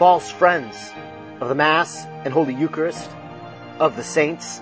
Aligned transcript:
false 0.00 0.30
friends 0.30 0.94
of 1.42 1.50
the 1.50 1.54
Mass 1.54 2.06
and 2.24 2.32
Holy 2.32 2.54
Eucharist, 2.54 3.10
of 3.78 3.96
the 3.96 4.02
saints, 4.02 4.58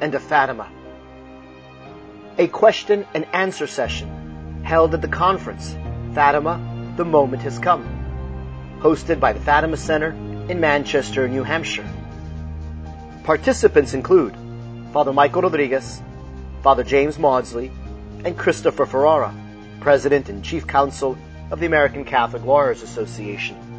and 0.00 0.16
of 0.16 0.20
Fatima. 0.20 0.68
A 2.38 2.48
question 2.48 3.06
and 3.14 3.24
answer 3.26 3.68
session 3.68 4.64
held 4.64 4.92
at 4.92 5.00
the 5.00 5.06
conference, 5.06 5.76
Fatima, 6.12 6.58
the 6.96 7.04
Moment 7.04 7.40
Has 7.42 7.60
Come, 7.60 7.86
hosted 8.80 9.20
by 9.20 9.32
the 9.32 9.38
Fatima 9.38 9.76
Center 9.76 10.10
in 10.48 10.58
Manchester, 10.58 11.28
New 11.28 11.44
Hampshire. 11.44 11.88
Participants 13.22 13.94
include 13.94 14.34
Father 14.92 15.12
Michael 15.12 15.42
Rodriguez, 15.42 16.02
Father 16.64 16.82
James 16.82 17.16
Mawdsley, 17.16 17.70
and 18.24 18.36
Christopher 18.36 18.86
Ferrara, 18.86 19.32
President 19.78 20.28
and 20.28 20.44
Chief 20.44 20.66
Counsel 20.66 21.16
of 21.52 21.60
the 21.60 21.66
American 21.66 22.04
Catholic 22.04 22.42
Lawyers 22.42 22.82
Association. 22.82 23.69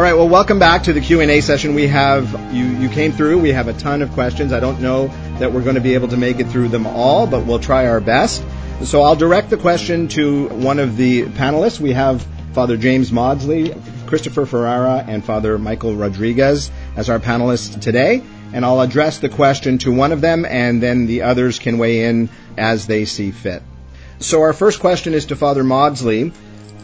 All 0.00 0.04
right, 0.04 0.14
well, 0.14 0.30
welcome 0.30 0.58
back 0.58 0.84
to 0.84 0.94
the 0.94 1.00
Q&A 1.02 1.42
session. 1.42 1.74
We 1.74 1.86
have, 1.88 2.32
you, 2.54 2.64
you 2.64 2.88
came 2.88 3.12
through, 3.12 3.38
we 3.38 3.52
have 3.52 3.68
a 3.68 3.74
ton 3.74 4.00
of 4.00 4.10
questions. 4.12 4.50
I 4.50 4.58
don't 4.58 4.80
know 4.80 5.08
that 5.38 5.52
we're 5.52 5.60
going 5.60 5.74
to 5.74 5.82
be 5.82 5.92
able 5.92 6.08
to 6.08 6.16
make 6.16 6.40
it 6.40 6.46
through 6.46 6.68
them 6.68 6.86
all, 6.86 7.26
but 7.26 7.44
we'll 7.44 7.58
try 7.58 7.86
our 7.86 8.00
best. 8.00 8.42
So 8.82 9.02
I'll 9.02 9.14
direct 9.14 9.50
the 9.50 9.58
question 9.58 10.08
to 10.08 10.48
one 10.48 10.78
of 10.78 10.96
the 10.96 11.24
panelists. 11.24 11.80
We 11.80 11.92
have 11.92 12.26
Father 12.54 12.78
James 12.78 13.12
Mawdsley, 13.12 13.74
Christopher 14.06 14.46
Ferrara, 14.46 15.04
and 15.06 15.22
Father 15.22 15.58
Michael 15.58 15.94
Rodriguez 15.94 16.70
as 16.96 17.10
our 17.10 17.18
panelists 17.18 17.78
today. 17.78 18.22
And 18.54 18.64
I'll 18.64 18.80
address 18.80 19.18
the 19.18 19.28
question 19.28 19.76
to 19.80 19.92
one 19.92 20.12
of 20.12 20.22
them, 20.22 20.46
and 20.46 20.82
then 20.82 21.08
the 21.08 21.24
others 21.24 21.58
can 21.58 21.76
weigh 21.76 22.06
in 22.06 22.30
as 22.56 22.86
they 22.86 23.04
see 23.04 23.32
fit. 23.32 23.62
So 24.18 24.40
our 24.40 24.54
first 24.54 24.80
question 24.80 25.12
is 25.12 25.26
to 25.26 25.36
Father 25.36 25.62
Mawdsley. 25.62 26.32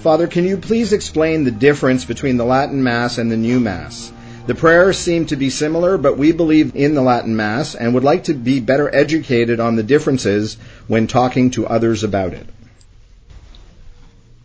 Father, 0.07 0.29
can 0.29 0.45
you 0.45 0.57
please 0.57 0.93
explain 0.93 1.43
the 1.43 1.51
difference 1.51 2.05
between 2.05 2.37
the 2.37 2.45
Latin 2.45 2.81
Mass 2.81 3.19
and 3.19 3.29
the 3.29 3.37
New 3.37 3.59
Mass? 3.59 4.13
The 4.47 4.55
prayers 4.55 4.97
seem 4.97 5.27
to 5.27 5.35
be 5.35 5.51
similar, 5.51 5.99
but 5.99 6.17
we 6.17 6.31
believe 6.31 6.77
in 6.77 6.95
the 6.95 7.03
Latin 7.03 7.35
Mass 7.35 7.75
and 7.75 7.93
would 7.93 8.05
like 8.05 8.23
to 8.31 8.35
be 8.35 8.61
better 8.61 8.89
educated 8.95 9.59
on 9.59 9.75
the 9.75 9.83
differences 9.83 10.59
when 10.87 11.09
talking 11.09 11.51
to 11.51 11.67
others 11.67 12.05
about 12.05 12.35
it. 12.35 12.47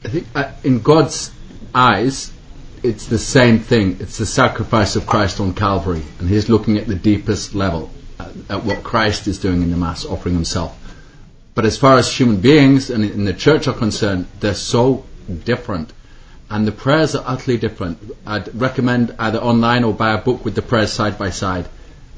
I 0.03 0.08
think 0.08 0.28
uh, 0.34 0.52
in 0.64 0.81
God's 0.81 1.31
eyes, 1.75 2.31
it's 2.81 3.06
the 3.06 3.20
same 3.20 3.59
thing. 3.59 3.98
It's 4.00 4.18
the 4.18 4.25
sacrifice 4.25 4.96
of 4.96 5.06
Christ 5.06 5.40
on 5.40 5.53
Calvary, 5.53 6.02
and 6.18 6.28
He's 6.28 6.50
looking 6.50 6.80
at 6.80 6.88
the 6.88 6.96
deepest 6.96 7.53
level, 7.53 7.92
at, 8.20 8.31
at 8.50 8.64
what 8.64 8.81
Christ 8.81 9.28
is 9.28 9.38
doing 9.38 9.62
in 9.62 9.70
the 9.70 9.78
Mass, 9.78 10.06
offering 10.06 10.34
Himself. 10.34 10.75
But 11.53 11.66
as 11.66 11.78
far 11.78 12.00
as 12.00 12.12
human 12.12 12.38
beings 12.38 12.90
and 12.90 13.03
in 13.03 13.25
the 13.25 13.34
Church 13.34 13.68
are 13.68 13.75
concerned, 13.75 14.25
they're 14.40 14.56
so 14.56 15.06
different. 15.44 15.94
And 16.50 16.67
the 16.67 16.72
prayers 16.72 17.16
are 17.16 17.23
utterly 17.25 17.58
different. 17.58 17.97
I'd 18.25 18.53
recommend 18.53 19.16
either 19.17 19.39
online 19.39 19.83
or 19.83 19.94
buy 19.94 20.13
a 20.13 20.17
book 20.17 20.44
with 20.44 20.55
the 20.55 20.61
prayers 20.61 20.91
side 20.91 21.17
by 21.17 21.30
side. 21.30 21.67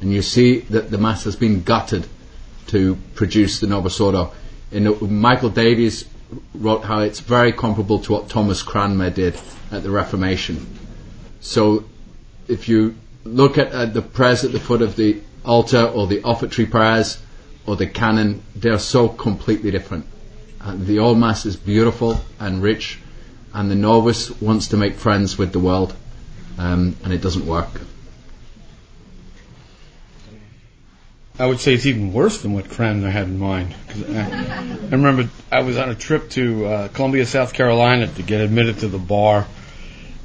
And 0.02 0.12
you 0.12 0.22
see 0.22 0.60
that 0.72 0.90
the 0.90 0.98
Mass 0.98 1.24
has 1.26 1.36
been 1.36 1.64
gutted 1.64 2.08
to 2.68 2.98
produce 3.16 3.60
the 3.60 3.68
Novus 3.68 4.00
Ordo. 4.00 4.32
In, 4.72 4.98
Michael 5.22 5.50
Davies 5.50 6.06
wrote 6.56 6.84
how 6.84 7.00
it's 7.00 7.20
very 7.20 7.52
comparable 7.54 8.00
to 8.00 8.12
what 8.14 8.30
Thomas 8.30 8.64
Cranmer 8.64 9.12
did 9.12 9.40
at 9.72 9.84
the 9.84 9.92
Reformation. 9.92 10.66
So 11.42 11.86
if 12.48 12.68
you 12.68 12.96
look 13.24 13.58
at, 13.58 13.72
at 13.72 13.94
the 13.94 14.02
prayers 14.02 14.44
at 14.44 14.52
the 14.52 14.60
foot 14.60 14.82
of 14.82 14.96
the 14.96 15.22
altar 15.46 15.84
or 15.86 16.08
the 16.08 16.22
offertory 16.22 16.66
prayers 16.66 17.22
or 17.66 17.76
the 17.76 17.88
canon, 17.88 18.42
they're 18.56 18.80
so 18.80 19.08
completely 19.10 19.72
different. 19.72 20.06
Uh, 20.64 20.76
the 20.78 21.00
Old 21.00 21.18
Mass 21.18 21.46
is 21.46 21.58
beautiful 21.58 22.22
and 22.40 22.62
rich, 22.62 23.00
and 23.54 23.70
the 23.70 23.76
Novus 23.76 24.30
wants 24.40 24.70
to 24.70 24.78
make 24.78 24.96
friends 24.96 25.38
with 25.38 25.52
the 25.52 25.60
world, 25.60 25.94
um, 26.58 26.96
and 27.04 27.12
it 27.12 27.22
doesn't 27.22 27.46
work. 27.46 27.70
I 31.38 31.48
would 31.48 31.60
say 31.60 31.74
it's 31.74 31.88
even 31.88 32.14
worse 32.14 32.42
than 32.42 32.54
what 32.54 32.70
Cranmer 32.70 33.10
had 33.10 33.24
in 33.24 33.40
mind. 33.40 33.74
I, 33.90 34.20
I, 34.22 34.90
remember 34.92 35.30
I 35.52 35.64
was 35.64 35.78
on 35.78 35.90
a 35.90 35.96
trip 35.96 36.30
to 36.32 36.66
uh, 36.66 36.88
Columbia, 36.90 37.26
South 37.26 37.54
Carolina 37.54 38.08
to 38.08 38.22
get 38.22 38.40
admitted 38.40 38.80
to 38.80 38.88
the 38.88 39.00
bar, 39.00 39.48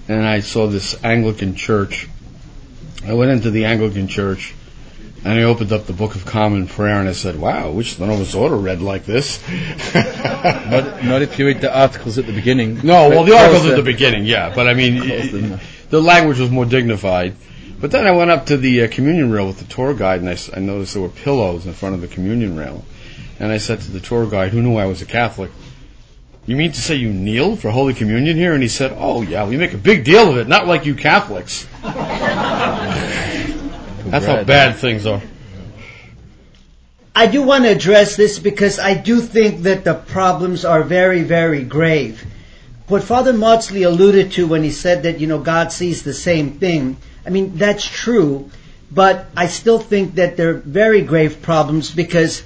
and 0.07 0.25
I 0.25 0.41
saw 0.41 0.67
this 0.67 1.03
Anglican 1.03 1.55
church. 1.57 2.09
I 3.05 3.15
went 3.15 3.31
into 3.31 3.51
the 3.51 3.65
Anglican 3.65 4.07
church, 4.07 4.55
and 5.25 5.39
I 5.39 5.43
opened 5.43 5.73
up 5.73 5.87
the 5.87 5.93
Book 5.93 6.15
of 6.15 6.25
Common 6.25 6.67
Prayer, 6.67 7.01
and 7.01 7.09
I 7.09 7.13
said, 7.13 7.41
"Wow, 7.41 7.71
which 7.71 7.99
Novus 7.99 8.35
Ordo 8.35 8.59
read 8.59 8.81
like 8.81 9.05
this." 9.05 9.41
not, 9.95 11.05
not 11.05 11.23
if 11.23 11.39
you 11.39 11.47
read 11.47 11.61
the 11.61 11.77
articles 11.77 12.19
at 12.19 12.27
the 12.27 12.33
beginning. 12.33 12.81
No, 12.85 13.09
well, 13.09 13.25
the 13.25 13.37
articles 13.37 13.67
at 13.67 13.77
the 13.77 13.83
beginning, 13.83 14.25
yeah, 14.25 14.55
but 14.55 14.69
I 14.69 14.75
mean, 14.75 15.59
the 15.91 16.01
language 16.01 16.39
was 16.39 16.51
more 16.51 16.65
dignified. 16.65 17.35
But 17.81 17.91
then 17.93 18.07
I 18.07 18.11
went 18.11 18.31
up 18.31 18.47
to 18.47 18.57
the 18.57 18.83
uh, 18.85 18.89
communion 18.89 19.31
rail 19.31 19.47
with 19.47 19.59
the 19.59 19.65
tour 19.65 19.95
guide, 19.95 20.21
and 20.21 20.29
I, 20.29 20.37
I 20.55 20.61
noticed 20.61 20.95
there 20.95 21.03
were 21.03 21.09
pillows 21.09 21.65
in 21.65 21.73
front 21.75 21.95
of 21.95 22.01
the 22.01 22.09
communion 22.09 22.57
rail. 22.57 22.85
And 23.39 23.53
I 23.53 23.59
said 23.59 23.81
to 23.83 23.93
the 23.93 24.01
tour 24.01 24.27
guide, 24.29 24.51
who 24.51 24.63
knew 24.63 24.77
I 24.77 24.87
was 24.87 25.01
a 25.01 25.07
Catholic, 25.07 25.51
"You 26.47 26.57
mean 26.57 26.73
to 26.73 26.81
say 26.81 26.97
you 26.97 27.13
kneel 27.13 27.55
for 27.57 27.71
Holy 27.71 27.95
Communion 27.95 28.37
here?" 28.37 28.53
And 28.53 28.63
he 28.63 28.69
said, 28.69 28.95
"Oh 28.97 29.23
yeah, 29.23 29.47
we 29.47 29.57
make 29.57 29.75
a 29.75 29.79
big 29.79 30.05
deal 30.05 30.31
of 30.31 30.39
it, 30.39 30.49
not 30.49 30.67
like 30.67 30.87
you 30.87 30.95
Catholics." 30.95 31.67
That's 34.11 34.27
how 34.27 34.45
bad 34.45 34.77
things 34.77 35.07
are. 35.07 35.23
I 37.15 37.27
do 37.27 37.43
want 37.43 37.65
to 37.65 37.71
address 37.71 38.15
this 38.15 38.39
because 38.39 38.79
I 38.79 38.95
do 38.95 39.21
think 39.21 39.63
that 39.63 39.83
the 39.83 39.95
problems 39.95 40.65
are 40.65 40.85
very, 40.85 41.23
very 41.23 41.65
grave. 41.65 42.25
What 42.87 43.03
Father 43.03 43.33
Mawdsley 43.33 43.83
alluded 43.83 44.33
to 44.33 44.47
when 44.47 44.63
he 44.63 44.71
said 44.71 45.03
that, 45.03 45.19
you 45.19 45.27
know, 45.27 45.41
God 45.41 45.73
sees 45.73 46.05
the 46.05 46.15
same 46.15 46.53
thing, 46.53 46.97
I 47.27 47.31
mean, 47.31 47.57
that's 47.57 47.85
true, 47.85 48.51
but 48.91 49.27
I 49.37 49.49
still 49.49 49.79
think 49.79 50.15
that 50.15 50.37
they're 50.37 50.55
very 50.55 51.03
grave 51.03 51.43
problems 51.43 51.91
because 51.91 52.43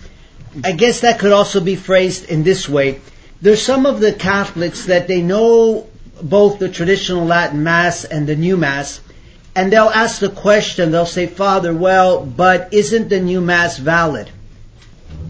I 0.64 0.72
guess 0.72 1.00
that 1.00 1.18
could 1.18 1.32
also 1.32 1.60
be 1.60 1.76
phrased 1.76 2.28
in 2.28 2.42
this 2.42 2.68
way. 2.68 3.00
There's 3.40 3.62
some 3.62 3.86
of 3.86 4.00
the 4.00 4.12
Catholics 4.12 4.86
that 4.86 5.06
they 5.06 5.22
know 5.22 5.86
both 6.22 6.58
the 6.58 6.68
traditional 6.68 7.24
Latin 7.26 7.62
Mass 7.62 8.04
and 8.04 8.26
the 8.26 8.36
New 8.36 8.56
Mass, 8.56 9.00
and 9.54 9.72
they'll 9.72 9.84
ask 9.88 10.20
the 10.20 10.30
question, 10.30 10.90
they'll 10.90 11.06
say, 11.06 11.26
Father, 11.26 11.74
well, 11.74 12.24
but 12.24 12.72
isn't 12.72 13.08
the 13.08 13.20
new 13.20 13.40
Mass 13.40 13.76
valid? 13.76 14.30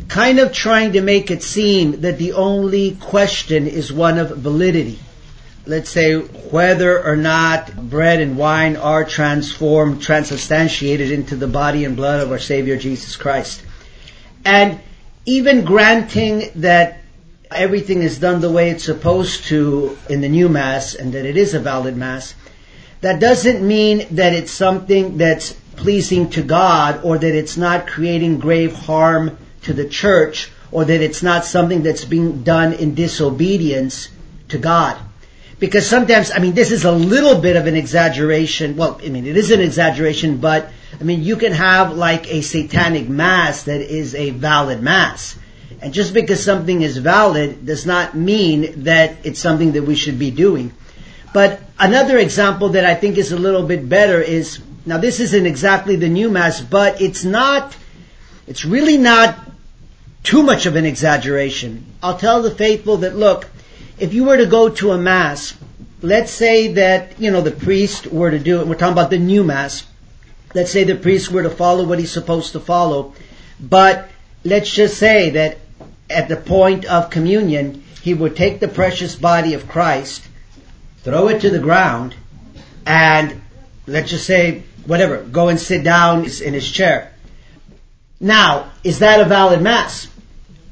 Kind 0.08 0.38
of 0.38 0.52
trying 0.52 0.92
to 0.92 1.00
make 1.00 1.30
it 1.30 1.42
seem 1.42 2.02
that 2.02 2.18
the 2.18 2.34
only 2.34 2.96
question 2.96 3.66
is 3.66 3.92
one 3.92 4.18
of 4.18 4.36
validity. 4.36 4.98
Let's 5.66 5.90
say 5.90 6.16
whether 6.18 7.02
or 7.04 7.16
not 7.16 7.88
bread 7.88 8.20
and 8.20 8.36
wine 8.36 8.76
are 8.76 9.04
transformed, 9.04 10.02
transubstantiated 10.02 11.10
into 11.10 11.36
the 11.36 11.46
body 11.48 11.84
and 11.84 11.96
blood 11.96 12.20
of 12.20 12.30
our 12.30 12.38
Savior 12.38 12.76
Jesus 12.76 13.16
Christ. 13.16 13.62
And 14.44 14.80
even 15.24 15.64
granting 15.64 16.50
that 16.56 16.98
everything 17.50 18.02
is 18.02 18.18
done 18.18 18.40
the 18.40 18.50
way 18.50 18.70
it's 18.70 18.84
supposed 18.84 19.44
to 19.44 19.96
in 20.08 20.20
the 20.20 20.28
new 20.28 20.48
Mass 20.48 20.94
and 20.94 21.12
that 21.12 21.24
it 21.24 21.36
is 21.36 21.54
a 21.54 21.60
valid 21.60 21.96
Mass, 21.96 22.34
that 23.02 23.20
doesn't 23.20 23.66
mean 23.66 24.06
that 24.12 24.32
it's 24.32 24.52
something 24.52 25.18
that's 25.18 25.52
pleasing 25.76 26.30
to 26.30 26.42
God 26.42 27.04
or 27.04 27.18
that 27.18 27.34
it's 27.34 27.56
not 27.56 27.86
creating 27.86 28.38
grave 28.38 28.74
harm 28.74 29.36
to 29.62 29.72
the 29.72 29.88
church 29.88 30.50
or 30.70 30.84
that 30.84 31.00
it's 31.00 31.22
not 31.22 31.44
something 31.44 31.82
that's 31.82 32.04
being 32.04 32.44
done 32.44 32.72
in 32.72 32.94
disobedience 32.94 34.08
to 34.48 34.58
God. 34.58 34.96
Because 35.58 35.86
sometimes, 35.86 36.30
I 36.30 36.38
mean, 36.38 36.54
this 36.54 36.70
is 36.70 36.84
a 36.84 36.92
little 36.92 37.40
bit 37.40 37.56
of 37.56 37.66
an 37.66 37.76
exaggeration. 37.76 38.76
Well, 38.76 39.00
I 39.04 39.08
mean, 39.08 39.26
it 39.26 39.36
is 39.36 39.50
an 39.50 39.60
exaggeration, 39.60 40.38
but 40.38 40.70
I 41.00 41.04
mean, 41.04 41.22
you 41.22 41.36
can 41.36 41.52
have 41.52 41.96
like 41.96 42.32
a 42.32 42.40
satanic 42.40 43.08
mass 43.08 43.64
that 43.64 43.80
is 43.80 44.14
a 44.14 44.30
valid 44.30 44.80
mass. 44.80 45.36
And 45.80 45.92
just 45.92 46.14
because 46.14 46.42
something 46.42 46.82
is 46.82 46.98
valid 46.98 47.66
does 47.66 47.84
not 47.84 48.16
mean 48.16 48.84
that 48.84 49.16
it's 49.24 49.40
something 49.40 49.72
that 49.72 49.82
we 49.82 49.96
should 49.96 50.18
be 50.18 50.30
doing. 50.30 50.72
But 51.32 51.60
another 51.78 52.18
example 52.18 52.70
that 52.70 52.84
I 52.84 52.94
think 52.94 53.16
is 53.16 53.32
a 53.32 53.38
little 53.38 53.62
bit 53.62 53.88
better 53.88 54.20
is, 54.20 54.60
now 54.84 54.98
this 54.98 55.18
isn't 55.20 55.46
exactly 55.46 55.96
the 55.96 56.08
new 56.08 56.30
mass, 56.30 56.60
but 56.60 57.00
it's 57.00 57.24
not, 57.24 57.76
it's 58.46 58.64
really 58.64 58.98
not 58.98 59.38
too 60.22 60.42
much 60.42 60.66
of 60.66 60.76
an 60.76 60.84
exaggeration. 60.84 61.86
I'll 62.02 62.18
tell 62.18 62.42
the 62.42 62.50
faithful 62.50 62.98
that 62.98 63.16
look, 63.16 63.48
if 63.98 64.12
you 64.12 64.24
were 64.24 64.36
to 64.36 64.46
go 64.46 64.68
to 64.68 64.92
a 64.92 64.98
mass, 64.98 65.56
let's 66.02 66.30
say 66.30 66.74
that, 66.74 67.18
you 67.18 67.30
know, 67.30 67.40
the 67.40 67.50
priest 67.50 68.06
were 68.08 68.30
to 68.30 68.38
do 68.38 68.60
it, 68.60 68.66
we're 68.66 68.74
talking 68.74 68.92
about 68.92 69.10
the 69.10 69.18
new 69.18 69.42
mass, 69.42 69.86
let's 70.54 70.70
say 70.70 70.84
the 70.84 70.96
priest 70.96 71.30
were 71.30 71.42
to 71.42 71.50
follow 71.50 71.86
what 71.86 71.98
he's 71.98 72.12
supposed 72.12 72.52
to 72.52 72.60
follow, 72.60 73.14
but 73.58 74.10
let's 74.44 74.70
just 74.70 74.98
say 74.98 75.30
that 75.30 75.58
at 76.10 76.28
the 76.28 76.36
point 76.36 76.84
of 76.84 77.08
communion, 77.08 77.82
he 78.02 78.12
would 78.12 78.36
take 78.36 78.60
the 78.60 78.68
precious 78.68 79.14
body 79.14 79.54
of 79.54 79.68
Christ 79.68 80.28
throw 81.02 81.28
it 81.28 81.40
to 81.40 81.50
the 81.50 81.58
ground, 81.58 82.14
and 82.86 83.40
let's 83.86 84.10
just 84.10 84.26
say, 84.26 84.62
whatever, 84.86 85.22
go 85.22 85.48
and 85.48 85.60
sit 85.60 85.84
down 85.84 86.24
in 86.24 86.54
his 86.54 86.70
chair. 86.70 87.12
Now, 88.20 88.70
is 88.84 89.00
that 89.00 89.20
a 89.20 89.24
valid 89.24 89.62
mass? 89.62 90.08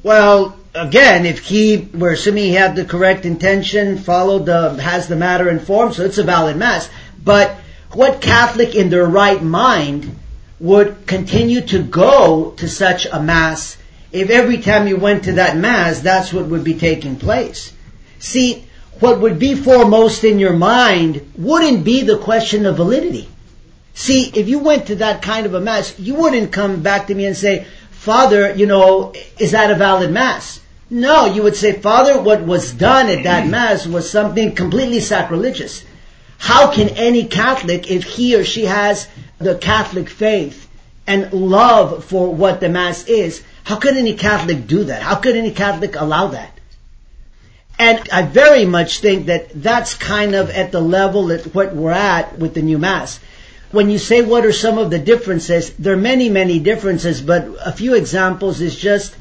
Well, 0.03 0.57
again, 0.75 1.27
if 1.27 1.41
he, 1.41 1.89
we're 1.93 2.13
assuming 2.13 2.45
he 2.45 2.55
had 2.55 2.77
the 2.77 2.85
correct 2.85 3.25
intention, 3.25 3.99
followed 3.99 4.47
the, 4.47 4.81
has 4.81 5.09
the 5.09 5.17
matter 5.17 5.49
informed, 5.49 5.95
so 5.95 6.05
it's 6.05 6.19
a 6.19 6.23
valid 6.23 6.57
mass. 6.57 6.89
But 7.23 7.57
what 7.93 8.21
Catholic 8.21 8.75
in 8.75 8.89
their 8.89 9.07
right 9.07 9.43
mind 9.43 10.17
would 10.59 11.07
continue 11.07 11.63
to 11.63 11.83
go 11.83 12.53
to 12.53 12.69
such 12.69 13.07
a 13.07 13.21
mass 13.21 13.77
if 14.13 14.31
every 14.31 14.59
time 14.59 14.89
you 14.89 14.97
went 14.97 15.25
to 15.25 15.33
that 15.33 15.57
mass, 15.57 16.01
that's 16.01 16.33
what 16.33 16.47
would 16.47 16.65
be 16.65 16.75
taking 16.75 17.17
place? 17.17 17.73
See, 18.19 18.65
what 19.01 19.21
would 19.21 19.39
be 19.39 19.55
foremost 19.55 20.25
in 20.25 20.39
your 20.39 20.53
mind 20.53 21.33
wouldn't 21.37 21.85
be 21.85 22.03
the 22.03 22.19
question 22.19 22.67
of 22.67 22.77
validity. 22.77 23.29
See, 23.95 24.31
if 24.35 24.49
you 24.49 24.59
went 24.59 24.87
to 24.87 24.97
that 24.97 25.23
kind 25.23 25.47
of 25.47 25.55
a 25.55 25.61
mass, 25.61 25.99
you 25.99 26.15
wouldn't 26.15 26.53
come 26.53 26.83
back 26.83 27.09
to 27.09 27.15
me 27.15 27.27
and 27.27 27.37
say, 27.37 27.67
Father, 27.91 28.55
you 28.55 28.67
know, 28.67 29.13
is 29.39 29.51
that 29.51 29.71
a 29.71 29.75
valid 29.75 30.11
mass? 30.11 30.61
No, 30.89 31.27
you 31.27 31.43
would 31.43 31.57
say, 31.57 31.73
Father, 31.73 32.21
what 32.21 32.43
was 32.43 32.73
done 32.73 33.09
at 33.09 33.25
that 33.25 33.47
mass 33.47 33.87
was 33.87 34.11
something 34.11 34.55
completely 34.55 35.01
sacrilegious. 35.01 35.85
How 36.39 36.73
can 36.73 36.89
any 36.91 37.27
Catholic, 37.27 37.91
if 37.91 38.05
he 38.05 38.35
or 38.35 38.45
she 38.45 38.65
has 38.65 39.09
the 39.39 39.57
Catholic 39.57 40.09
faith 40.09 40.69
and 41.07 41.33
love 41.33 42.05
for 42.05 42.35
what 42.35 42.61
the 42.61 42.69
Mass 42.69 43.07
is, 43.07 43.43
how 43.65 43.77
could 43.77 43.97
any 43.97 44.15
Catholic 44.15 44.67
do 44.67 44.85
that? 44.85 45.03
How 45.03 45.17
could 45.17 45.37
any 45.37 45.51
Catholic 45.51 45.97
allow 45.97 46.29
that? 46.29 46.60
And 47.81 48.11
I 48.13 48.21
very 48.21 48.67
much 48.67 49.01
think 49.01 49.27
that 49.27 49.51
that's 49.55 49.95
kind 49.95 50.35
of 50.35 50.51
at 50.51 50.71
the 50.71 50.83
level 50.83 51.33
at 51.33 51.55
what 51.55 51.75
we're 51.75 51.93
at 51.93 52.39
with 52.39 52.53
the 52.53 52.61
new 52.61 52.77
Mass. 52.77 53.19
When 53.71 53.89
you 53.89 53.97
say 53.97 54.21
what 54.21 54.45
are 54.45 54.53
some 54.53 54.77
of 54.77 54.91
the 54.91 54.99
differences, 54.99 55.71
there 55.79 55.95
are 55.95 56.05
many, 56.13 56.29
many 56.29 56.59
differences, 56.59 57.23
but 57.23 57.49
a 57.65 57.73
few 57.73 57.95
examples 57.95 58.61
is 58.61 58.77
just 58.77 59.17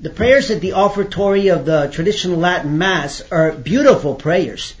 the 0.00 0.08
prayers 0.08 0.50
at 0.50 0.62
the 0.62 0.72
offertory 0.72 1.48
of 1.48 1.66
the 1.66 1.90
traditional 1.92 2.38
Latin 2.38 2.78
Mass 2.78 3.22
are 3.30 3.52
beautiful 3.52 4.14
prayers. 4.14 4.74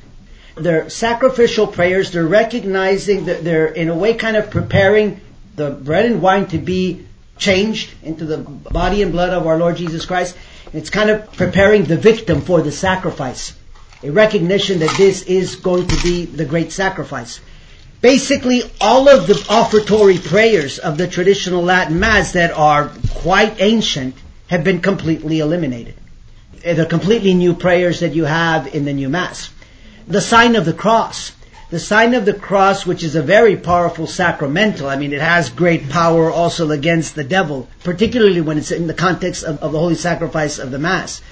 They're 0.56 0.88
sacrificial 0.88 1.66
prayers. 1.66 2.10
They're 2.10 2.26
recognizing 2.26 3.26
that 3.26 3.44
they're 3.44 3.66
in 3.66 3.90
a 3.90 3.94
way 3.94 4.14
kind 4.14 4.38
of 4.38 4.48
preparing 4.48 5.20
the 5.56 5.72
bread 5.72 6.06
and 6.06 6.22
wine 6.22 6.46
to 6.46 6.58
be 6.58 7.04
changed 7.36 7.90
into 8.02 8.24
the 8.24 8.38
body 8.38 9.02
and 9.02 9.12
blood 9.12 9.34
of 9.34 9.46
our 9.46 9.58
Lord 9.58 9.76
Jesus 9.76 10.06
Christ. 10.06 10.34
It's 10.72 10.90
kind 10.90 11.10
of 11.10 11.32
preparing 11.32 11.84
the 11.84 11.96
victim 11.96 12.40
for 12.40 12.62
the 12.62 12.72
sacrifice. 12.72 13.54
A 14.02 14.10
recognition 14.10 14.80
that 14.80 14.96
this 14.96 15.22
is 15.22 15.56
going 15.56 15.86
to 15.86 16.02
be 16.02 16.24
the 16.24 16.44
great 16.44 16.72
sacrifice. 16.72 17.40
Basically, 18.00 18.62
all 18.80 19.08
of 19.08 19.26
the 19.26 19.34
offertory 19.48 20.18
prayers 20.18 20.78
of 20.78 20.98
the 20.98 21.06
traditional 21.06 21.62
Latin 21.62 22.00
Mass 22.00 22.32
that 22.32 22.50
are 22.50 22.90
quite 23.10 23.60
ancient 23.60 24.16
have 24.48 24.64
been 24.64 24.80
completely 24.80 25.38
eliminated. 25.38 25.94
They're 26.64 26.84
completely 26.86 27.34
new 27.34 27.54
prayers 27.54 28.00
that 28.00 28.14
you 28.14 28.24
have 28.24 28.74
in 28.74 28.84
the 28.84 28.92
new 28.92 29.08
Mass 29.08 29.50
the 30.06 30.20
sign 30.20 30.56
of 30.56 30.64
the 30.64 30.72
cross. 30.72 31.32
The 31.72 31.80
sign 31.80 32.12
of 32.12 32.26
the 32.26 32.34
cross, 32.34 32.84
which 32.84 33.02
is 33.02 33.14
a 33.14 33.22
very 33.22 33.56
powerful 33.56 34.06
sacramental. 34.06 34.90
I 34.90 34.96
mean, 34.96 35.14
it 35.14 35.22
has 35.22 35.48
great 35.48 35.88
power 35.88 36.30
also 36.30 36.70
against 36.70 37.14
the 37.14 37.24
devil, 37.24 37.66
particularly 37.82 38.42
when 38.42 38.58
it's 38.58 38.70
in 38.70 38.88
the 38.88 38.92
context 38.92 39.42
of, 39.42 39.62
of 39.62 39.72
the 39.72 39.78
holy 39.78 39.94
sacrifice 39.94 40.58
of 40.58 40.70
the 40.70 40.78
Mass. 40.78 41.22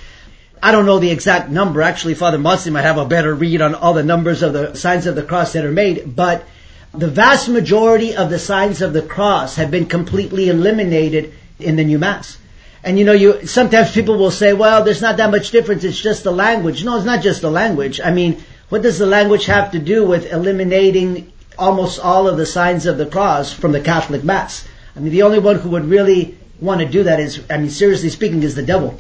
I 0.63 0.73
don't 0.73 0.87
know 0.87 0.99
the 0.99 1.11
exact 1.11 1.51
number. 1.51 1.83
Actually, 1.83 2.15
Father 2.15 2.39
Mawdsley 2.39 2.73
might 2.73 2.87
have 2.87 2.97
a 2.97 3.05
better 3.05 3.35
read 3.35 3.61
on 3.61 3.75
all 3.75 3.93
the 3.93 4.03
numbers 4.03 4.43
of 4.43 4.55
the 4.55 4.75
signs 4.75 5.05
of 5.05 5.15
the 5.15 5.25
cross 5.25 5.53
that 5.53 5.67
are 5.67 5.73
made, 5.73 6.17
but 6.17 6.47
the 6.95 7.09
vast 7.09 7.51
majority 7.51 8.17
of 8.17 8.31
the 8.31 8.39
signs 8.39 8.81
of 8.81 8.95
the 8.95 9.03
cross 9.03 9.57
have 9.57 9.71
been 9.71 9.85
completely 9.85 10.49
eliminated 10.49 11.35
in 11.59 11.77
the 11.77 11.85
new 11.85 11.99
Mass. 11.99 12.39
And 12.83 12.99
you 12.99 13.05
know, 13.05 13.13
you 13.13 13.47
sometimes 13.47 13.93
people 13.93 14.17
will 14.17 14.31
say, 14.31 14.55
"Well, 14.55 14.85
there's 14.85 15.03
not 15.03 15.19
that 15.19 15.31
much 15.31 15.51
difference. 15.51 15.85
It's 15.85 16.01
just 16.01 16.25
the 16.25 16.33
language." 16.33 16.83
No, 16.83 16.97
it's 16.97 17.05
not 17.05 17.21
just 17.21 17.43
the 17.43 17.51
language. 17.51 18.01
I 18.03 18.11
mean, 18.11 18.43
what 18.71 18.83
does 18.83 18.99
the 18.99 19.07
language 19.07 19.47
have 19.47 19.73
to 19.73 19.79
do 19.79 20.07
with 20.07 20.33
eliminating 20.33 21.33
almost 21.59 21.99
all 21.99 22.27
of 22.27 22.39
the 22.39 22.47
signs 22.47 22.87
of 22.87 22.97
the 22.97 23.05
cross 23.05 23.53
from 23.53 23.73
the 23.73 23.81
Catholic 23.81 24.25
Mass? 24.25 24.67
I 24.97 25.01
mean, 25.01 25.13
the 25.13 25.23
only 25.23 25.41
one 25.41 25.57
who 25.57 25.71
would 25.71 25.85
really 25.85 26.39
want 26.61 26.81
to 26.81 26.87
do 26.87 27.03
that 27.03 27.21
is, 27.21 27.43
I 27.51 27.59
mean, 27.59 27.71
seriously 27.71 28.09
speaking, 28.09 28.43
is 28.43 28.55
the 28.55 28.63
devil. 28.63 28.99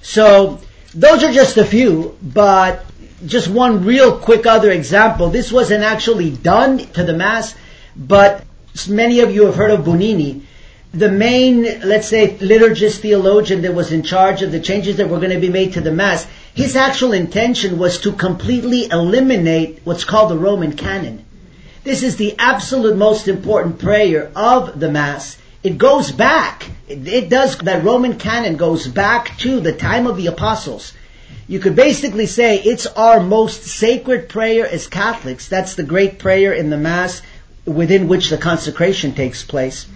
So, 0.00 0.58
those 0.94 1.22
are 1.22 1.32
just 1.32 1.58
a 1.58 1.64
few, 1.64 2.16
but 2.22 2.84
just 3.26 3.48
one 3.48 3.84
real 3.84 4.18
quick 4.18 4.46
other 4.46 4.70
example. 4.70 5.28
This 5.28 5.52
wasn't 5.52 5.84
actually 5.84 6.30
done 6.30 6.78
to 6.78 7.04
the 7.04 7.14
Mass, 7.14 7.54
but 7.94 8.42
many 8.88 9.20
of 9.20 9.34
you 9.34 9.46
have 9.46 9.56
heard 9.56 9.70
of 9.70 9.80
Bugnini 9.80 10.45
the 10.96 11.10
main, 11.10 11.80
let's 11.80 12.08
say, 12.08 12.36
liturgist 12.38 13.00
theologian 13.00 13.62
that 13.62 13.74
was 13.74 13.92
in 13.92 14.02
charge 14.02 14.40
of 14.40 14.50
the 14.50 14.60
changes 14.60 14.96
that 14.96 15.10
were 15.10 15.18
going 15.18 15.30
to 15.30 15.38
be 15.38 15.50
made 15.50 15.74
to 15.74 15.82
the 15.82 15.92
Mass, 15.92 16.26
his 16.54 16.74
actual 16.74 17.12
intention 17.12 17.78
was 17.78 18.00
to 18.00 18.12
completely 18.12 18.90
eliminate 18.90 19.80
what's 19.84 20.04
called 20.04 20.30
the 20.30 20.38
Roman 20.38 20.72
canon. 20.72 21.22
This 21.84 22.02
is 22.02 22.16
the 22.16 22.34
absolute 22.38 22.96
most 22.96 23.28
important 23.28 23.78
prayer 23.78 24.30
of 24.34 24.80
the 24.80 24.90
Mass. 24.90 25.36
It 25.62 25.76
goes 25.76 26.10
back. 26.12 26.70
It, 26.88 27.06
it 27.06 27.28
does, 27.28 27.58
that 27.58 27.84
Roman 27.84 28.18
canon 28.18 28.56
goes 28.56 28.88
back 28.88 29.36
to 29.38 29.60
the 29.60 29.74
time 29.74 30.06
of 30.06 30.16
the 30.16 30.28
apostles. 30.28 30.94
You 31.46 31.58
could 31.58 31.76
basically 31.76 32.26
say 32.26 32.58
it's 32.58 32.86
our 32.86 33.20
most 33.20 33.64
sacred 33.64 34.30
prayer 34.30 34.66
as 34.66 34.86
Catholics. 34.86 35.46
That's 35.46 35.74
the 35.74 35.82
great 35.82 36.18
prayer 36.18 36.54
in 36.54 36.70
the 36.70 36.78
Mass 36.78 37.20
within 37.66 38.08
which 38.08 38.30
the 38.30 38.38
consecration 38.38 39.12
takes 39.12 39.44
place. 39.44 39.86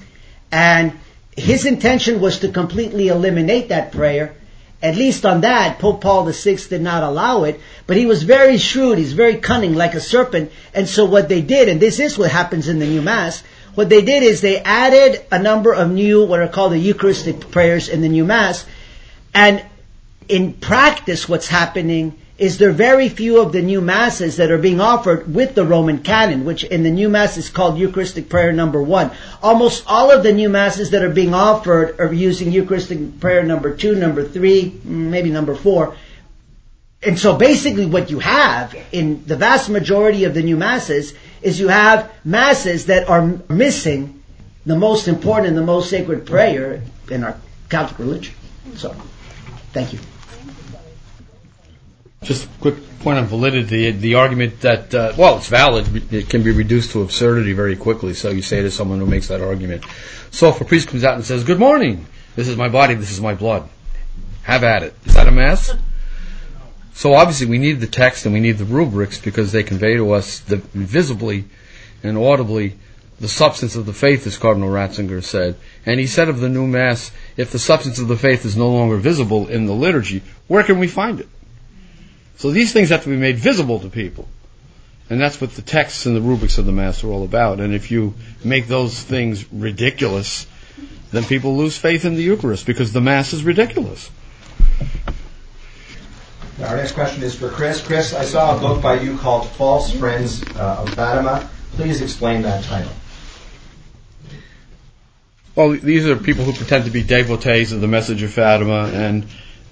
And 0.52 0.99
his 1.37 1.64
intention 1.64 2.20
was 2.20 2.41
to 2.41 2.49
completely 2.49 3.08
eliminate 3.08 3.69
that 3.69 3.93
prayer. 3.93 4.35
At 4.82 4.97
least 4.97 5.26
on 5.26 5.43
that, 5.43 5.79
Pope 5.79 6.00
Paul 6.00 6.25
VI 6.25 6.56
did 6.69 6.81
not 6.81 7.02
allow 7.02 7.44
it, 7.44 7.61
but 7.87 7.99
he 7.99 8.06
was 8.06 8.23
very 8.23 8.56
shrewd, 8.56 8.97
he's 8.97 9.12
very 9.12 9.37
cunning, 9.37 9.75
like 9.75 9.94
a 9.94 10.00
serpent. 10.00 10.50
And 10.73 10.88
so 10.88 11.05
what 11.05 11.29
they 11.29 11.43
did, 11.43 11.69
and 11.69 11.81
this 11.81 12.00
is 12.00 12.17
what 12.17 12.31
happens 12.31 12.67
in 12.67 12.79
the 12.79 12.87
new 12.87 13.02
Mass, 13.02 13.43
what 13.75 13.91
they 13.91 14.02
did 14.02 14.23
is 14.23 14.41
they 14.41 14.58
added 14.58 15.25
a 15.31 15.38
number 15.38 15.73
of 15.73 15.91
new, 15.91 16.25
what 16.25 16.41
are 16.41 16.49
called 16.49 16.73
the 16.73 16.79
Eucharistic 16.79 17.50
prayers 17.50 17.88
in 17.88 18.00
the 18.00 18.08
new 18.08 18.25
Mass. 18.25 18.64
And 19.35 19.62
in 20.29 20.55
practice, 20.55 21.29
what's 21.29 21.49
happening 21.49 22.19
is 22.40 22.56
there 22.56 22.72
very 22.72 23.10
few 23.10 23.38
of 23.38 23.52
the 23.52 23.60
new 23.60 23.82
masses 23.82 24.38
that 24.38 24.50
are 24.50 24.56
being 24.58 24.81
offered 24.81 25.32
with 25.32 25.54
the 25.54 25.64
Roman 25.64 25.98
canon, 25.98 26.46
which 26.46 26.64
in 26.64 26.82
the 26.82 26.90
new 26.90 27.10
mass 27.10 27.37
is 27.37 27.50
called 27.50 27.78
Eucharistic 27.78 28.31
prayer 28.31 28.50
number 28.50 28.82
one. 28.82 29.11
Almost 29.42 29.85
all 29.87 30.11
of 30.11 30.23
the 30.23 30.32
new 30.32 30.49
masses 30.49 30.88
that 30.90 31.02
are 31.02 31.11
being 31.11 31.35
offered 31.35 32.00
are 32.00 32.11
using 32.11 32.50
Eucharistic 32.50 33.20
prayer 33.20 33.42
number 33.42 33.76
two, 33.76 33.94
number 33.94 34.25
three, 34.25 34.80
maybe 34.85 35.28
number 35.30 35.54
four. 35.54 35.94
And 37.02 37.18
so 37.18 37.37
basically 37.37 37.85
what 37.85 38.11
you 38.11 38.20
have 38.20 38.75
in 38.90 39.23
the 39.26 39.37
vast 39.37 39.68
majority 39.68 40.25
of 40.25 40.32
the 40.32 40.42
new 40.42 40.56
masses 40.56 41.12
is 41.42 41.61
you 41.61 41.68
have 41.68 42.11
masses 42.25 42.87
that 42.87 43.06
are 43.11 43.38
missing 43.50 44.23
the 44.64 44.76
most 44.76 45.09
important 45.09 45.49
and 45.49 45.59
the 45.59 45.62
most 45.62 45.90
sacred 45.90 46.25
prayer 46.25 46.82
in 47.11 47.23
our 47.23 47.37
Catholic 47.68 47.99
religion. 47.99 48.35
So, 48.76 48.94
thank 49.73 49.92
you. 49.92 49.99
Just 52.23 52.45
a 52.45 52.49
quick 52.61 52.75
point 53.00 53.19
on 53.19 53.25
validity. 53.25 53.91
The 53.93 54.17
argument 54.17 54.61
that, 54.61 54.95
uh, 54.95 55.15
well, 55.17 55.39
it's 55.39 55.49
valid. 55.49 56.12
It 56.12 56.29
can 56.29 56.43
be 56.43 56.50
reduced 56.50 56.91
to 56.93 57.03
absurdity 57.03 57.55
very 57.55 57.77
quickly. 57.77 58.12
So 58.12 58.31
you 58.31 58.43
say 58.43 58.61
to 58.61 58.71
someone 58.71 58.99
who 58.99 59.07
makes 59.07 59.29
that 59.29 59.41
argument. 59.41 59.85
So 60.31 60.49
if 60.49 60.61
a 60.61 60.65
priest 60.65 60.89
comes 60.89 61.03
out 61.03 61.15
and 61.15 61.25
says, 61.25 61.45
good 61.45 61.59
morning, 61.59 62.07
this 62.37 62.47
is 62.47 62.57
my 62.57 62.69
body, 62.69 62.95
this 62.95 63.11
is 63.11 63.21
my 63.21 63.35
blood. 63.35 63.69
Have 64.43 64.65
at 64.65 64.83
it. 64.83 64.95
Is 65.07 65.15
that 65.15 65.29
a 65.29 65.31
mass? 65.31 65.73
So 66.93 67.15
obviously 67.15 67.47
we 67.47 67.57
need 67.57 67.81
the 67.81 67.87
text 67.87 68.27
and 68.27 68.35
we 68.35 68.41
need 68.41 68.59
the 68.59 68.67
rubrics 68.67 69.19
because 69.19 69.53
they 69.53 69.62
convey 69.62 69.97
to 69.97 70.12
us 70.12 70.41
the, 70.41 70.57
visibly 70.57 71.47
and 72.03 72.19
audibly 72.19 72.77
the 73.19 73.29
substance 73.29 73.77
of 73.77 73.87
the 73.87 73.93
faith, 73.95 74.27
as 74.27 74.37
Cardinal 74.37 74.69
Ratzinger 74.69 75.23
said. 75.23 75.57
And 75.87 75.99
he 75.99 76.07
said 76.07 76.29
of 76.29 76.41
the 76.41 76.49
new 76.49 76.67
Mass, 76.67 77.11
if 77.39 77.50
the 77.50 77.59
substance 77.59 77.99
of 77.99 78.09
the 78.09 78.17
faith 78.17 78.45
is 78.45 78.57
no 78.57 78.71
longer 78.71 78.97
visible 78.97 79.49
in 79.49 79.65
the 79.65 79.75
liturgy, 79.75 80.23
where 80.49 80.62
can 80.62 80.79
we 80.79 80.87
find 80.87 81.21
it? 81.21 81.29
So 82.40 82.50
these 82.50 82.73
things 82.73 82.88
have 82.88 83.02
to 83.02 83.11
be 83.11 83.18
made 83.18 83.37
visible 83.37 83.80
to 83.80 83.90
people. 83.90 84.26
And 85.11 85.20
that's 85.20 85.42
what 85.42 85.50
the 85.50 85.61
texts 85.61 86.06
and 86.06 86.16
the 86.16 86.23
rubrics 86.23 86.56
of 86.56 86.64
the 86.64 86.73
Mass 86.73 87.04
are 87.04 87.09
all 87.09 87.23
about. 87.23 87.61
And 87.61 87.75
if 87.75 87.90
you 87.90 88.14
make 88.42 88.66
those 88.66 88.99
things 88.99 89.44
ridiculous, 89.52 90.47
then 91.11 91.23
people 91.25 91.59
lose 91.59 91.76
faith 91.76 92.06
in 92.06 92.14
the 92.14 92.23
Eucharist 92.23 92.64
because 92.64 92.94
the 92.94 93.02
Mass 93.02 93.35
is 93.35 93.44
ridiculous. 93.44 94.11
Our 96.64 96.76
next 96.78 96.92
question 96.92 97.23
is 97.23 97.35
for 97.35 97.50
Chris. 97.50 97.87
Chris, 97.87 98.14
I 98.14 98.25
saw 98.25 98.56
a 98.56 98.59
book 98.59 98.80
by 98.80 99.00
you 99.00 99.18
called 99.18 99.47
False 99.47 99.92
Friends 99.92 100.42
uh, 100.56 100.85
of 100.87 100.94
Fatima. 100.94 101.47
Please 101.73 102.00
explain 102.00 102.40
that 102.40 102.64
title. 102.64 102.92
Well, 105.54 105.73
these 105.73 106.06
are 106.06 106.16
people 106.16 106.44
who 106.44 106.54
pretend 106.54 106.87
to 106.87 106.90
be 106.90 107.02
devotees 107.02 107.73
of 107.73 107.82
the 107.82 107.87
message 107.87 108.23
of 108.23 108.32
Fatima 108.32 108.90
and 108.94 109.26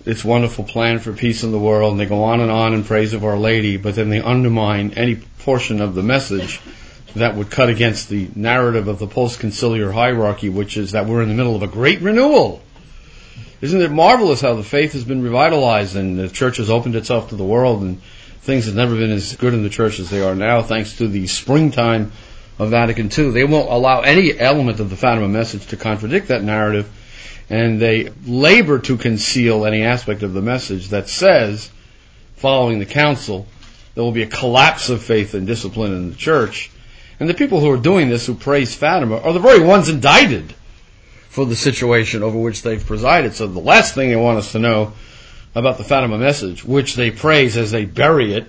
this 0.05 0.25
wonderful 0.25 0.64
plan 0.64 0.99
for 0.99 1.12
peace 1.12 1.43
in 1.43 1.52
the 1.52 1.59
world, 1.59 1.93
and 1.93 2.00
they 2.00 2.07
go 2.07 2.25
on 2.25 2.40
and 2.40 2.50
on 2.50 2.75
in 2.75 2.85
praise 2.85 3.14
of 3.14 3.25
Our 3.25 3.37
Lady, 3.37 3.76
but 3.76 3.95
then 3.95 4.11
they 4.11 4.21
undermine 4.21 4.93
any 4.93 5.17
portion 5.17 5.81
of 5.81 5.95
the 5.95 6.02
message 6.02 6.61
that 7.17 7.35
would 7.35 7.50
cut 7.50 7.69
against 7.69 8.09
the 8.09 8.28
narrative 8.35 8.88
of 8.88 8.99
the 8.99 9.07
post-conciliar 9.07 9.93
hierarchy, 9.93 10.49
which 10.49 10.76
is 10.76 10.93
that 10.93 11.07
we're 11.07 11.23
in 11.23 11.28
the 11.28 11.35
middle 11.35 11.57
of 11.57 11.62
a 11.62 11.67
great 11.67 12.00
renewal. 12.00 12.62
Isn't 13.61 13.81
it 13.81 13.90
marvelous 13.90 14.40
how 14.40 14.55
the 14.55 14.62
faith 14.62 14.93
has 14.93 15.05
been 15.05 15.23
revitalized 15.23 15.97
and 15.97 16.17
the 16.17 16.28
church 16.28 16.59
has 16.59 16.71
opened 16.71 16.95
itself 16.95 17.31
to 17.31 17.37
the 17.37 17.45
world 17.45 17.83
and 17.83 18.00
things 18.43 18.67
have 18.67 18.76
never 18.76 18.95
been 18.95 19.11
as 19.11 19.35
good 19.35 19.52
in 19.52 19.64
the 19.64 19.69
church 19.69 19.99
as 19.99 20.11
they 20.11 20.23
are 20.23 20.37
now 20.37 20.62
thanks 20.62 20.99
to 20.99 21.09
the 21.09 21.26
springtime 21.26 22.12
of 22.59 22.71
Vatican 22.71 23.11
II. 23.17 23.31
They 23.31 23.45
won't 23.45 23.71
allow 23.71 24.02
any 24.02 24.38
element 24.38 24.78
of 24.78 24.90
the 24.90 24.97
Fatima 24.97 25.28
message 25.28 25.67
to 25.69 25.76
contradict 25.76 26.28
that 26.28 26.45
narrative 26.45 26.88
and 27.50 27.81
they 27.81 28.11
labor 28.26 28.78
to 28.78 28.97
conceal 28.97 29.64
any 29.64 29.83
aspect 29.83 30.23
of 30.23 30.35
the 30.35 30.43
message 30.43 30.88
that 30.88 31.09
says, 31.09 31.71
following 32.37 32.78
the 32.78 32.87
council, 32.87 33.47
there 33.95 34.05
will 34.05 34.12
be 34.12 34.23
a 34.23 34.26
collapse 34.26 34.90
of 34.90 35.02
faith 35.02 35.35
and 35.35 35.47
discipline 35.47 35.93
in 35.93 36.11
the 36.11 36.17
church. 36.17 36.71
And 37.19 37.28
the 37.28 37.35
people 37.35 37.61
who 37.61 37.71
are 37.71 37.78
doing 37.78 38.09
this, 38.09 38.26
who 38.26 38.35
praise 38.35 38.75
Fatima, 38.75 39.19
are 39.19 39.33
the 39.33 39.40
very 39.40 39.61
ones 39.61 39.88
indicted 39.88 40.55
for 41.28 41.45
the 41.47 41.57
situation 41.57 42.23
over 42.23 42.38
which 42.38 42.62
they've 42.62 42.85
presided. 42.85 43.35
So 43.35 43.47
the 43.47 43.59
last 43.59 43.95
thing 43.95 44.11
they 44.11 44.17
want 44.17 44.38
us 44.38 44.52
to 44.52 44.59
know 44.59 44.93
about 45.55 45.78
the 45.78 45.85
Fatima 45.85 46.19
message, 46.19 46.64
which 46.64 46.95
they 46.95 47.11
praise 47.11 47.57
as 47.57 47.71
they 47.71 47.87
bury 47.87 48.35
it, 48.35 48.47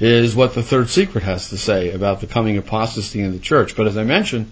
is 0.00 0.34
what 0.34 0.54
the 0.54 0.62
third 0.62 0.88
secret 0.88 1.22
has 1.22 1.50
to 1.50 1.56
say 1.56 1.92
about 1.92 2.20
the 2.20 2.26
coming 2.26 2.56
apostasy 2.56 3.20
in 3.20 3.32
the 3.32 3.38
church. 3.38 3.76
But 3.76 3.86
as 3.86 3.96
I 3.96 4.02
mentioned, 4.02 4.50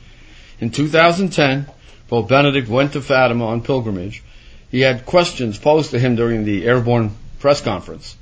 in 0.60 0.70
2010, 0.70 1.66
Pope 2.12 2.28
Benedict 2.28 2.68
went 2.68 2.92
to 2.92 3.00
Fatima 3.00 3.46
on 3.46 3.62
pilgrimage. 3.62 4.22
He 4.70 4.82
had 4.82 5.06
questions 5.06 5.56
posed 5.56 5.92
to 5.92 5.98
him 5.98 6.14
during 6.14 6.44
the 6.44 6.66
airborne 6.66 7.16
press 7.38 7.62
conference. 7.62 8.18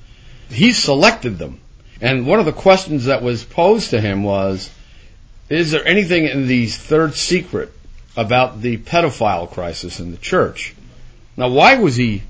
He 0.48 0.72
selected 0.72 1.38
them. 1.38 1.60
And 2.00 2.24
one 2.24 2.38
of 2.38 2.46
the 2.46 2.52
questions 2.52 3.06
that 3.06 3.20
was 3.20 3.42
posed 3.42 3.90
to 3.90 4.00
him 4.00 4.22
was, 4.22 4.70
is 5.48 5.72
there 5.72 5.84
anything 5.84 6.26
in 6.26 6.46
the 6.46 6.66
third 6.66 7.14
secret 7.14 7.72
about 8.16 8.62
the 8.62 8.76
pedophile 8.76 9.50
crisis 9.50 9.98
in 9.98 10.12
the 10.12 10.18
church? 10.18 10.72
Now, 11.36 11.48
why 11.48 11.74
was 11.74 11.96
he 11.96 12.22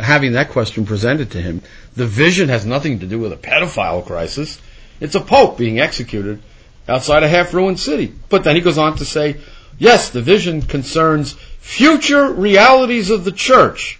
having 0.00 0.32
that 0.32 0.48
question 0.48 0.86
presented 0.86 1.32
to 1.32 1.42
him? 1.42 1.60
The 1.96 2.06
vision 2.06 2.48
has 2.48 2.64
nothing 2.64 3.00
to 3.00 3.06
do 3.06 3.18
with 3.18 3.34
a 3.34 3.36
pedophile 3.36 4.06
crisis. 4.06 4.58
It's 5.00 5.16
a 5.16 5.20
pope 5.20 5.58
being 5.58 5.80
executed 5.80 6.40
outside 6.88 7.24
a 7.24 7.28
half-ruined 7.28 7.78
city. 7.78 8.10
But 8.30 8.44
then 8.44 8.56
he 8.56 8.62
goes 8.62 8.78
on 8.78 8.96
to 8.96 9.04
say, 9.04 9.36
yes, 9.78 10.10
the 10.10 10.22
vision 10.22 10.62
concerns 10.62 11.32
future 11.58 12.32
realities 12.32 13.10
of 13.10 13.24
the 13.24 13.32
church, 13.32 13.98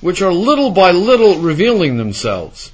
which 0.00 0.22
are 0.22 0.32
little 0.32 0.70
by 0.70 0.90
little 0.90 1.40
revealing 1.40 1.96
themselves. 1.96 2.72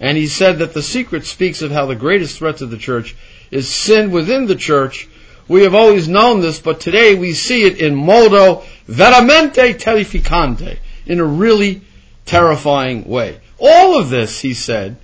And 0.00 0.16
he 0.16 0.26
said 0.26 0.58
that 0.58 0.74
the 0.74 0.82
secret 0.82 1.26
speaks 1.26 1.62
of 1.62 1.70
how 1.70 1.86
the 1.86 1.94
greatest 1.94 2.38
threat 2.38 2.58
to 2.58 2.66
the 2.66 2.76
church 2.76 3.16
is 3.50 3.68
sin 3.68 4.10
within 4.10 4.46
the 4.46 4.56
church. 4.56 5.08
We 5.48 5.62
have 5.62 5.74
always 5.74 6.08
known 6.08 6.40
this, 6.40 6.58
but 6.58 6.80
today 6.80 7.14
we 7.14 7.32
see 7.32 7.64
it 7.64 7.80
in 7.80 7.94
modo 7.94 8.62
veramente 8.88 9.74
terrificante, 9.78 10.78
in 11.06 11.20
a 11.20 11.24
really 11.24 11.80
terrifying 12.26 13.08
way. 13.08 13.40
All 13.58 13.98
of 13.98 14.10
this, 14.10 14.40
he 14.40 14.54
said, 14.54 14.96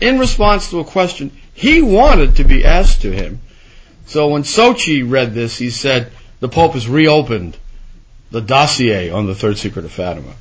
in 0.00 0.18
response 0.18 0.70
to 0.70 0.80
a 0.80 0.84
question 0.84 1.30
he 1.54 1.82
wanted 1.82 2.36
to 2.36 2.44
be 2.44 2.64
asked 2.64 3.02
to 3.02 3.12
him. 3.12 3.40
So 4.08 4.28
when 4.28 4.42
Socci 4.42 5.02
read 5.06 5.34
this, 5.34 5.58
he 5.58 5.68
said, 5.68 6.10
the 6.40 6.48
Pope 6.48 6.72
has 6.72 6.88
reopened 6.88 7.58
the 8.30 8.40
dossier 8.40 9.10
on 9.10 9.26
the 9.26 9.34
third 9.34 9.58
secret 9.58 9.84
of 9.84 9.92
Fatima. 9.92 10.32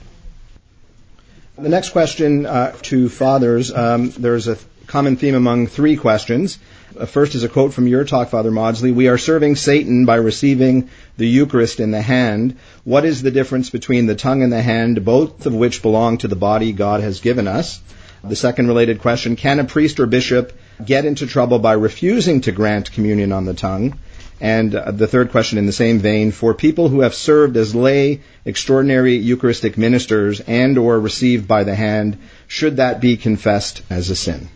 The 1.58 1.68
next 1.68 1.90
question 1.90 2.46
uh, 2.46 2.72
to 2.84 3.10
fathers, 3.10 3.74
um, 3.74 4.12
there's 4.12 4.48
a 4.48 4.58
common 4.86 5.18
theme 5.18 5.36
among 5.36 5.68
three 5.68 5.98
questions. 5.98 6.60
Uh, 6.98 7.06
first 7.06 7.36
is 7.36 7.44
a 7.44 7.50
quote 7.50 7.74
from 7.74 7.88
your 7.88 8.06
talk, 8.06 8.30
Father 8.30 8.52
Mawdsley. 8.52 8.94
We 8.94 9.10
are 9.10 9.18
serving 9.18 9.58
Satan 9.58 10.06
by 10.06 10.16
receiving 10.16 10.90
the 11.18 11.28
Eucharist 11.28 11.82
in 11.82 11.92
the 11.92 12.02
hand. 12.02 12.58
What 12.86 13.04
is 13.04 13.22
the 13.22 13.32
difference 13.32 13.70
between 13.70 14.06
the 14.06 14.16
tongue 14.16 14.44
and 14.44 14.54
the 14.54 14.62
hand, 14.62 15.04
both 15.04 15.46
of 15.46 15.54
which 15.54 15.82
belong 15.82 16.20
to 16.20 16.30
the 16.30 16.38
body 16.38 16.72
God 16.72 17.02
has 17.02 17.20
given 17.20 17.50
us? 17.50 17.82
The 18.24 18.38
second 18.38 18.68
related 18.68 19.02
question, 19.02 19.36
can 19.36 19.60
a 19.60 19.66
priest 19.66 20.00
or 20.00 20.06
bishop 20.06 20.58
get 20.84 21.06
into 21.06 21.28
trouble 21.28 21.60
by 21.60 21.74
refusing 21.74 22.42
to 22.42 22.52
grant 22.52 22.92
communion 22.92 23.32
on 23.32 23.46
the 23.46 23.54
tongue? 23.54 24.00
And 24.40 24.76
uh, 24.76 24.92
the 24.92 25.08
third 25.08 25.32
question 25.32 25.58
in 25.58 25.66
the 25.66 25.72
same 25.72 26.00
vein, 26.00 26.32
for 26.32 26.54
people 26.54 26.90
who 26.90 27.02
have 27.02 27.16
served 27.16 27.58
as 27.58 27.74
lay 27.74 28.22
extraordinary 28.46 29.16
Eucharistic 29.16 29.78
ministers 29.78 30.42
and 30.42 30.78
or 30.78 31.00
received 31.00 31.48
by 31.48 31.64
the 31.64 31.74
hand, 31.74 32.20
should 32.48 32.78
that 32.78 33.02
be 33.02 33.18
confessed 33.18 33.82
as 33.90 34.10
a 34.12 34.16
sin? 34.16 34.50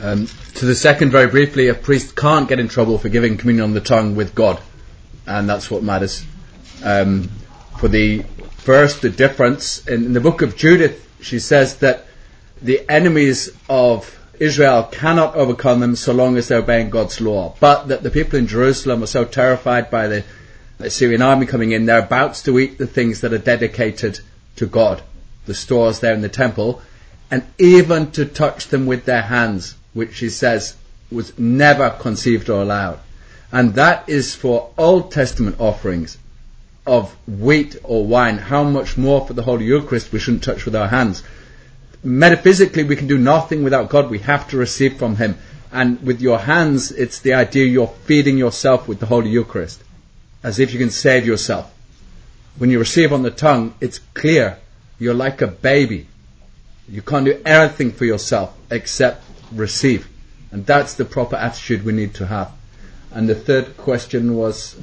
Um, 0.00 0.28
to 0.54 0.66
the 0.66 0.76
second, 0.76 1.10
very 1.10 1.26
briefly, 1.26 1.66
a 1.66 1.74
priest 1.74 2.14
can't 2.14 2.48
get 2.48 2.60
in 2.60 2.68
trouble 2.68 2.98
for 2.98 3.08
giving 3.08 3.36
communion 3.36 3.64
on 3.64 3.74
the 3.74 3.80
tongue 3.80 4.14
with 4.14 4.34
God, 4.34 4.60
and 5.26 5.48
that's 5.48 5.68
what 5.68 5.82
matters. 5.82 6.24
Um, 6.84 7.28
for 7.78 7.88
the 7.88 8.22
first, 8.58 9.02
the 9.02 9.10
difference 9.10 9.84
in, 9.88 10.04
in 10.06 10.12
the 10.12 10.20
book 10.20 10.42
of 10.42 10.56
Judith, 10.56 11.04
she 11.20 11.40
says 11.40 11.78
that 11.78 12.06
the 12.62 12.88
enemies 12.88 13.50
of 13.68 14.17
Israel 14.40 14.84
cannot 14.84 15.34
overcome 15.34 15.80
them 15.80 15.96
so 15.96 16.12
long 16.12 16.36
as 16.36 16.48
they're 16.48 16.58
obeying 16.58 16.90
God's 16.90 17.20
law. 17.20 17.56
But 17.58 17.88
that 17.88 18.02
the 18.02 18.10
people 18.10 18.38
in 18.38 18.46
Jerusalem 18.46 19.02
are 19.02 19.06
so 19.06 19.24
terrified 19.24 19.90
by 19.90 20.06
the 20.06 20.24
Assyrian 20.78 21.22
army 21.22 21.46
coming 21.46 21.72
in, 21.72 21.86
they're 21.86 21.98
about 21.98 22.36
to 22.36 22.58
eat 22.58 22.78
the 22.78 22.86
things 22.86 23.20
that 23.20 23.32
are 23.32 23.38
dedicated 23.38 24.20
to 24.56 24.66
God, 24.66 25.02
the 25.46 25.54
stores 25.54 26.00
there 26.00 26.14
in 26.14 26.20
the 26.20 26.28
temple, 26.28 26.80
and 27.30 27.42
even 27.58 28.12
to 28.12 28.24
touch 28.24 28.68
them 28.68 28.86
with 28.86 29.04
their 29.04 29.22
hands, 29.22 29.74
which 29.92 30.18
he 30.18 30.28
says 30.28 30.76
was 31.10 31.36
never 31.38 31.90
conceived 31.90 32.48
or 32.48 32.62
allowed. 32.62 33.00
And 33.50 33.74
that 33.74 34.08
is 34.08 34.34
for 34.34 34.70
Old 34.78 35.10
Testament 35.10 35.56
offerings 35.58 36.18
of 36.86 37.14
wheat 37.26 37.76
or 37.82 38.04
wine. 38.06 38.38
How 38.38 38.62
much 38.62 38.96
more 38.96 39.26
for 39.26 39.32
the 39.32 39.42
Holy 39.42 39.64
Eucharist 39.64 40.12
we 40.12 40.18
shouldn't 40.18 40.44
touch 40.44 40.64
with 40.64 40.76
our 40.76 40.88
hands 40.88 41.22
metaphysically 42.02 42.84
we 42.84 42.96
can 42.96 43.06
do 43.06 43.18
nothing 43.18 43.62
without 43.64 43.88
God. 43.88 44.10
We 44.10 44.20
have 44.20 44.48
to 44.50 44.56
receive 44.56 44.98
from 44.98 45.16
Him. 45.16 45.38
And 45.70 46.02
with 46.02 46.20
your 46.20 46.38
hands, 46.38 46.92
it's 46.92 47.20
the 47.20 47.34
idea 47.34 47.66
you're 47.66 47.94
feeding 48.04 48.38
yourself 48.38 48.88
with 48.88 49.00
the 49.00 49.06
Holy 49.06 49.30
Eucharist, 49.30 49.82
as 50.42 50.58
if 50.58 50.72
you 50.72 50.78
can 50.78 50.90
save 50.90 51.26
yourself. 51.26 51.72
When 52.56 52.70
you 52.70 52.78
receive 52.78 53.12
on 53.12 53.22
the 53.22 53.30
tongue, 53.30 53.74
it's 53.80 53.98
clear 54.14 54.58
you're 54.98 55.14
like 55.14 55.42
a 55.42 55.46
baby. 55.46 56.06
You 56.88 57.02
can't 57.02 57.26
do 57.26 57.40
anything 57.44 57.92
for 57.92 58.06
yourself 58.06 58.56
except 58.70 59.24
receive. 59.52 60.08
And 60.50 60.64
that's 60.64 60.94
the 60.94 61.04
proper 61.04 61.36
attitude 61.36 61.84
we 61.84 61.92
need 61.92 62.14
to 62.14 62.26
have. 62.26 62.50
And 63.12 63.28
the 63.28 63.34
third 63.34 63.76
question 63.76 64.36
was. 64.36 64.76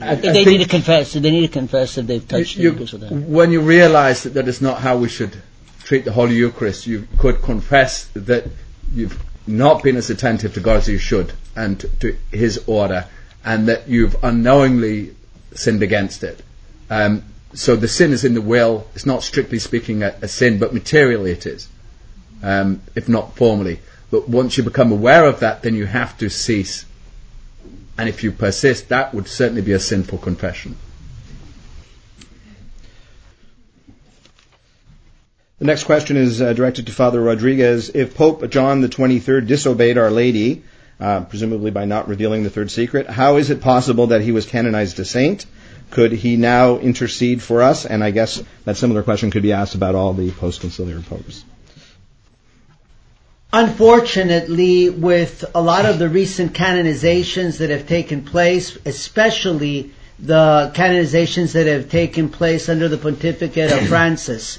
I, 0.00 0.14
they 0.14 0.44
need 0.44 0.58
to 0.58 0.68
confess. 0.68 1.12
They 1.12 1.30
need 1.30 1.48
to 1.48 1.52
confess 1.52 1.98
if 1.98 2.06
they've 2.06 2.26
touched 2.26 2.56
you, 2.56 2.72
you, 2.72 2.86
When 3.26 3.50
you 3.50 3.60
realize 3.60 4.22
that 4.22 4.34
that 4.34 4.46
is 4.46 4.62
not 4.62 4.78
how 4.78 4.96
we 4.96 5.08
should 5.08 5.42
treat 5.90 6.04
the 6.04 6.12
Holy 6.12 6.36
Eucharist, 6.36 6.86
you 6.86 7.08
could 7.18 7.42
confess 7.42 8.04
that 8.14 8.46
you've 8.94 9.20
not 9.48 9.82
been 9.82 9.96
as 9.96 10.08
attentive 10.08 10.54
to 10.54 10.60
God 10.60 10.76
as 10.76 10.88
you 10.88 10.98
should 10.98 11.32
and 11.56 11.84
to 11.98 12.16
His 12.30 12.62
order, 12.68 13.06
and 13.44 13.66
that 13.66 13.88
you've 13.88 14.14
unknowingly 14.22 15.16
sinned 15.52 15.82
against 15.82 16.22
it. 16.22 16.44
Um, 16.90 17.24
so 17.54 17.74
the 17.74 17.88
sin 17.88 18.12
is 18.12 18.24
in 18.24 18.34
the 18.34 18.40
will. 18.40 18.86
It's 18.94 19.04
not 19.04 19.24
strictly 19.24 19.58
speaking 19.58 20.04
a, 20.04 20.14
a 20.22 20.28
sin, 20.28 20.60
but 20.60 20.72
materially 20.72 21.32
it 21.32 21.44
is, 21.44 21.66
um, 22.40 22.82
if 22.94 23.08
not 23.08 23.34
formally. 23.34 23.80
But 24.12 24.28
once 24.28 24.56
you 24.56 24.62
become 24.62 24.92
aware 24.92 25.24
of 25.24 25.40
that, 25.40 25.62
then 25.62 25.74
you 25.74 25.86
have 25.86 26.16
to 26.18 26.30
cease. 26.30 26.84
And 27.98 28.08
if 28.08 28.22
you 28.22 28.30
persist, 28.30 28.90
that 28.90 29.12
would 29.12 29.26
certainly 29.26 29.62
be 29.62 29.72
a 29.72 29.80
sinful 29.80 30.18
confession. 30.18 30.76
The 35.60 35.66
next 35.66 35.84
question 35.84 36.16
is 36.16 36.40
uh, 36.40 36.54
directed 36.54 36.86
to 36.86 36.92
Father 36.92 37.20
Rodriguez. 37.20 37.90
If 37.90 38.14
Pope 38.14 38.48
John 38.48 38.80
the 38.80 38.88
23rd 38.88 39.46
disobeyed 39.46 39.98
Our 39.98 40.10
Lady, 40.10 40.64
uh, 40.98 41.24
presumably 41.24 41.70
by 41.70 41.84
not 41.84 42.08
revealing 42.08 42.44
the 42.44 42.48
third 42.48 42.70
secret, 42.70 43.10
how 43.10 43.36
is 43.36 43.50
it 43.50 43.60
possible 43.60 44.06
that 44.06 44.22
he 44.22 44.32
was 44.32 44.46
canonized 44.46 44.98
a 45.00 45.04
saint? 45.04 45.44
Could 45.90 46.12
he 46.12 46.38
now 46.38 46.78
intercede 46.78 47.42
for 47.42 47.60
us? 47.60 47.84
And 47.84 48.02
I 48.02 48.10
guess 48.10 48.42
that 48.64 48.78
similar 48.78 49.02
question 49.02 49.30
could 49.30 49.42
be 49.42 49.52
asked 49.52 49.74
about 49.74 49.94
all 49.94 50.14
the 50.14 50.30
post-conciliar 50.30 51.04
popes. 51.06 51.44
Unfortunately, 53.52 54.88
with 54.88 55.44
a 55.54 55.60
lot 55.60 55.84
of 55.84 55.98
the 55.98 56.08
recent 56.08 56.54
canonizations 56.54 57.58
that 57.58 57.68
have 57.68 57.86
taken 57.86 58.24
place, 58.24 58.78
especially 58.86 59.92
the 60.18 60.72
canonizations 60.74 61.52
that 61.52 61.66
have 61.66 61.90
taken 61.90 62.30
place 62.30 62.70
under 62.70 62.88
the 62.88 62.96
pontificate 62.96 63.72
of 63.72 63.86
Francis, 63.88 64.58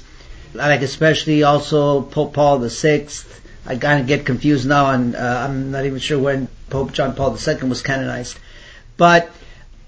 like 0.54 0.82
especially 0.82 1.42
also 1.42 2.02
Pope 2.02 2.34
Paul 2.34 2.58
the 2.58 2.70
Sixth. 2.70 3.40
I 3.64 3.76
kind 3.76 4.00
of 4.00 4.06
get 4.06 4.26
confused 4.26 4.66
now, 4.66 4.90
and 4.90 5.14
uh, 5.14 5.46
I'm 5.48 5.70
not 5.70 5.84
even 5.84 6.00
sure 6.00 6.18
when 6.18 6.48
Pope 6.68 6.92
John 6.92 7.14
Paul 7.14 7.36
II 7.36 7.68
was 7.68 7.82
canonized. 7.82 8.38
But 8.96 9.30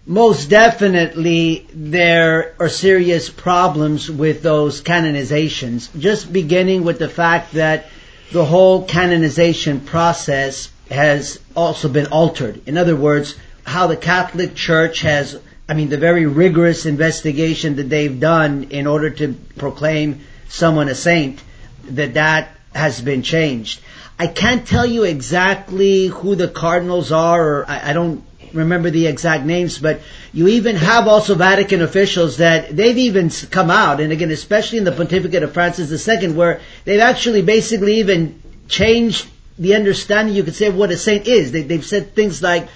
most 0.07 0.49
definitely 0.51 1.67
there 1.73 2.55
are 2.61 2.69
serious 2.69 3.31
problems 3.31 4.11
with 4.11 4.43
those 4.43 4.83
canonizations. 4.83 5.89
Just 5.99 6.33
beginning 6.33 6.85
with 6.85 6.99
the 6.99 7.09
fact 7.09 7.55
that 7.55 7.87
the 8.33 8.45
whole 8.45 8.85
canonization 8.85 9.81
process 9.81 10.71
has 10.91 11.41
also 11.57 11.89
been 11.89 12.07
altered. 12.07 12.63
In 12.67 12.77
other 12.77 12.95
words, 12.97 13.35
how 13.65 13.87
the 13.87 13.97
Catholic 13.97 14.55
Church 14.55 15.01
has 15.01 15.39
I 15.67 15.73
mean, 15.73 15.89
the 15.89 15.97
very 15.97 16.27
rigorous 16.27 16.85
investigation 16.85 17.77
that 17.77 17.89
they've 17.89 18.21
done 18.21 18.65
in 18.65 18.87
order 18.87 19.09
to 19.09 19.35
proclaim 19.57 20.21
someone 20.49 20.89
a 20.89 20.95
saint, 20.95 21.43
that 21.85 22.15
that 22.15 22.51
has 22.75 23.01
been 23.01 23.23
changed. 23.23 23.81
I 24.19 24.27
can't 24.29 24.67
tell 24.67 24.87
you 24.87 25.05
exactly 25.05 26.07
who 26.07 26.35
the 26.35 26.49
cardinals 26.49 27.13
are, 27.13 27.43
or 27.43 27.65
I, 27.69 27.91
I 27.91 27.93
don't 27.93 28.25
remember 28.53 28.91
the 28.91 29.07
exact 29.07 29.45
names, 29.45 29.79
but 29.79 30.01
you 30.33 30.49
even 30.49 30.77
have 30.77 31.09
also 31.09 31.35
Vatican 31.35 31.83
officials 31.83 32.39
that 32.39 32.75
they've 32.75 32.99
even 32.99 33.31
come 33.51 33.71
out, 33.71 34.01
and 34.01 34.13
again, 34.13 34.31
especially 34.31 34.79
in 34.79 34.85
the 34.85 34.93
pontificate 34.93 35.43
of 35.43 35.53
Francis 35.53 36.09
II, 36.09 36.33
where 36.33 36.61
they've 36.85 37.01
actually 37.01 37.43
basically 37.43 37.97
even 37.97 38.41
changed 38.69 39.27
the 39.59 39.75
understanding, 39.75 40.35
you 40.35 40.43
could 40.43 40.55
say, 40.55 40.67
of 40.67 40.77
what 40.77 40.91
a 40.91 40.97
saint 40.97 41.27
is. 41.27 41.53
They, 41.53 41.63
they've 41.63 41.85
said 41.85 42.15
things 42.15 42.43
like, 42.43 42.69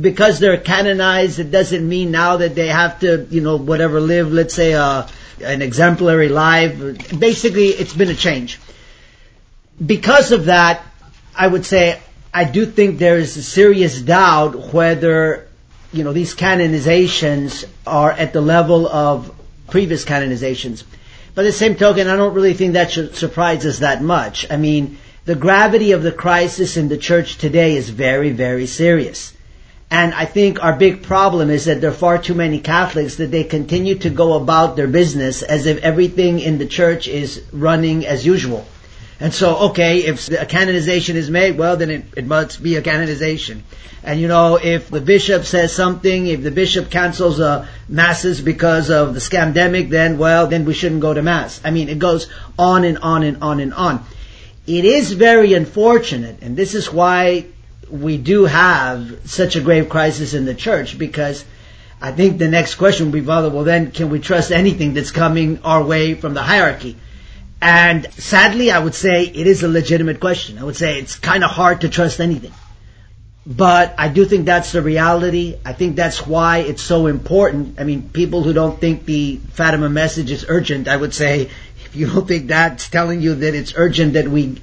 because 0.00 0.38
they're 0.38 0.58
canonized, 0.58 1.38
it 1.38 1.50
doesn't 1.50 1.86
mean 1.88 2.10
now 2.10 2.38
that 2.38 2.54
they 2.54 2.68
have 2.68 3.00
to, 3.00 3.26
you 3.30 3.40
know, 3.40 3.56
whatever, 3.56 4.00
live, 4.00 4.32
let's 4.32 4.54
say, 4.54 4.74
uh, 4.74 5.06
an 5.42 5.62
exemplary 5.62 6.28
life. 6.28 7.18
Basically, 7.18 7.68
it's 7.68 7.94
been 7.94 8.10
a 8.10 8.14
change. 8.14 8.60
Because 9.84 10.32
of 10.32 10.46
that, 10.46 10.82
I 11.36 11.46
would 11.46 11.66
say 11.66 12.00
I 12.32 12.44
do 12.44 12.66
think 12.66 12.98
there 12.98 13.18
is 13.18 13.36
a 13.36 13.42
serious 13.42 14.00
doubt 14.00 14.72
whether, 14.72 15.46
you 15.92 16.04
know, 16.04 16.12
these 16.12 16.34
canonizations 16.34 17.64
are 17.86 18.10
at 18.10 18.32
the 18.32 18.40
level 18.40 18.88
of 18.88 19.34
previous 19.68 20.04
canonizations. 20.04 20.84
By 21.34 21.42
the 21.42 21.52
same 21.52 21.74
token, 21.74 22.06
I 22.06 22.16
don't 22.16 22.34
really 22.34 22.54
think 22.54 22.72
that 22.72 22.92
should 22.92 23.16
surprise 23.16 23.66
us 23.66 23.80
that 23.80 24.02
much. 24.02 24.50
I 24.50 24.56
mean, 24.56 24.98
the 25.24 25.34
gravity 25.34 25.92
of 25.92 26.02
the 26.02 26.12
crisis 26.12 26.76
in 26.76 26.88
the 26.88 26.98
church 26.98 27.38
today 27.38 27.76
is 27.76 27.90
very, 27.90 28.30
very 28.30 28.66
serious. 28.66 29.33
And 29.94 30.12
I 30.12 30.24
think 30.24 30.60
our 30.60 30.72
big 30.72 31.04
problem 31.04 31.50
is 31.50 31.66
that 31.66 31.80
there 31.80 31.90
are 31.90 32.00
far 32.06 32.18
too 32.18 32.34
many 32.34 32.58
Catholics 32.58 33.14
that 33.14 33.30
they 33.30 33.44
continue 33.44 33.94
to 33.98 34.10
go 34.10 34.32
about 34.32 34.74
their 34.74 34.88
business 34.88 35.40
as 35.42 35.66
if 35.66 35.78
everything 35.84 36.40
in 36.40 36.58
the 36.58 36.66
church 36.66 37.06
is 37.06 37.44
running 37.52 38.04
as 38.04 38.26
usual. 38.26 38.66
And 39.20 39.32
so, 39.32 39.56
okay, 39.68 40.00
if 40.00 40.28
a 40.32 40.46
canonization 40.46 41.14
is 41.14 41.30
made, 41.30 41.56
well, 41.56 41.76
then 41.76 41.90
it, 41.90 42.04
it 42.16 42.26
must 42.26 42.60
be 42.60 42.74
a 42.74 42.82
canonization. 42.82 43.62
And 44.02 44.20
you 44.20 44.26
know, 44.26 44.58
if 44.60 44.90
the 44.90 45.00
bishop 45.00 45.44
says 45.44 45.72
something, 45.72 46.26
if 46.26 46.42
the 46.42 46.50
bishop 46.50 46.90
cancels 46.90 47.38
uh, 47.38 47.68
masses 47.88 48.40
because 48.40 48.90
of 48.90 49.14
the 49.14 49.20
scamdemic, 49.20 49.90
then 49.90 50.18
well, 50.18 50.48
then 50.48 50.64
we 50.64 50.74
shouldn't 50.74 51.02
go 51.02 51.14
to 51.14 51.22
mass. 51.22 51.60
I 51.64 51.70
mean, 51.70 51.88
it 51.88 52.00
goes 52.00 52.26
on 52.58 52.82
and 52.82 52.98
on 52.98 53.22
and 53.22 53.44
on 53.44 53.60
and 53.60 53.72
on. 53.72 54.04
It 54.66 54.84
is 54.84 55.12
very 55.12 55.54
unfortunate, 55.54 56.38
and 56.42 56.56
this 56.56 56.74
is 56.74 56.92
why 56.92 57.46
we 57.94 58.16
do 58.16 58.44
have 58.44 59.20
such 59.24 59.54
a 59.54 59.60
grave 59.60 59.88
crisis 59.88 60.34
in 60.34 60.44
the 60.44 60.54
church, 60.54 60.98
because 60.98 61.44
I 62.02 62.10
think 62.10 62.38
the 62.38 62.48
next 62.48 62.74
question 62.74 63.06
will 63.06 63.12
be, 63.12 63.20
well, 63.20 63.48
well 63.50 63.62
then, 63.64 63.92
can 63.92 64.10
we 64.10 64.18
trust 64.18 64.50
anything 64.50 64.94
that's 64.94 65.12
coming 65.12 65.60
our 65.62 65.82
way 65.82 66.14
from 66.14 66.34
the 66.34 66.42
hierarchy? 66.42 66.96
And 67.62 68.12
sadly, 68.14 68.72
I 68.72 68.80
would 68.80 68.96
say 68.96 69.22
it 69.22 69.46
is 69.46 69.62
a 69.62 69.68
legitimate 69.68 70.18
question. 70.18 70.58
I 70.58 70.64
would 70.64 70.76
say 70.76 70.98
it's 70.98 71.14
kind 71.14 71.44
of 71.44 71.50
hard 71.50 71.82
to 71.82 71.88
trust 71.88 72.20
anything. 72.20 72.52
But 73.46 73.94
I 73.96 74.08
do 74.08 74.24
think 74.24 74.44
that's 74.44 74.72
the 74.72 74.82
reality. 74.82 75.56
I 75.64 75.72
think 75.72 75.94
that's 75.94 76.26
why 76.26 76.58
it's 76.58 76.82
so 76.82 77.06
important. 77.06 77.78
I 77.78 77.84
mean, 77.84 78.08
people 78.08 78.42
who 78.42 78.52
don't 78.52 78.80
think 78.80 79.04
the 79.04 79.36
Fatima 79.52 79.88
message 79.88 80.32
is 80.32 80.44
urgent, 80.48 80.88
I 80.88 80.96
would 80.96 81.14
say 81.14 81.48
if 81.84 81.94
you 81.94 82.06
don't 82.08 82.26
think 82.26 82.48
that's 82.48 82.88
telling 82.88 83.20
you 83.20 83.36
that 83.36 83.54
it's 83.54 83.72
urgent 83.76 84.14
that 84.14 84.26
we 84.26 84.60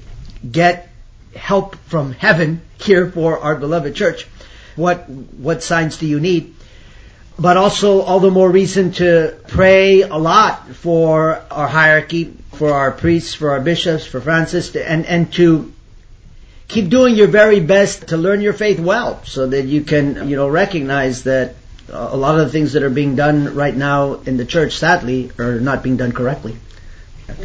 get 0.48 0.91
help 1.34 1.76
from 1.86 2.12
heaven 2.12 2.60
here 2.80 3.10
for 3.10 3.38
our 3.38 3.54
beloved 3.56 3.94
church, 3.94 4.26
what, 4.76 5.08
what 5.08 5.62
signs 5.62 5.96
do 5.96 6.06
you 6.06 6.20
need? 6.20 6.54
But 7.38 7.56
also 7.56 8.02
all 8.02 8.20
the 8.20 8.30
more 8.30 8.50
reason 8.50 8.92
to 8.92 9.36
pray 9.48 10.02
a 10.02 10.16
lot 10.16 10.68
for 10.68 11.42
our 11.50 11.68
hierarchy, 11.68 12.34
for 12.52 12.72
our 12.72 12.92
priests, 12.92 13.34
for 13.34 13.50
our 13.50 13.60
bishops, 13.60 14.06
for 14.06 14.20
Francis, 14.20 14.74
and, 14.76 15.06
and 15.06 15.32
to 15.34 15.72
keep 16.68 16.88
doing 16.88 17.14
your 17.14 17.26
very 17.26 17.60
best 17.60 18.08
to 18.08 18.16
learn 18.16 18.40
your 18.40 18.52
faith 18.52 18.78
well 18.78 19.22
so 19.24 19.46
that 19.46 19.64
you 19.64 19.82
can, 19.82 20.28
you 20.28 20.36
know, 20.36 20.48
recognize 20.48 21.24
that 21.24 21.54
a 21.88 22.16
lot 22.16 22.38
of 22.38 22.46
the 22.46 22.52
things 22.52 22.72
that 22.72 22.82
are 22.82 22.90
being 22.90 23.16
done 23.16 23.54
right 23.54 23.76
now 23.76 24.14
in 24.14 24.36
the 24.36 24.44
church, 24.44 24.76
sadly, 24.76 25.30
are 25.38 25.60
not 25.60 25.82
being 25.82 25.96
done 25.96 26.12
correctly. 26.12 26.56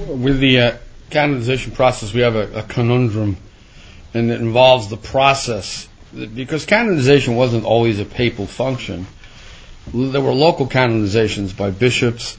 With 0.08 0.40
the 0.40 0.60
uh, 0.60 0.78
canonization 1.10 1.74
process, 1.74 2.14
we 2.14 2.22
have 2.22 2.36
a, 2.36 2.60
a, 2.60 2.64
conundrum, 2.64 3.38
and 4.18 4.32
it 4.32 4.42
involves 4.42 4.90
the 4.90 4.98
process. 4.98 5.88
Because 6.14 6.66
canonization 6.66 7.36
wasn't 7.36 7.66
always 7.66 8.00
a 8.00 8.06
papal 8.06 8.46
function, 8.46 9.06
there 9.94 10.22
were 10.22 10.34
local 10.34 10.68
canonizations 10.68 11.56
by 11.56 11.72
bishops. 11.72 12.38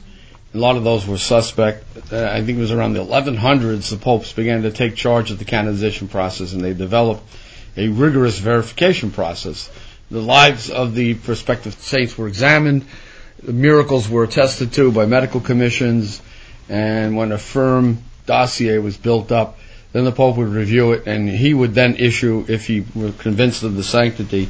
A 0.53 0.57
lot 0.57 0.75
of 0.75 0.83
those 0.83 1.05
were 1.05 1.17
suspect. 1.17 1.85
Uh, 2.11 2.25
I 2.25 2.43
think 2.43 2.57
it 2.57 2.61
was 2.61 2.71
around 2.71 2.93
the 2.93 3.05
1100s 3.05 3.91
the 3.91 3.97
popes 3.97 4.33
began 4.33 4.63
to 4.63 4.71
take 4.71 4.95
charge 4.95 5.31
of 5.31 5.39
the 5.39 5.45
canonization 5.45 6.07
process, 6.07 6.53
and 6.53 6.63
they 6.63 6.73
developed 6.73 7.23
a 7.77 7.87
rigorous 7.87 8.39
verification 8.39 9.11
process. 9.11 9.69
The 10.09 10.21
lives 10.21 10.71
of 10.71 10.95
the 10.95 11.13
prospective 11.13 11.75
saints 11.75 12.17
were 12.17 12.27
examined. 12.27 12.85
Miracles 13.43 14.09
were 14.09 14.23
attested 14.23 14.73
to 14.73 14.91
by 14.91 15.05
medical 15.05 15.39
commissions 15.39 16.21
and 16.69 17.17
when 17.17 17.31
a 17.31 17.37
firm 17.37 18.03
dossier 18.27 18.77
was 18.77 18.95
built 18.95 19.31
up, 19.31 19.57
then 19.91 20.05
the 20.05 20.11
Pope 20.11 20.37
would 20.37 20.49
review 20.49 20.91
it, 20.91 21.07
and 21.07 21.27
he 21.27 21.53
would 21.53 21.73
then 21.73 21.95
issue, 21.95 22.45
if 22.47 22.67
he 22.67 22.85
were 22.95 23.11
convinced 23.13 23.63
of 23.63 23.75
the 23.75 23.83
sanctity 23.83 24.49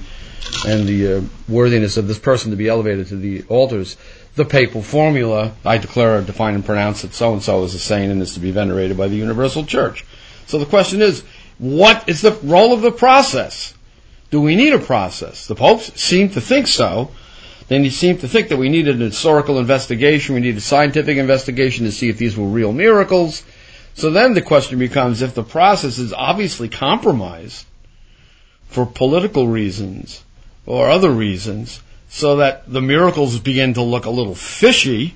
and 0.67 0.87
the 0.87 1.17
uh, 1.17 1.21
worthiness 1.47 1.97
of 1.97 2.07
this 2.07 2.19
person 2.19 2.51
to 2.51 2.57
be 2.57 2.67
elevated 2.67 3.07
to 3.07 3.15
the 3.15 3.43
altars, 3.43 3.95
the 4.35 4.45
papal 4.45 4.81
formula, 4.81 5.53
I 5.65 5.77
declare, 5.77 6.21
define, 6.21 6.55
and 6.55 6.65
pronounce 6.65 7.01
that 7.01 7.13
so 7.13 7.33
and 7.33 7.43
so 7.43 7.63
is 7.63 7.73
a 7.73 7.79
saint 7.79 8.11
and 8.11 8.21
is 8.21 8.33
to 8.33 8.39
be 8.39 8.51
venerated 8.51 8.97
by 8.97 9.07
the 9.07 9.15
Universal 9.15 9.65
Church. 9.65 10.05
So 10.47 10.59
the 10.59 10.65
question 10.65 11.01
is, 11.01 11.23
what 11.57 12.07
is 12.07 12.21
the 12.21 12.31
role 12.43 12.73
of 12.73 12.81
the 12.81 12.91
process? 12.91 13.73
Do 14.31 14.41
we 14.41 14.55
need 14.55 14.73
a 14.73 14.79
process? 14.79 15.47
The 15.47 15.55
popes 15.55 15.99
seem 15.99 16.29
to 16.29 16.41
think 16.41 16.67
so, 16.67 17.11
then 17.67 17.83
he 17.83 17.89
seemed 17.89 18.21
to 18.21 18.27
think 18.27 18.49
that 18.49 18.57
we 18.57 18.69
needed 18.69 18.95
an 18.95 19.01
historical 19.01 19.59
investigation, 19.59 20.35
we 20.35 20.41
needed 20.41 20.57
a 20.57 20.61
scientific 20.61 21.17
investigation 21.17 21.85
to 21.85 21.91
see 21.91 22.09
if 22.09 22.17
these 22.17 22.35
were 22.35 22.47
real 22.47 22.73
miracles. 22.73 23.43
So 23.99 24.09
then 24.11 24.33
the 24.33 24.41
question 24.41 24.79
becomes 24.79 25.21
if 25.21 25.33
the 25.33 25.43
process 25.43 25.97
is 25.97 26.13
obviously 26.13 26.69
compromised 26.69 27.65
for 28.69 28.85
political 28.85 29.49
reasons 29.49 30.23
or 30.65 30.89
other 30.89 31.11
reasons, 31.11 31.81
so 32.07 32.37
that 32.37 32.71
the 32.71 32.81
miracles 32.81 33.37
begin 33.39 33.73
to 33.73 33.81
look 33.81 34.05
a 34.05 34.09
little 34.09 34.35
fishy. 34.35 35.15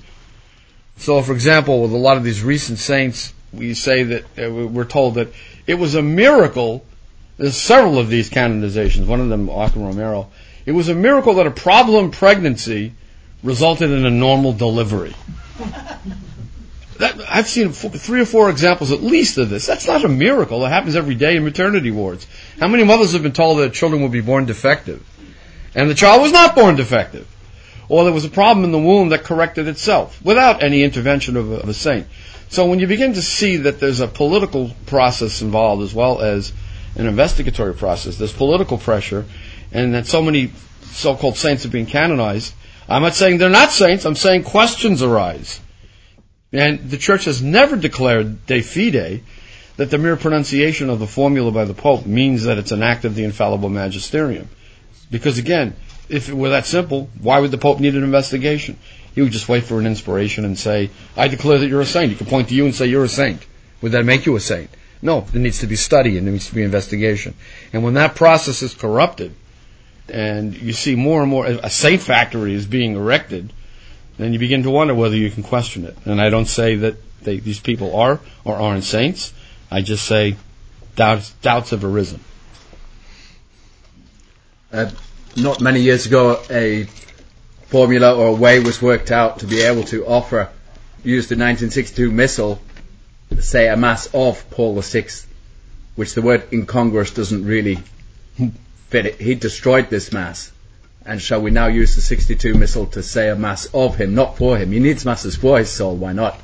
So, 0.98 1.22
for 1.22 1.32
example, 1.32 1.84
with 1.84 1.93
a 1.93 1.98
lot 1.98 2.17
of 2.17 2.26
these 2.26 2.43
recent 2.43 2.78
saints, 2.78 3.34
we 3.54 3.74
say 3.74 4.04
that 4.04 4.24
uh, 4.38 4.52
we're 4.52 4.84
told 4.84 5.15
that 5.15 5.30
it 5.65 5.76
was 5.76 5.96
a 5.96 6.02
miracle. 6.02 6.84
There's 7.38 7.56
several 7.56 7.98
of 8.00 8.10
these 8.10 8.30
canonizations. 8.30 9.08
One 9.08 9.22
of 9.22 9.30
them, 9.30 9.48
Joaquin 9.48 9.86
Romero, 9.86 10.30
it 10.65 10.74
was 10.74 10.89
a 10.89 10.96
miracle 10.96 11.36
that 11.36 11.48
a 11.48 11.52
problem 11.52 12.12
pregnancy 12.12 12.96
resulted 13.43 13.91
in 13.91 14.06
a 14.06 14.12
normal 14.12 14.52
delivery. 14.52 15.15
That, 16.99 17.19
I've 17.27 17.47
seen 17.47 17.71
four, 17.71 17.91
three 17.91 18.21
or 18.21 18.25
four 18.25 18.49
examples 18.49 18.91
at 18.91 19.01
least 19.01 19.38
of 19.38 19.49
this. 19.49 19.65
That's 19.65 19.88
not 19.88 20.06
a 20.06 20.10
miracle. 20.10 20.60
That 20.62 20.69
happens 20.69 20.95
every 20.95 21.15
day 21.15 21.36
in 21.36 21.43
maternity 21.43 21.91
wards. 21.91 22.27
How 22.60 22.67
many 22.67 22.84
mothers 22.84 23.13
have 23.13 23.23
been 23.23 23.32
told 23.34 23.60
that 23.60 23.73
children 23.73 24.01
will 24.01 24.10
be 24.10 24.21
born 24.21 24.45
defective? 24.45 25.06
And 25.75 25.89
the 25.89 25.95
child 25.95 26.21
was 26.21 26.32
not 26.32 26.56
born 26.56 26.75
defective. 26.75 27.27
Or 27.89 28.03
there 28.03 28.13
was 28.13 28.25
a 28.25 28.29
problem 28.29 28.63
in 28.63 28.71
the 28.71 28.79
womb 28.79 29.10
that 29.10 29.23
corrected 29.23 29.67
itself 29.67 30.23
without 30.23 30.63
any 30.63 30.84
intervention 30.84 31.36
of 31.36 31.51
a, 31.51 31.56
of 31.56 31.69
a 31.69 31.73
saint. 31.73 32.08
So 32.49 32.67
when 32.67 32.79
you 32.79 32.88
begin 32.88 33.13
to 33.13 33.21
see 33.21 33.58
that 33.58 33.79
there's 33.79 33.99
a 33.99 34.08
political 34.08 34.71
process 34.86 35.41
involved 35.41 35.82
as 35.82 35.93
well 35.93 36.21
as 36.21 36.53
an 36.95 37.08
investigatory 37.08 37.73
process, 37.73 38.17
there's 38.17 38.34
political 38.34 38.77
pressure, 38.77 39.25
and 39.71 39.95
that 39.95 40.06
so 40.06 40.21
many 40.21 40.51
so-called 40.84 41.36
saints 41.36 41.65
are 41.65 41.69
being 41.69 41.88
canonized. 41.88 42.53
I'm 42.88 43.01
not 43.01 43.15
saying 43.15 43.39
they're 43.39 43.49
not 43.49 43.71
saints. 43.71 44.06
I'm 44.06 44.15
saying 44.15 44.43
questions 44.43 45.01
arise. 45.01 45.60
And 46.53 46.89
the 46.89 46.97
church 46.97 47.25
has 47.25 47.41
never 47.41 47.75
declared 47.75 48.45
de 48.45 48.61
fide 48.61 49.23
that 49.77 49.89
the 49.89 49.97
mere 49.97 50.15
pronunciation 50.15 50.89
of 50.89 50.99
the 50.99 51.07
formula 51.07 51.51
by 51.51 51.65
the 51.65 51.73
Pope 51.73 52.05
means 52.05 52.43
that 52.43 52.59
it's 52.59 52.71
an 52.71 52.83
act 52.83 53.05
of 53.05 53.15
the 53.15 53.23
infallible 53.23 53.69
magisterium. 53.69 54.47
Because 55.09 55.39
again, 55.39 55.75
if 56.09 56.29
it 56.29 56.35
were 56.35 56.49
that 56.49 56.67
simple, 56.67 57.09
why 57.19 57.39
would 57.39 57.49
the 57.49 57.57
Pope 57.57 57.79
need 57.79 57.95
an 57.95 58.03
investigation? 58.03 58.77
He 59.15 59.21
would 59.21 59.31
just 59.31 59.49
wait 59.49 59.63
for 59.63 59.79
an 59.79 59.87
inspiration 59.87 60.45
and 60.45 60.57
say, 60.57 60.91
I 61.17 61.27
declare 61.27 61.57
that 61.59 61.67
you're 61.67 61.81
a 61.81 61.85
saint. 61.85 62.11
He 62.11 62.15
could 62.15 62.27
point 62.27 62.49
to 62.49 62.55
you 62.55 62.65
and 62.65 62.75
say, 62.75 62.85
you're 62.85 63.03
a 63.03 63.09
saint. 63.09 63.45
Would 63.81 63.93
that 63.93 64.05
make 64.05 64.27
you 64.27 64.35
a 64.35 64.39
saint? 64.39 64.69
No, 65.01 65.21
there 65.21 65.41
needs 65.41 65.59
to 65.59 65.67
be 65.67 65.75
study 65.75 66.17
and 66.17 66.25
there 66.27 66.31
needs 66.31 66.47
to 66.49 66.55
be 66.55 66.63
investigation. 66.63 67.33
And 67.73 67.83
when 67.83 67.95
that 67.95 68.15
process 68.15 68.61
is 68.61 68.73
corrupted, 68.73 69.33
and 70.09 70.55
you 70.55 70.73
see 70.73 70.95
more 70.95 71.21
and 71.21 71.29
more 71.29 71.45
a 71.45 71.69
saint 71.69 72.01
factory 72.01 72.53
is 72.53 72.65
being 72.65 72.95
erected, 72.95 73.53
then 74.17 74.34
you 74.34 74.39
begin 74.39 74.63
to 74.63 74.69
wonder 74.69 74.93
whether 74.93 75.15
you 75.15 75.32
can 75.32 75.43
question 75.43 75.86
it. 75.86 75.97
And 76.06 76.21
I 76.21 76.30
don't 76.30 76.45
say 76.45 76.76
that 76.76 76.95
they, 77.23 77.38
these 77.38 77.60
people 77.60 77.95
are 77.95 78.19
or 78.43 78.56
aren't 78.56 78.84
saints. 78.84 79.34
I 79.71 79.82
just 79.82 80.06
say 80.06 80.36
doubts, 80.95 81.32
doubts 81.41 81.71
have 81.71 81.84
arisen. 81.84 82.19
Uh, 84.71 84.89
not 85.36 85.62
many 85.62 85.82
years 85.82 86.06
ago, 86.06 86.41
a 86.49 86.86
formula 87.67 88.15
or 88.15 88.28
a 88.28 88.34
way 88.34 88.60
was 88.60 88.82
worked 88.82 89.12
out 89.12 89.39
to 89.39 89.47
be 89.47 89.62
able 89.62 89.84
to 89.86 90.06
offer, 90.06 90.49
use 91.04 91.28
the 91.28 91.36
1962 91.36 92.12
missal, 92.12 92.62
say 93.39 93.67
a 93.67 93.76
mass 93.76 94.08
of 94.13 94.47
Paul 94.52 94.80
VI, 94.80 95.08
which 95.95 96.13
the 96.13 96.21
word 96.21 96.47
incongruous 96.52 97.12
doesn't 97.12 97.45
really 97.45 97.80
fit 98.89 99.08
it. 99.08 99.15
He 99.19 99.34
destroyed 99.36 99.89
this 99.89 100.12
mass. 100.12 100.52
And 101.05 101.21
shall 101.21 101.41
we 101.41 101.51
now 101.51 101.67
use 101.67 101.95
the 101.95 102.01
62 102.01 102.53
missal 102.53 102.85
to 102.87 103.03
say 103.03 103.29
a 103.29 103.35
mass 103.35 103.65
of 103.73 103.95
him, 103.97 104.15
not 104.15 104.37
for 104.37 104.57
him? 104.57 104.71
He 104.71 104.79
needs 104.79 105.03
masses 105.03 105.35
for 105.35 105.57
his 105.59 105.69
soul, 105.69 105.95
why 105.95 106.13
not? 106.13 106.39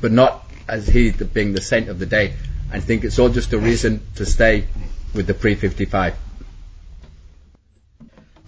But 0.00 0.12
not 0.12 0.44
as 0.66 0.88
he 0.88 1.10
being 1.10 1.52
the 1.52 1.60
saint 1.60 1.88
of 1.88 1.98
the 1.98 2.06
day. 2.06 2.34
I 2.72 2.80
think 2.80 3.04
it's 3.04 3.18
all 3.18 3.28
just 3.28 3.52
a 3.52 3.58
reason 3.58 4.06
to 4.16 4.24
stay 4.26 4.66
with 5.14 5.26
the 5.26 5.34
pre 5.34 5.54
55. 5.54 6.14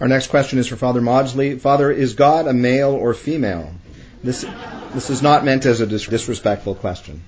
Our 0.01 0.09
next 0.09 0.29
question 0.29 0.59
is 0.59 0.67
for 0.67 0.77
Father 0.77 1.03
Mawdsley. 1.03 1.59
Father, 1.59 1.91
is 1.91 2.15
God 2.15 2.47
a 2.47 2.55
male 2.55 2.93
or 2.93 3.13
female? 3.13 3.71
This, 4.25 4.47
this 4.95 5.11
is 5.11 5.21
not 5.21 5.45
meant 5.45 5.67
as 5.67 5.81
a 5.81 5.87
dis- 5.87 6.07
disrespectful 6.07 6.75
question. 6.75 7.23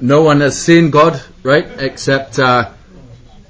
No 0.00 0.22
one 0.22 0.40
has 0.40 0.60
seen 0.60 0.90
God, 0.90 1.22
right? 1.44 1.66
Except 1.80 2.38
uh, 2.38 2.72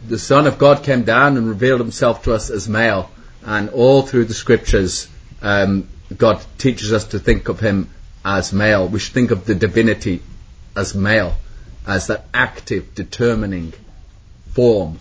the 0.06 0.18
Son 0.18 0.46
of 0.46 0.58
God 0.58 0.82
came 0.82 1.04
down 1.04 1.36
and 1.36 1.48
revealed 1.48 1.80
himself 1.80 2.24
to 2.24 2.34
us 2.34 2.50
as 2.50 2.68
male. 2.68 3.10
And 3.44 3.70
all 3.70 4.02
through 4.02 4.26
the 4.26 4.34
scriptures, 4.34 5.08
um, 5.40 5.88
God 6.16 6.44
teaches 6.58 6.92
us 6.92 7.06
to 7.08 7.18
think 7.18 7.48
of 7.48 7.60
him 7.60 7.88
as 8.24 8.52
male. 8.52 8.88
We 8.88 8.98
should 8.98 9.14
think 9.14 9.30
of 9.30 9.44
the 9.44 9.54
divinity 9.54 10.22
as 10.76 10.94
male, 10.94 11.34
as 11.86 12.06
that 12.06 12.26
active, 12.32 12.94
determining 12.94 13.72
form, 14.52 14.98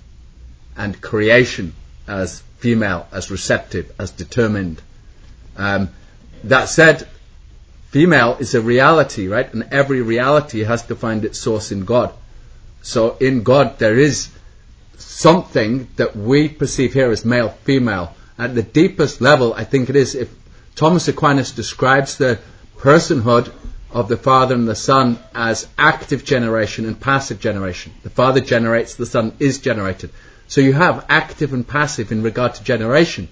and 0.76 1.00
creation 1.00 1.74
as 2.08 2.42
female, 2.58 3.08
as 3.12 3.30
receptive, 3.30 3.92
as 4.00 4.12
determined. 4.12 4.82
Um, 5.58 5.90
that 6.46 6.70
said, 6.70 7.08
female 7.90 8.38
is 8.40 8.56
a 8.56 8.62
reality, 8.62 9.28
right? 9.28 9.52
And 9.54 9.68
every 9.72 10.02
reality 10.02 10.64
has 10.64 10.84
to 10.84 10.96
find 10.96 11.26
its 11.26 11.40
source 11.40 11.72
in 11.72 11.86
God. 11.86 12.14
So 12.82 13.18
in 13.18 13.44
God 13.44 13.78
there 13.78 13.98
is 13.98 14.30
something 15.04 15.88
that 15.96 16.16
we 16.16 16.48
perceive 16.48 16.94
here 16.94 17.12
as 17.12 17.26
male, 17.26 17.50
female. 17.64 18.16
At 18.38 18.56
the 18.56 18.64
deepest 18.64 19.22
level, 19.22 19.54
I 19.54 19.64
think 19.64 19.90
it 19.90 19.96
is 19.96 20.16
if 20.16 20.34
Thomas 20.76 21.08
Aquinas 21.08 21.52
describes 21.52 22.18
the 22.18 22.40
personhood 22.78 23.52
of 23.92 24.08
the 24.08 24.18
Father 24.18 24.56
and 24.56 24.68
the 24.68 24.76
Son 24.76 25.20
as 25.36 25.68
active 25.78 26.24
generation 26.24 26.86
and 26.86 27.00
passive 27.00 27.40
generation. 27.40 27.92
The 28.04 28.10
Father 28.10 28.40
generates, 28.40 28.96
the 28.96 29.06
Son 29.06 29.34
is 29.40 29.60
generated. 29.60 30.12
So 30.48 30.62
you 30.62 30.74
have 30.74 31.06
active 31.10 31.54
and 31.54 31.68
passive 31.68 32.12
in 32.12 32.24
regard 32.24 32.56
to 32.56 32.64
generation. 32.64 33.28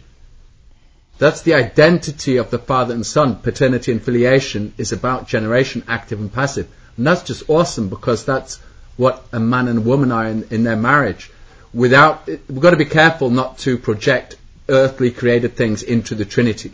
That's 1.18 1.42
the 1.42 1.54
identity 1.54 2.38
of 2.38 2.50
the 2.50 2.60
Father 2.60 2.94
and 2.94 3.06
Son. 3.06 3.36
Paternity 3.38 3.92
and 3.92 4.02
filiation 4.02 4.74
is 4.78 4.92
about 4.92 5.28
generation, 5.28 5.84
active 5.88 6.20
and 6.20 6.32
passive. 6.32 6.68
And 6.96 7.06
that's 7.06 7.24
just 7.24 7.50
awesome 7.50 7.90
because 7.90 8.26
that's 8.26 8.60
what 8.96 9.26
a 9.32 9.40
man 9.40 9.68
and 9.68 9.80
a 9.80 9.82
woman 9.82 10.12
are 10.12 10.26
in, 10.26 10.44
in 10.50 10.64
their 10.64 10.76
marriage. 10.76 11.32
Without, 11.74 12.26
we've 12.28 12.60
got 12.60 12.72
to 12.72 12.78
be 12.78 12.86
careful 12.86 13.30
not 13.30 13.60
to 13.60 13.78
project 13.78 14.36
earthly 14.68 15.12
created 15.12 15.56
things 15.56 15.84
into 15.84 16.16
the 16.16 16.26
Trinity, 16.26 16.72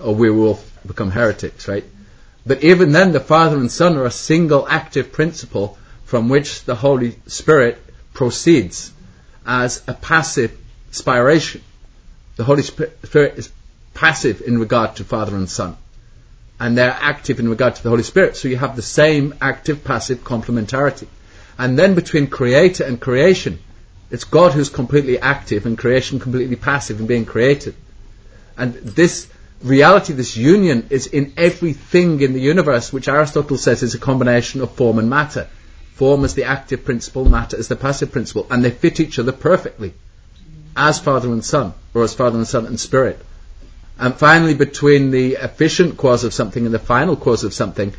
or 0.00 0.14
we 0.14 0.30
will 0.30 0.60
become 0.86 1.10
heretics, 1.10 1.68
right? 1.68 1.84
But 2.46 2.62
even 2.62 2.92
then, 2.92 3.12
the 3.12 3.20
Father 3.20 3.56
and 3.56 3.70
Son 3.70 3.96
are 3.96 4.04
a 4.04 4.10
single 4.10 4.66
active 4.68 5.12
principle 5.12 5.78
from 6.04 6.28
which 6.28 6.64
the 6.64 6.74
Holy 6.74 7.16
Spirit 7.26 7.82
proceeds 8.12 8.92
as 9.46 9.82
a 9.86 9.94
passive 9.94 10.56
spiration. 10.90 11.60
The 12.36 12.44
Holy 12.44 12.62
Spirit 12.62 13.38
is 13.38 13.50
passive 13.94 14.42
in 14.42 14.58
regard 14.58 14.96
to 14.96 15.04
Father 15.04 15.36
and 15.36 15.48
Son, 15.48 15.76
and 16.58 16.76
they're 16.76 16.96
active 17.00 17.40
in 17.40 17.48
regard 17.48 17.76
to 17.76 17.82
the 17.82 17.88
Holy 17.88 18.02
Spirit. 18.02 18.36
So 18.36 18.48
you 18.48 18.56
have 18.56 18.76
the 18.76 18.82
same 18.82 19.34
active 19.40 19.84
passive 19.84 20.24
complementarity. 20.24 21.06
And 21.56 21.78
then 21.78 21.94
between 21.94 22.26
creator 22.26 22.84
and 22.84 23.00
creation, 23.00 23.60
it's 24.14 24.24
God 24.24 24.52
who's 24.52 24.68
completely 24.68 25.18
active 25.18 25.66
and 25.66 25.76
creation 25.76 26.20
completely 26.20 26.54
passive 26.54 27.00
in 27.00 27.06
being 27.06 27.24
created. 27.24 27.74
And 28.56 28.74
this 28.74 29.26
reality, 29.60 30.12
this 30.12 30.36
union, 30.36 30.86
is 30.90 31.08
in 31.08 31.32
everything 31.36 32.20
in 32.20 32.32
the 32.32 32.40
universe, 32.40 32.92
which 32.92 33.08
Aristotle 33.08 33.58
says 33.58 33.82
is 33.82 33.96
a 33.96 33.98
combination 33.98 34.60
of 34.60 34.70
form 34.70 35.00
and 35.00 35.10
matter. 35.10 35.48
Form 35.94 36.24
is 36.24 36.34
the 36.34 36.44
active 36.44 36.84
principle, 36.84 37.28
matter 37.28 37.56
is 37.56 37.66
the 37.66 37.74
passive 37.74 38.12
principle, 38.12 38.46
and 38.50 38.64
they 38.64 38.70
fit 38.70 39.00
each 39.00 39.18
other 39.18 39.32
perfectly, 39.32 39.94
as 40.76 41.00
Father 41.00 41.28
and 41.28 41.44
Son, 41.44 41.74
or 41.92 42.04
as 42.04 42.14
Father 42.14 42.38
and 42.38 42.46
Son 42.46 42.66
and 42.66 42.78
Spirit. 42.78 43.18
And 43.98 44.14
finally, 44.14 44.54
between 44.54 45.10
the 45.10 45.34
efficient 45.34 45.96
cause 45.96 46.22
of 46.22 46.32
something 46.32 46.66
and 46.66 46.74
the 46.74 46.78
final 46.78 47.16
cause 47.16 47.42
of 47.42 47.52
something, 47.52 47.92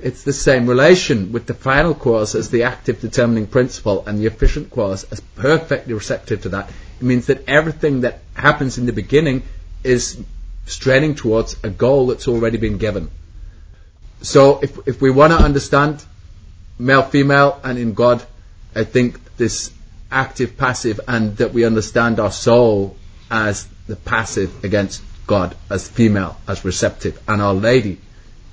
it's 0.00 0.22
the 0.22 0.32
same 0.32 0.66
relation 0.66 1.32
with 1.32 1.46
the 1.46 1.54
final 1.54 1.94
cause 1.94 2.34
as 2.34 2.50
the 2.50 2.64
active 2.64 3.00
determining 3.00 3.46
principle 3.46 4.04
and 4.06 4.18
the 4.18 4.26
efficient 4.26 4.70
cause 4.70 5.04
as 5.10 5.20
perfectly 5.20 5.94
receptive 5.94 6.42
to 6.42 6.48
that. 6.50 6.70
It 7.00 7.04
means 7.04 7.26
that 7.26 7.48
everything 7.48 8.02
that 8.02 8.20
happens 8.34 8.78
in 8.78 8.86
the 8.86 8.92
beginning 8.92 9.42
is 9.82 10.22
straining 10.66 11.14
towards 11.14 11.56
a 11.64 11.70
goal 11.70 12.08
that's 12.08 12.28
already 12.28 12.58
been 12.58 12.78
given. 12.78 13.10
So 14.22 14.60
if, 14.60 14.86
if 14.86 15.00
we 15.00 15.10
want 15.10 15.32
to 15.32 15.38
understand 15.38 16.04
male, 16.78 17.02
female, 17.02 17.60
and 17.64 17.78
in 17.78 17.94
God, 17.94 18.24
I 18.74 18.84
think 18.84 19.36
this 19.36 19.70
active, 20.10 20.56
passive, 20.56 21.00
and 21.08 21.36
that 21.38 21.52
we 21.52 21.64
understand 21.64 22.20
our 22.20 22.32
soul 22.32 22.96
as 23.30 23.66
the 23.86 23.96
passive 23.96 24.64
against 24.64 25.02
God, 25.26 25.56
as 25.70 25.88
female, 25.88 26.36
as 26.46 26.64
receptive. 26.64 27.20
And 27.28 27.42
Our 27.42 27.54
Lady 27.54 28.00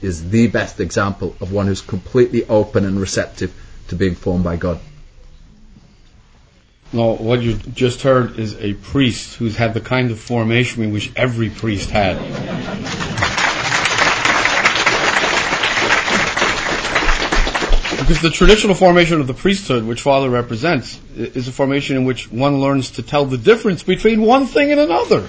is 0.02 0.30
the 0.30 0.48
best 0.48 0.80
example 0.80 1.36
of 1.42 1.52
one 1.52 1.68
who's 1.68 1.82
completely 1.82 2.46
open 2.46 2.86
and 2.86 3.00
receptive 3.00 3.54
to 3.88 3.96
being 3.96 4.16
formed 4.16 4.44
by 4.44 4.56
God. 4.56 4.80
No, 6.94 7.16
what 7.16 7.42
you 7.42 7.56
just 7.56 8.04
heard 8.04 8.40
is 8.40 8.56
a 8.56 8.74
priest 8.74 9.36
who's 9.36 9.58
had 9.58 9.74
the 9.74 9.82
kind 9.82 10.12
of 10.12 10.20
formation 10.20 10.82
we 10.82 10.92
wish 10.92 11.12
every 11.16 11.50
priest 11.50 11.90
had. 11.90 12.16
Because 18.00 18.22
the 18.22 18.30
traditional 18.30 18.76
formation 18.76 19.20
of 19.20 19.26
the 19.26 19.34
priesthood, 19.34 19.84
which 19.84 20.02
Father 20.02 20.30
represents, 20.30 21.00
is 21.18 21.48
a 21.48 21.52
formation 21.52 21.98
in 21.98 22.06
which 22.06 22.32
one 22.32 22.62
learns 22.62 22.92
to 22.92 23.02
tell 23.02 23.26
the 23.26 23.38
difference 23.38 23.82
between 23.82 24.22
one 24.22 24.46
thing 24.46 24.72
and 24.72 24.80
another. 24.80 25.28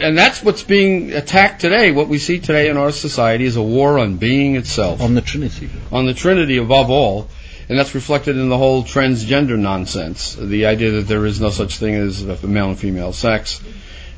And 0.00 0.16
that's 0.16 0.42
what's 0.42 0.62
being 0.62 1.12
attacked 1.12 1.60
today. 1.60 1.92
What 1.92 2.08
we 2.08 2.18
see 2.18 2.38
today 2.38 2.68
in 2.68 2.76
our 2.76 2.90
society 2.90 3.44
is 3.44 3.56
a 3.56 3.62
war 3.62 3.98
on 3.98 4.16
being 4.16 4.56
itself. 4.56 5.00
On 5.00 5.14
the 5.14 5.20
Trinity. 5.20 5.70
On 5.92 6.06
the 6.06 6.14
Trinity 6.14 6.56
above 6.58 6.90
all. 6.90 7.28
And 7.68 7.78
that's 7.78 7.94
reflected 7.94 8.36
in 8.36 8.48
the 8.48 8.56
whole 8.56 8.84
transgender 8.84 9.58
nonsense. 9.58 10.34
The 10.34 10.66
idea 10.66 10.92
that 10.92 11.08
there 11.08 11.26
is 11.26 11.40
no 11.40 11.50
such 11.50 11.78
thing 11.78 11.94
as 11.94 12.22
a 12.22 12.46
male 12.46 12.68
and 12.68 12.78
female 12.78 13.12
sex. 13.12 13.60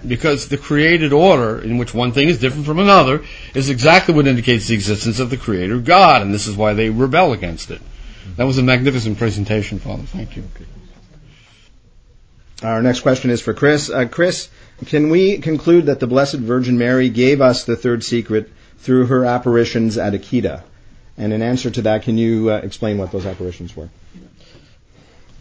Because 0.07 0.49
the 0.49 0.59
created 0.59 1.13
order, 1.13 1.61
in 1.61 1.79
which 1.79 1.93
one 1.93 2.13
thing 2.13 2.29
is 2.29 2.39
different 2.39 2.67
from 2.67 2.79
another, 2.79 3.25
is 3.55 3.69
exactly 3.69 4.15
what 4.15 4.27
indicates 4.27 4.69
the 4.69 4.75
existence 4.75 5.19
of 5.19 5.31
the 5.31 5.37
Creator 5.37 5.79
God, 5.79 6.23
and 6.23 6.33
this 6.33 6.47
is 6.47 6.57
why 6.57 6.75
they 6.75 6.89
rebel 6.89 7.33
against 7.33 7.73
it. 7.73 7.81
That 8.37 8.45
was 8.45 8.59
a 8.59 8.63
magnificent 8.63 9.19
presentation, 9.19 9.81
Father. 9.81 10.05
Thank 10.05 10.37
you. 10.37 10.45
Our 12.63 12.83
next 12.83 13.01
question 13.01 13.31
is 13.31 13.41
for 13.41 13.55
Chris. 13.55 13.89
Uh, 13.89 14.07
Chris, 14.07 14.49
can 14.87 15.11
we 15.11 15.39
conclude 15.39 15.87
that 15.87 16.01
the 16.01 16.07
Blessed 16.07 16.37
Virgin 16.37 16.79
Mary 16.79 17.09
gave 17.09 17.41
us 17.41 17.65
the 17.65 17.77
third 17.77 18.05
secret 18.05 18.51
through 18.79 19.07
her 19.07 19.25
apparitions 19.25 19.99
at 19.99 20.13
Akita? 20.13 20.63
And 21.17 21.33
in 21.33 21.43
answer 21.43 21.71
to 21.71 21.83
that, 21.83 22.03
can 22.03 22.17
you 22.17 22.51
uh, 22.51 22.59
explain 22.59 22.99
what 22.99 23.11
those 23.11 23.27
apparitions 23.27 23.77
were? 23.77 23.89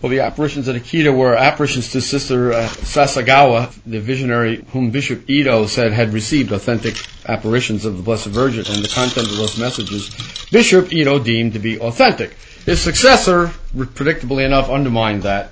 Well, 0.02 0.12
the 0.12 0.20
apparitions 0.20 0.68
at 0.68 0.76
Akita 0.76 1.16
were 1.16 1.36
apparitions 1.36 1.92
to 1.92 2.02
Sister 2.02 2.54
uh, 2.54 2.68
Sasagawa, 2.68 3.74
the 3.86 4.00
visionary 4.00 4.64
whom 4.70 4.92
Bishop 4.92 5.28
Ito 5.28 5.66
said 5.66 5.92
had 5.92 6.14
received 6.14 6.52
authentic 6.52 6.96
apparitions 7.28 7.84
of 7.84 7.98
the 7.98 8.04
Blessed 8.04 8.28
Virgin, 8.28 8.66
and 8.70 8.84
the 8.84 8.90
content 8.90 9.28
of 9.28 9.38
those 9.38 9.58
messages 9.58 10.12
Bishop 10.52 10.94
Ito 10.94 11.20
deemed 11.20 11.54
to 11.54 11.60
be 11.60 11.80
authentic. 11.80 12.36
His 12.66 12.80
successor, 12.80 13.48
predictably 13.76 14.46
enough, 14.46 14.70
undermined 14.70 15.24
that, 15.24 15.52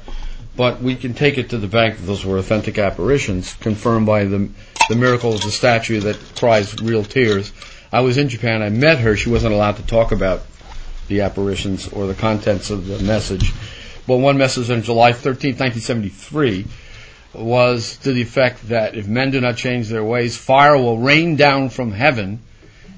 but 0.56 0.82
we 0.82 0.96
can 0.96 1.13
take 1.13 1.38
it 1.38 1.50
to 1.50 1.58
the 1.58 1.68
bank 1.68 1.98
that 1.98 2.04
those 2.06 2.26
were 2.26 2.38
authentic 2.38 2.78
apparitions, 2.78 3.54
confirmed 3.56 4.06
by 4.06 4.24
the, 4.26 4.50
the 4.89 4.96
miracle 4.96 5.34
of 5.34 5.41
the 5.41 5.52
statue 5.52 6.00
that 6.02 6.18
cries 6.36 6.76
real 6.82 7.04
tears. 7.04 7.52
I 7.91 8.02
was 8.02 8.18
in 8.18 8.30
Japan. 8.30 8.62
I 8.62 8.70
met 8.70 9.00
her. 9.00 9.15
She 9.18 9.30
wasn't 9.30 9.54
allowed 9.54 9.78
to 9.78 9.86
talk 9.86 10.12
about 10.12 10.44
the 11.08 11.22
apparitions 11.22 11.88
or 11.89 12.08
the 12.08 12.13
contents 12.13 12.70
of 12.70 12.88
the 12.88 13.00
message. 13.00 13.52
But 14.08 14.18
one 14.18 14.38
message 14.38 14.70
on 14.70 14.82
July 14.82 15.13
13, 15.13 15.52
1973 15.52 16.65
was 17.34 17.98
to 17.98 18.13
the 18.13 18.22
effect 18.22 18.70
that 18.70 18.96
if 18.96 19.08
men 19.08 19.32
do 19.32 19.41
not 19.41 19.58
change 19.58 19.89
their 19.89 20.04
ways, 20.04 20.38
fire 20.38 20.78
will 20.78 20.98
rain 21.00 21.36
down 21.36 21.70
from 21.70 21.91
heaven, 21.91 22.39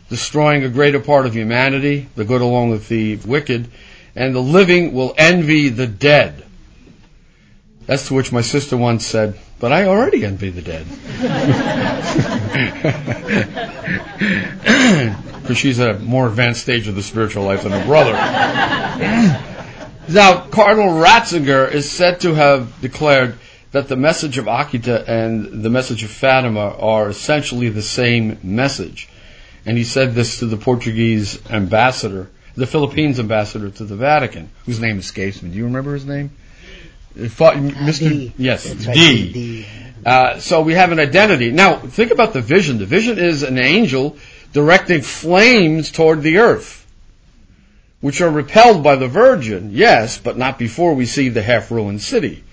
destroying 0.09 0.63
a 0.63 0.69
greater 0.69 0.99
part 0.99 1.25
of 1.25 1.33
humanity, 1.35 2.07
the 2.15 2.25
good 2.25 2.41
along 2.41 2.69
with 2.69 2.87
the 2.87 3.15
wicked, 3.17 3.67
and 4.15 4.35
the 4.35 4.41
living 4.41 4.93
will 4.93 5.13
envy 5.17 5.69
the 5.69 5.87
dead. 5.87 6.43
As 7.87 8.07
to 8.07 8.13
which 8.13 8.31
my 8.31 8.41
sister 8.41 8.75
once 8.75 9.05
said, 9.05 9.39
but 9.59 9.71
I 9.71 9.85
already 9.85 10.25
envy 10.25 10.49
the 10.49 10.61
dead. 10.61 10.85
Because 15.47 15.59
she's 15.59 15.79
at 15.79 15.95
a 15.95 15.99
more 15.99 16.27
advanced 16.27 16.61
stage 16.61 16.89
of 16.89 16.95
the 16.95 17.03
spiritual 17.03 17.45
life 17.45 17.63
than 17.63 17.71
her 17.71 17.85
brother. 17.85 18.11
now, 20.09 20.41
Cardinal 20.47 21.01
Ratzinger 21.01 21.71
is 21.71 21.89
said 21.89 22.19
to 22.19 22.33
have 22.33 22.81
declared 22.81 23.39
that 23.71 23.87
the 23.87 23.95
message 23.95 24.37
of 24.37 24.43
Akita 24.45 25.07
and 25.07 25.63
the 25.63 25.69
message 25.69 26.03
of 26.03 26.09
Fatima 26.09 26.75
are 26.77 27.07
essentially 27.07 27.69
the 27.69 27.81
same 27.81 28.37
message. 28.43 29.07
And 29.65 29.77
he 29.77 29.85
said 29.85 30.15
this 30.15 30.39
to 30.39 30.47
the 30.47 30.57
Portuguese 30.57 31.39
ambassador, 31.49 32.29
the 32.55 32.67
Philippines 32.67 33.17
ambassador 33.17 33.69
to 33.69 33.85
the 33.85 33.95
Vatican, 33.95 34.49
whose 34.65 34.81
name 34.81 34.99
escapes 34.99 35.41
me. 35.41 35.49
Do 35.49 35.57
you 35.57 35.63
remember 35.63 35.93
his 35.93 36.05
name? 36.05 36.31
Mr. 37.17 38.09
D. 38.09 38.33
Yes, 38.37 38.67
right, 38.85 38.93
D. 38.93 39.33
D. 39.33 39.65
Uh, 40.05 40.39
so 40.39 40.61
we 40.61 40.73
have 40.73 40.91
an 40.91 40.99
identity. 40.99 41.51
Now, 41.51 41.77
think 41.77 42.11
about 42.11 42.33
the 42.33 42.41
vision. 42.41 42.77
The 42.77 42.85
vision 42.85 43.17
is 43.17 43.43
an 43.43 43.57
angel 43.57 44.17
directing 44.53 45.01
flames 45.01 45.91
toward 45.91 46.21
the 46.21 46.37
earth, 46.37 46.85
which 47.99 48.21
are 48.21 48.29
repelled 48.29 48.83
by 48.83 48.95
the 48.95 49.07
Virgin, 49.07 49.71
yes, 49.73 50.17
but 50.17 50.37
not 50.37 50.57
before 50.57 50.93
we 50.93 51.05
see 51.05 51.29
the 51.29 51.41
half-ruined 51.41 52.01
city. 52.01 52.43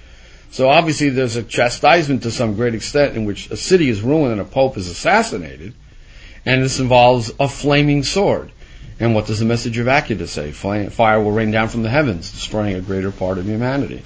So 0.50 0.68
obviously 0.68 1.10
there's 1.10 1.36
a 1.36 1.42
chastisement 1.42 2.22
to 2.22 2.30
some 2.30 2.54
great 2.54 2.74
extent 2.74 3.16
in 3.16 3.24
which 3.24 3.50
a 3.50 3.56
city 3.56 3.88
is 3.88 4.02
ruined 4.02 4.32
and 4.32 4.40
a 4.40 4.44
pope 4.44 4.76
is 4.76 4.88
assassinated, 4.88 5.74
and 6.46 6.62
this 6.62 6.78
involves 6.80 7.32
a 7.40 7.48
flaming 7.48 8.02
sword. 8.02 8.52
And 9.00 9.14
what 9.14 9.26
does 9.26 9.40
the 9.40 9.44
message 9.44 9.78
of 9.78 9.86
Akita 9.86 10.28
say? 10.28 10.52
Fire 10.52 11.20
will 11.20 11.32
rain 11.32 11.50
down 11.50 11.68
from 11.68 11.82
the 11.82 11.88
heavens, 11.88 12.30
destroying 12.30 12.76
a 12.76 12.80
greater 12.80 13.10
part 13.10 13.38
of 13.38 13.46
humanity. 13.46 14.02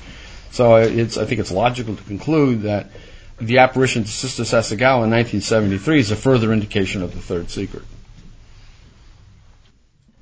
So 0.50 0.76
it's, 0.76 1.16
I 1.16 1.24
think 1.24 1.40
it's 1.40 1.52
logical 1.52 1.96
to 1.96 2.02
conclude 2.04 2.62
that 2.62 2.90
the 3.40 3.58
apparition 3.58 4.04
to 4.04 4.10
Sister 4.10 4.42
Sasagawa 4.42 5.04
in 5.04 5.10
1973 5.10 6.00
is 6.00 6.10
a 6.10 6.16
further 6.16 6.52
indication 6.52 7.02
of 7.02 7.14
the 7.14 7.20
third 7.20 7.50
secret. 7.50 7.82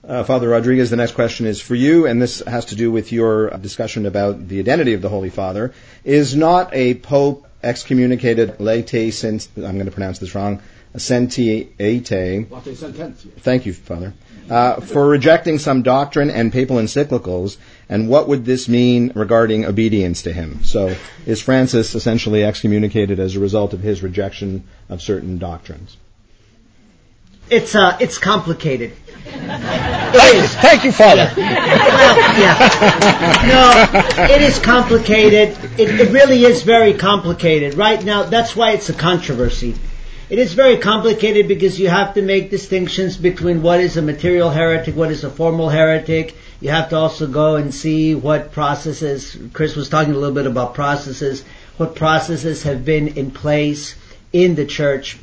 Uh, 0.07 0.23
Father 0.23 0.49
Rodriguez, 0.51 0.91
the 0.91 0.97
next 0.97 1.13
question 1.13 1.47
is 1.47 1.61
for 1.61 1.75
you, 1.75 2.07
and 2.07 2.23
this 2.23 2.41
has 2.47 2.67
to 2.67 2.77
do 2.77 2.93
with 2.93 3.11
your 3.11 3.51
discussion 3.59 4.07
about 4.07 4.47
the 4.47 4.61
identity 4.61 4.93
of 4.93 5.03
the 5.03 5.09
Holy 5.09 5.31
Father. 5.31 5.73
Is 6.05 6.37
not 6.37 6.73
a 6.73 6.95
pope 6.95 7.45
excommunicated 7.63 8.61
late 8.61 8.89
since, 9.13 9.49
I'm 9.57 9.75
going 9.75 9.87
to 9.87 9.91
pronounce 9.91 10.21
this 10.21 10.35
wrong, 10.35 10.63
sentiate, 10.99 11.77
thank 11.79 13.67
you, 13.67 13.73
Father, 13.73 14.13
uh, 14.51 14.81
for 14.81 15.09
rejecting 15.09 15.59
some 15.59 15.83
doctrine 15.83 16.31
and 16.31 16.53
papal 16.53 16.77
encyclicals, 16.77 17.57
and 17.89 18.09
what 18.09 18.29
would 18.29 18.45
this 18.45 18.69
mean 18.69 19.13
regarding 19.15 19.65
obedience 19.65 20.23
to 20.23 20.33
him? 20.33 20.63
So, 20.65 20.95
is 21.27 21.41
Francis 21.43 21.95
essentially 21.95 22.45
excommunicated 22.45 23.19
as 23.21 23.37
a 23.37 23.41
result 23.41 23.73
of 23.75 23.81
his 23.81 24.03
rejection 24.03 24.65
of 24.89 25.03
certain 25.03 25.39
doctrines? 25.39 25.97
It's 27.49 27.77
uh, 27.77 27.97
it's 28.01 28.19
complicated. 28.19 28.93
It 29.27 30.35
is. 30.35 30.55
Thank 30.57 30.85
you, 30.85 30.91
Father. 30.91 31.31
Well, 31.37 32.17
yeah. 32.41 32.59
No, 33.47 34.25
it 34.25 34.43
is 34.43 34.59
complicated. 34.59 35.57
It, 35.79 36.01
it 36.01 36.11
really 36.13 36.45
is 36.45 36.63
very 36.63 36.95
complicated. 36.95 37.75
Right 37.75 38.03
now, 38.05 38.25
that's 38.25 38.57
why 38.57 38.73
it's 38.73 38.89
a 38.89 38.95
controversy. 38.95 39.77
It 40.29 40.41
is 40.41 40.55
very 40.55 40.79
complicated 40.79 41.47
because 41.47 41.79
you 41.79 41.89
have 41.89 42.15
to 42.15 42.23
make 42.23 42.51
distinctions 42.51 43.17
between 43.17 43.63
what 43.63 43.79
is 43.79 43.97
a 43.97 44.03
material 44.03 44.51
heretic, 44.51 44.97
what 44.97 45.13
is 45.13 45.23
a 45.23 45.31
formal 45.31 45.69
heretic. 45.69 46.35
You 46.61 46.71
have 46.71 46.89
to 46.89 46.97
also 46.97 47.29
go 47.29 47.55
and 47.55 47.73
see 47.73 48.17
what 48.17 48.51
processes, 48.51 49.39
Chris 49.53 49.77
was 49.77 49.89
talking 49.89 50.15
a 50.15 50.19
little 50.19 50.35
bit 50.35 50.49
about 50.49 50.75
processes, 50.75 51.45
what 51.77 51.95
processes 51.95 52.65
have 52.65 52.85
been 52.85 53.07
in 53.17 53.31
place 53.31 53.95
in 54.33 54.57
the 54.57 54.67
church 54.67 55.17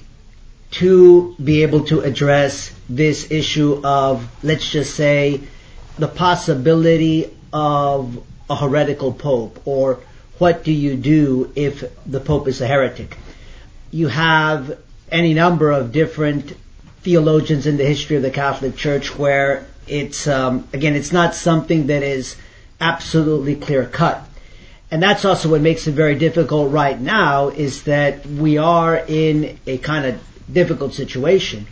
to 0.72 1.36
be 1.44 1.64
able 1.64 1.84
to 1.88 2.00
address 2.00 2.74
this 2.88 3.30
issue 3.30 3.82
of, 3.84 4.26
let's 4.42 4.70
just 4.70 4.96
say, 4.96 5.42
the 5.98 6.08
possibility 6.08 7.30
of 7.52 8.24
a 8.50 8.56
heretical 8.56 9.12
pope, 9.12 9.62
or 9.66 10.00
what 10.38 10.64
do 10.64 10.72
you 10.72 10.96
do 10.96 11.52
if 11.58 11.84
the 12.06 12.22
pope 12.22 12.48
is 12.48 12.62
a 12.62 12.68
heretic? 12.68 13.18
You 13.92 14.08
have 14.08 14.80
any 15.14 15.34
number 15.34 15.72
of 15.72 15.92
different 15.92 16.58
theologians 17.04 17.68
in 17.68 17.78
the 17.78 17.86
history 17.86 18.16
of 18.16 18.24
the 18.24 18.32
Catholic 18.32 18.76
Church 18.76 19.18
where 19.18 19.66
it's, 19.88 20.28
um, 20.28 20.68
again, 20.74 20.96
it's 20.96 21.12
not 21.12 21.36
something 21.36 21.88
that 21.88 22.02
is 22.02 22.36
absolutely 22.82 23.56
clear 23.56 23.86
cut. 23.86 24.28
And 24.90 25.02
that's 25.02 25.24
also 25.24 25.50
what 25.50 25.62
makes 25.62 25.88
it 25.88 25.94
very 25.94 26.16
difficult 26.16 26.72
right 26.72 27.00
now 27.00 27.50
is 27.50 27.84
that 27.84 28.26
we 28.26 28.58
are 28.58 28.98
in 29.08 29.60
a 29.68 29.78
kind 29.78 30.06
of 30.06 30.20
difficult 30.52 30.94
situation. 30.94 31.68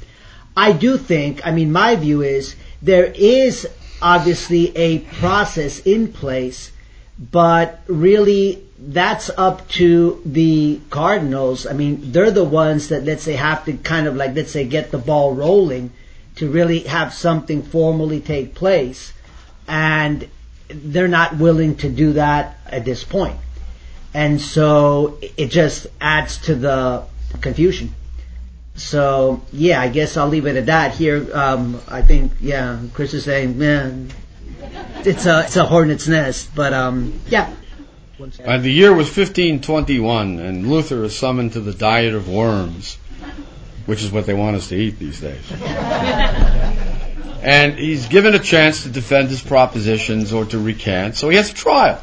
I 0.56 0.72
do 0.72 0.98
think, 0.98 1.46
I 1.46 1.52
mean, 1.52 1.72
my 1.72 1.96
view 1.96 2.22
is 2.22 2.56
there 2.82 3.06
is 3.06 3.68
obviously 4.02 4.76
a 4.76 5.00
process 5.00 5.80
in 5.80 6.12
place, 6.12 6.71
but 7.30 7.82
really 7.88 8.64
that's 8.80 9.30
up 9.38 9.68
to 9.70 10.22
the 10.26 10.80
Cardinals. 10.90 11.68
I 11.68 11.74
mean, 11.74 12.12
they're 12.12 12.32
the 12.32 12.44
ones 12.44 12.90
that, 12.90 13.06
let's 13.06 13.24
say, 13.24 13.34
have 13.34 13.66
to 13.66 13.74
kind 13.74 14.08
of 14.08 14.16
like, 14.16 14.36
let's 14.36 14.52
say, 14.52 14.66
get 14.66 14.90
the 14.90 14.98
ball 14.98 15.36
rolling 15.36 15.92
to 16.38 16.50
really 16.50 16.80
have 16.80 17.14
something 17.14 17.62
formally 17.62 18.20
take 18.20 18.56
place. 18.56 19.14
And 19.68 20.28
they're 20.68 21.08
not 21.08 21.38
willing 21.38 21.76
to 21.78 21.90
do 21.90 22.14
that 22.14 22.58
at 22.66 22.86
this 22.86 23.04
point. 23.04 23.38
And 24.14 24.42
so 24.42 25.20
it 25.38 25.48
just 25.48 25.88
adds 26.00 26.38
to 26.40 26.56
the 26.56 27.04
confusion. 27.40 27.94
So 28.76 29.42
yeah, 29.54 29.80
I 29.80 29.90
guess 29.90 30.18
I'll 30.18 30.28
leave 30.28 30.48
it 30.48 30.56
at 30.56 30.66
that. 30.66 30.94
Here, 30.96 31.28
um, 31.34 31.80
I 31.88 32.02
think 32.02 32.32
yeah, 32.40 32.80
Chris 32.94 33.14
is 33.14 33.26
saying, 33.26 33.58
man, 33.58 34.10
it's 35.06 35.26
a 35.26 35.42
it's 35.42 35.56
a 35.56 35.66
hornet's 35.66 36.08
nest, 36.08 36.50
but 36.56 36.74
um, 36.74 37.20
yeah. 37.28 37.54
Uh, 38.46 38.60
the 38.60 38.72
year 38.72 38.94
was 38.94 39.08
1521, 39.08 40.40
and 40.40 40.70
Luther 40.70 41.04
is 41.06 41.18
summoned 41.18 41.54
to 41.54 41.60
the 41.60 41.74
diet 41.74 42.14
of 42.14 42.30
worms, 42.30 42.98
which 43.88 44.04
is 44.04 44.12
what 44.12 44.28
they 44.28 44.36
want 44.36 44.56
us 44.56 44.70
to 44.70 44.76
eat 44.76 45.00
these 45.00 45.20
days. 45.20 45.44
and 47.42 47.74
he's 47.74 48.08
given 48.08 48.36
a 48.36 48.40
chance 48.40 48.84
to 48.84 48.90
defend 48.90 49.30
his 49.30 49.42
propositions 49.42 50.34
or 50.34 50.46
to 50.46 50.60
recant, 50.60 51.16
so 51.16 51.30
he 51.30 51.38
has 51.38 51.50
a 51.50 51.54
trial. 51.56 52.00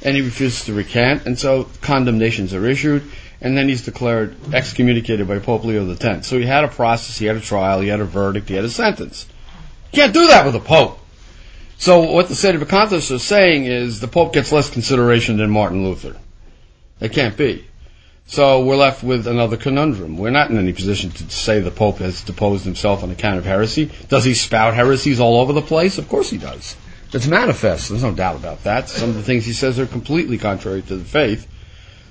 And 0.00 0.16
he 0.16 0.22
refuses 0.22 0.64
to 0.64 0.72
recant, 0.72 1.26
and 1.26 1.38
so 1.38 1.64
condemnations 1.82 2.54
are 2.54 2.64
issued, 2.64 3.02
and 3.42 3.56
then 3.56 3.68
he's 3.68 3.84
declared 3.84 4.34
excommunicated 4.54 5.28
by 5.28 5.40
Pope 5.40 5.64
Leo 5.64 5.90
X. 5.90 6.26
So 6.26 6.38
he 6.38 6.46
had 6.46 6.64
a 6.64 6.68
process, 6.68 7.18
he 7.18 7.26
had 7.26 7.36
a 7.36 7.40
trial, 7.40 7.80
he 7.80 7.88
had 7.88 8.00
a 8.00 8.04
verdict, 8.06 8.48
he 8.48 8.54
had 8.54 8.64
a 8.64 8.70
sentence. 8.70 9.26
You 9.92 10.00
can't 10.00 10.14
do 10.14 10.28
that 10.28 10.46
with 10.46 10.56
a 10.56 10.60
pope. 10.60 10.98
So 11.78 12.10
what 12.12 12.28
the 12.28 12.34
state 12.34 12.54
of 12.54 12.62
Sedevacantists 12.62 13.14
are 13.14 13.18
saying 13.18 13.64
is 13.64 14.00
the 14.00 14.08
Pope 14.08 14.32
gets 14.32 14.52
less 14.52 14.70
consideration 14.70 15.36
than 15.36 15.50
Martin 15.50 15.84
Luther. 15.84 16.16
It 17.00 17.12
can't 17.12 17.36
be. 17.36 17.66
So 18.26 18.64
we're 18.64 18.76
left 18.76 19.02
with 19.02 19.26
another 19.26 19.56
conundrum. 19.56 20.16
We're 20.16 20.30
not 20.30 20.50
in 20.50 20.56
any 20.56 20.72
position 20.72 21.10
to 21.10 21.30
say 21.30 21.60
the 21.60 21.70
Pope 21.70 21.98
has 21.98 22.22
deposed 22.22 22.64
himself 22.64 23.02
on 23.02 23.10
account 23.10 23.38
of 23.38 23.44
heresy. 23.44 23.90
Does 24.08 24.24
he 24.24 24.34
spout 24.34 24.74
heresies 24.74 25.20
all 25.20 25.40
over 25.40 25.52
the 25.52 25.60
place? 25.60 25.98
Of 25.98 26.08
course 26.08 26.30
he 26.30 26.38
does. 26.38 26.76
It's 27.12 27.26
manifest. 27.26 27.90
There's 27.90 28.02
no 28.02 28.14
doubt 28.14 28.36
about 28.36 28.64
that. 28.64 28.88
Some 28.88 29.10
of 29.10 29.14
the 29.14 29.22
things 29.22 29.44
he 29.44 29.52
says 29.52 29.78
are 29.78 29.86
completely 29.86 30.38
contrary 30.38 30.82
to 30.82 30.96
the 30.96 31.04
faith. 31.04 31.46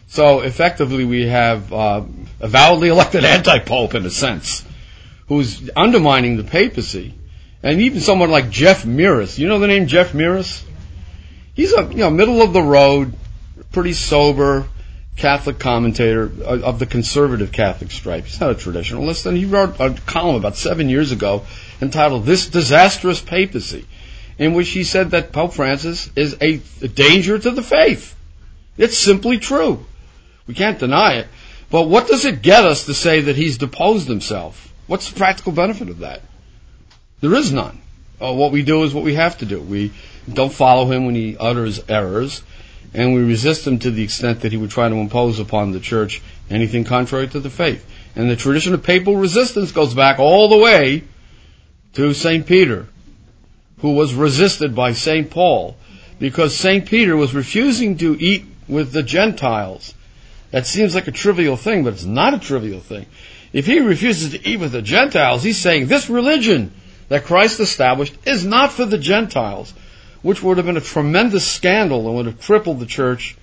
So 0.07 0.41
effectively 0.41 1.03
we 1.03 1.27
have 1.27 1.73
uh, 1.73 2.03
a 2.39 2.47
validly 2.47 2.89
elected 2.89 3.25
anti-pope 3.25 3.95
in 3.95 4.05
a 4.05 4.11
sense, 4.11 4.63
who's 5.27 5.69
undermining 5.75 6.37
the 6.37 6.43
papacy 6.43 7.15
and 7.63 7.79
even 7.79 8.01
someone 8.01 8.29
like 8.29 8.49
Jeff 8.49 8.83
Mirus. 8.83 9.39
You 9.39 9.47
know 9.47 9.57
the 9.57 9.67
name 9.67 9.87
Jeff 9.87 10.11
Mirus? 10.11 10.63
He's 11.53 11.73
a 11.73 11.83
you 11.85 11.99
know 11.99 12.09
middle 12.11 12.41
of 12.41 12.53
the 12.53 12.61
road, 12.61 13.13
pretty 13.71 13.93
sober 13.93 14.67
Catholic 15.15 15.59
commentator 15.59 16.31
uh, 16.41 16.59
of 16.59 16.79
the 16.79 16.85
conservative 16.85 17.51
Catholic 17.51 17.91
stripe. 17.91 18.25
He's 18.25 18.41
not 18.41 18.51
a 18.51 18.55
traditionalist, 18.55 19.25
and 19.25 19.37
he 19.37 19.45
wrote 19.45 19.79
a 19.79 19.91
column 20.05 20.35
about 20.35 20.57
seven 20.57 20.89
years 20.89 21.11
ago 21.11 21.45
entitled 21.81 22.25
"This 22.25 22.47
Disastrous 22.47 23.21
Papacy," 23.21 23.85
in 24.37 24.53
which 24.53 24.69
he 24.69 24.83
said 24.83 25.11
that 25.11 25.31
Pope 25.31 25.53
Francis 25.53 26.09
is 26.15 26.35
a 26.41 26.57
danger 26.87 27.39
to 27.39 27.51
the 27.51 27.63
faith. 27.63 28.15
It's 28.77 28.97
simply 28.97 29.37
true. 29.37 29.85
We 30.47 30.53
can't 30.53 30.79
deny 30.79 31.13
it. 31.13 31.27
But 31.69 31.87
what 31.87 32.07
does 32.07 32.25
it 32.25 32.41
get 32.41 32.65
us 32.65 32.85
to 32.85 32.93
say 32.93 33.21
that 33.21 33.35
he's 33.35 33.57
deposed 33.57 34.07
himself? 34.07 34.73
What's 34.87 35.09
the 35.09 35.17
practical 35.17 35.53
benefit 35.53 35.89
of 35.89 35.99
that? 35.99 36.21
There 37.23 37.35
is 37.35 37.53
none. 37.53 37.79
Uh, 38.21 38.33
what 38.33 38.51
we 38.51 38.63
do 38.63 38.83
is 38.83 38.93
what 38.93 39.05
we 39.05 39.15
have 39.15 39.37
to 39.37 39.45
do. 39.45 39.61
We 39.61 39.93
don't 40.31 40.51
follow 40.51 40.91
him 40.91 41.05
when 41.05 41.15
he 41.15 41.37
utters 41.37 41.81
errors, 41.87 42.43
and 42.93 43.13
we 43.13 43.21
resist 43.23 43.65
him 43.65 43.79
to 43.79 43.91
the 43.91 44.03
extent 44.03 44.41
that 44.41 44.51
he 44.51 44.57
would 44.57 44.71
try 44.71 44.89
to 44.89 44.95
impose 44.95 45.39
upon 45.39 45.71
the 45.71 45.79
church 45.79 46.21
anything 46.49 46.83
contrary 46.83 47.29
to 47.29 47.39
the 47.39 47.49
faith. 47.49 47.89
And 48.17 48.29
the 48.29 48.35
tradition 48.35 48.73
of 48.73 48.83
papal 48.83 49.15
resistance 49.15 49.71
goes 49.71 49.93
back 49.93 50.19
all 50.19 50.49
the 50.49 50.57
way 50.57 51.05
to 51.93 52.13
St. 52.13 52.45
Peter, 52.45 52.87
who 53.77 53.93
was 53.93 54.13
resisted 54.13 54.75
by 54.75 54.91
St. 54.91 55.29
Paul, 55.29 55.77
because 56.19 56.53
St. 56.53 56.85
Peter 56.85 57.15
was 57.15 57.33
refusing 57.33 57.97
to 57.99 58.21
eat 58.21 58.43
with 58.67 58.91
the 58.91 59.01
Gentiles. 59.01 59.93
That 60.51 60.67
seems 60.67 60.93
like 60.93 61.07
a 61.07 61.13
trivial 61.13 61.55
thing, 61.55 61.85
but 61.85 61.93
it's 61.93 62.03
not 62.03 62.33
a 62.33 62.39
trivial 62.39 62.81
thing. 62.81 63.05
If 63.53 63.65
he 63.65 63.79
refuses 63.79 64.31
to 64.31 64.45
eat 64.45 64.59
with 64.59 64.73
the 64.73 64.81
Gentiles, 64.81 65.41
he's 65.41 65.57
saying 65.57 65.87
this 65.87 66.09
religion 66.09 66.73
that 67.09 67.25
Christ 67.25 67.59
established 67.59 68.15
is 68.25 68.45
not 68.45 68.71
for 68.71 68.85
the 68.85 68.97
Gentiles, 68.97 69.73
which 70.21 70.41
would 70.41 70.57
have 70.57 70.65
been 70.65 70.77
a 70.77 70.81
tremendous 70.81 71.47
scandal 71.47 72.07
and 72.07 72.15
would 72.15 72.25
have 72.25 72.41
crippled 72.41 72.79
the 72.79 72.85
church 72.85 73.35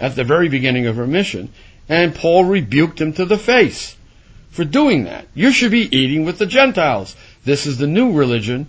at 0.00 0.16
the 0.16 0.24
very 0.24 0.48
beginning 0.48 0.86
of 0.86 0.96
her 0.96 1.06
mission. 1.06 1.52
And 1.88 2.14
Paul 2.14 2.44
rebuked 2.44 3.00
him 3.00 3.12
to 3.14 3.24
the 3.24 3.38
face 3.38 3.96
for 4.50 4.64
doing 4.64 5.04
that. 5.04 5.26
You 5.34 5.50
should 5.50 5.70
be 5.70 5.94
eating 5.96 6.24
with 6.24 6.38
the 6.38 6.46
Gentiles. 6.46 7.14
This 7.44 7.66
is 7.66 7.76
the 7.76 7.86
new 7.86 8.12
religion, 8.12 8.68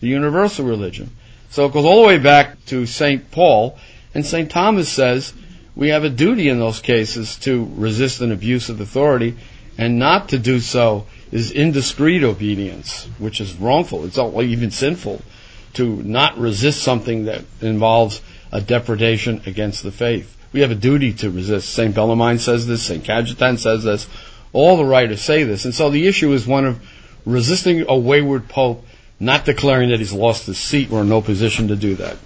the 0.00 0.08
universal 0.08 0.64
religion. 0.64 1.10
So 1.50 1.66
it 1.66 1.72
goes 1.72 1.84
all 1.84 2.02
the 2.02 2.08
way 2.08 2.18
back 2.18 2.64
to 2.66 2.86
St. 2.86 3.30
Paul, 3.30 3.78
and 4.14 4.26
St. 4.26 4.50
Thomas 4.50 4.88
says 4.88 5.32
we 5.76 5.90
have 5.90 6.04
a 6.04 6.10
duty 6.10 6.48
in 6.48 6.58
those 6.58 6.80
cases 6.80 7.36
to 7.40 7.70
resist 7.76 8.20
an 8.20 8.32
abuse 8.32 8.68
of 8.68 8.80
authority, 8.80 9.36
and 9.78 9.98
not 9.98 10.30
to 10.30 10.38
do 10.38 10.58
so 10.58 11.06
is 11.32 11.50
indiscreet 11.50 12.22
obedience, 12.22 13.08
which 13.18 13.40
is 13.40 13.54
wrongful. 13.56 14.04
It's 14.04 14.18
even 14.18 14.70
sinful 14.70 15.22
to 15.74 16.02
not 16.02 16.38
resist 16.38 16.82
something 16.82 17.24
that 17.26 17.44
involves 17.60 18.22
a 18.52 18.60
depredation 18.60 19.42
against 19.46 19.82
the 19.82 19.92
faith. 19.92 20.36
We 20.52 20.60
have 20.60 20.70
a 20.70 20.76
duty 20.76 21.12
to 21.14 21.30
resist. 21.30 21.70
St. 21.70 21.94
Bellarmine 21.94 22.38
says 22.38 22.66
this, 22.66 22.82
St. 22.82 23.04
Cajetan 23.04 23.58
says 23.58 23.84
this, 23.84 24.08
all 24.52 24.76
the 24.76 24.84
writers 24.84 25.20
say 25.20 25.42
this. 25.42 25.64
And 25.64 25.74
so 25.74 25.90
the 25.90 26.06
issue 26.06 26.32
is 26.32 26.46
one 26.46 26.64
of 26.64 26.80
resisting 27.26 27.84
a 27.88 27.98
wayward 27.98 28.48
pope, 28.48 28.86
not 29.20 29.44
declaring 29.44 29.90
that 29.90 29.98
he's 29.98 30.12
lost 30.12 30.46
his 30.46 30.58
seat. 30.58 30.88
We're 30.88 31.02
in 31.02 31.08
no 31.08 31.20
position 31.20 31.68
to 31.68 31.76
do 31.76 31.96
that. 31.96 32.16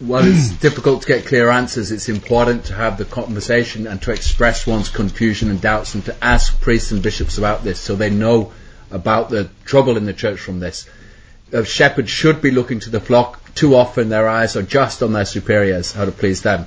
While 0.00 0.26
it's 0.26 0.48
difficult 0.60 1.02
to 1.02 1.08
get 1.08 1.26
clear 1.26 1.50
answers, 1.50 1.92
it's 1.92 2.08
important 2.08 2.64
to 2.66 2.74
have 2.74 2.96
the 2.96 3.04
conversation 3.04 3.86
and 3.86 4.00
to 4.02 4.12
express 4.12 4.66
one's 4.66 4.88
confusion 4.88 5.50
and 5.50 5.60
doubts 5.60 5.94
and 5.94 6.02
to 6.06 6.24
ask 6.24 6.58
priests 6.60 6.90
and 6.90 7.02
bishops 7.02 7.36
about 7.36 7.64
this 7.64 7.78
so 7.78 7.94
they 7.94 8.08
know 8.08 8.52
about 8.90 9.28
the 9.28 9.50
trouble 9.66 9.98
in 9.98 10.06
the 10.06 10.14
church 10.14 10.40
from 10.40 10.58
this. 10.58 10.88
A 11.52 11.66
shepherd 11.66 12.08
should 12.08 12.40
be 12.40 12.50
looking 12.50 12.80
to 12.80 12.90
the 12.90 13.00
flock. 13.00 13.54
Too 13.54 13.74
often 13.74 14.08
their 14.08 14.26
eyes 14.26 14.56
are 14.56 14.62
just 14.62 15.02
on 15.02 15.12
their 15.12 15.26
superiors, 15.26 15.92
how 15.92 16.06
to 16.06 16.12
please 16.12 16.40
them. 16.40 16.66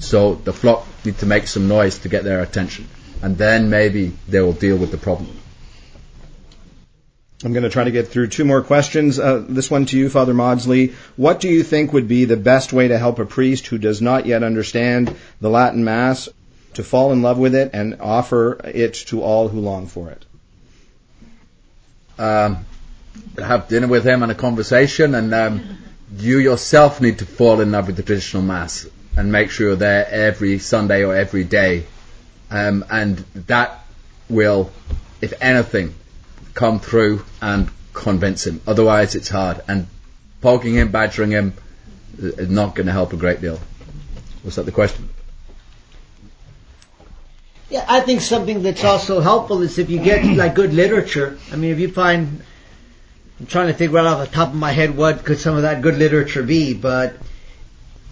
So 0.00 0.34
the 0.34 0.52
flock 0.52 0.86
need 1.04 1.18
to 1.18 1.26
make 1.26 1.46
some 1.46 1.68
noise 1.68 1.98
to 2.00 2.08
get 2.08 2.24
their 2.24 2.42
attention. 2.42 2.88
And 3.22 3.38
then 3.38 3.70
maybe 3.70 4.16
they 4.26 4.40
will 4.40 4.54
deal 4.54 4.76
with 4.76 4.90
the 4.90 4.98
problem. 4.98 5.38
I'm 7.44 7.52
going 7.52 7.64
to 7.64 7.70
try 7.70 7.84
to 7.84 7.90
get 7.90 8.08
through 8.08 8.28
two 8.28 8.44
more 8.44 8.62
questions. 8.62 9.18
Uh, 9.18 9.44
this 9.48 9.70
one 9.70 9.86
to 9.86 9.98
you, 9.98 10.08
Father 10.08 10.32
Mawdsley. 10.32 10.94
What 11.16 11.40
do 11.40 11.48
you 11.48 11.64
think 11.64 11.92
would 11.92 12.06
be 12.06 12.24
the 12.24 12.36
best 12.36 12.72
way 12.72 12.88
to 12.88 12.98
help 12.98 13.18
a 13.18 13.26
priest 13.26 13.66
who 13.66 13.78
does 13.78 14.00
not 14.00 14.26
yet 14.26 14.44
understand 14.44 15.16
the 15.40 15.50
Latin 15.50 15.82
Mass 15.82 16.28
to 16.74 16.84
fall 16.84 17.12
in 17.12 17.22
love 17.22 17.38
with 17.38 17.54
it 17.54 17.70
and 17.72 18.00
offer 18.00 18.60
it 18.64 18.94
to 19.06 19.22
all 19.22 19.48
who 19.48 19.58
long 19.58 19.88
for 19.88 20.10
it? 20.10 20.24
Um, 22.18 22.64
have 23.36 23.66
dinner 23.66 23.88
with 23.88 24.04
him 24.04 24.22
and 24.22 24.30
a 24.30 24.36
conversation, 24.36 25.14
and 25.16 25.34
um, 25.34 25.78
you 26.16 26.38
yourself 26.38 27.00
need 27.00 27.18
to 27.18 27.26
fall 27.26 27.60
in 27.60 27.72
love 27.72 27.88
with 27.88 27.96
the 27.96 28.02
traditional 28.04 28.42
Mass 28.42 28.86
and 29.16 29.32
make 29.32 29.50
sure 29.50 29.68
you're 29.68 29.76
there 29.76 30.06
every 30.08 30.58
Sunday 30.58 31.04
or 31.04 31.16
every 31.16 31.44
day. 31.44 31.86
Um, 32.50 32.84
and 32.88 33.18
that 33.34 33.84
will, 34.28 34.70
if 35.20 35.34
anything, 35.40 35.94
come 36.54 36.80
through 36.80 37.24
and 37.40 37.70
convince 37.92 38.46
him. 38.46 38.60
Otherwise, 38.66 39.14
it's 39.14 39.28
hard. 39.28 39.60
And 39.68 39.86
poking 40.40 40.74
him, 40.74 40.90
badgering 40.90 41.30
him, 41.30 41.54
is 42.18 42.48
not 42.48 42.74
going 42.74 42.86
to 42.86 42.92
help 42.92 43.12
a 43.12 43.16
great 43.16 43.40
deal. 43.40 43.58
Was 44.44 44.56
that 44.56 44.64
the 44.64 44.72
question? 44.72 45.08
Yeah, 47.70 47.86
I 47.88 48.00
think 48.00 48.20
something 48.20 48.62
that's 48.62 48.84
also 48.84 49.20
helpful 49.20 49.62
is 49.62 49.78
if 49.78 49.88
you 49.88 49.98
get 49.98 50.24
like 50.36 50.54
good 50.54 50.74
literature. 50.74 51.38
I 51.50 51.56
mean, 51.56 51.70
if 51.70 51.78
you 51.78 51.90
find, 51.90 52.42
I'm 53.40 53.46
trying 53.46 53.68
to 53.68 53.72
think 53.72 53.92
right 53.92 54.04
off 54.04 54.28
the 54.28 54.34
top 54.34 54.48
of 54.48 54.54
my 54.54 54.72
head 54.72 54.94
what 54.94 55.24
could 55.24 55.38
some 55.38 55.56
of 55.56 55.62
that 55.62 55.80
good 55.80 55.96
literature 55.96 56.42
be, 56.42 56.74
but 56.74 57.14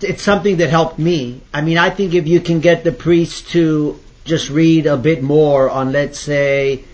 it's 0.00 0.22
something 0.22 0.57
that 0.59 0.70
helped 0.70 0.98
me. 0.98 1.42
I 1.53 1.61
mean, 1.61 1.76
I 1.76 1.90
think 1.90 2.14
if 2.14 2.26
you 2.26 2.40
can 2.40 2.61
get 2.61 2.85
the 2.85 2.92
priest 2.92 3.50
to 3.50 4.00
just 4.24 4.48
read 4.48 4.87
a 4.87 4.96
bit 4.96 5.22
more 5.22 5.68
on, 5.68 5.92
let's 5.92 6.18
say, 6.18 6.85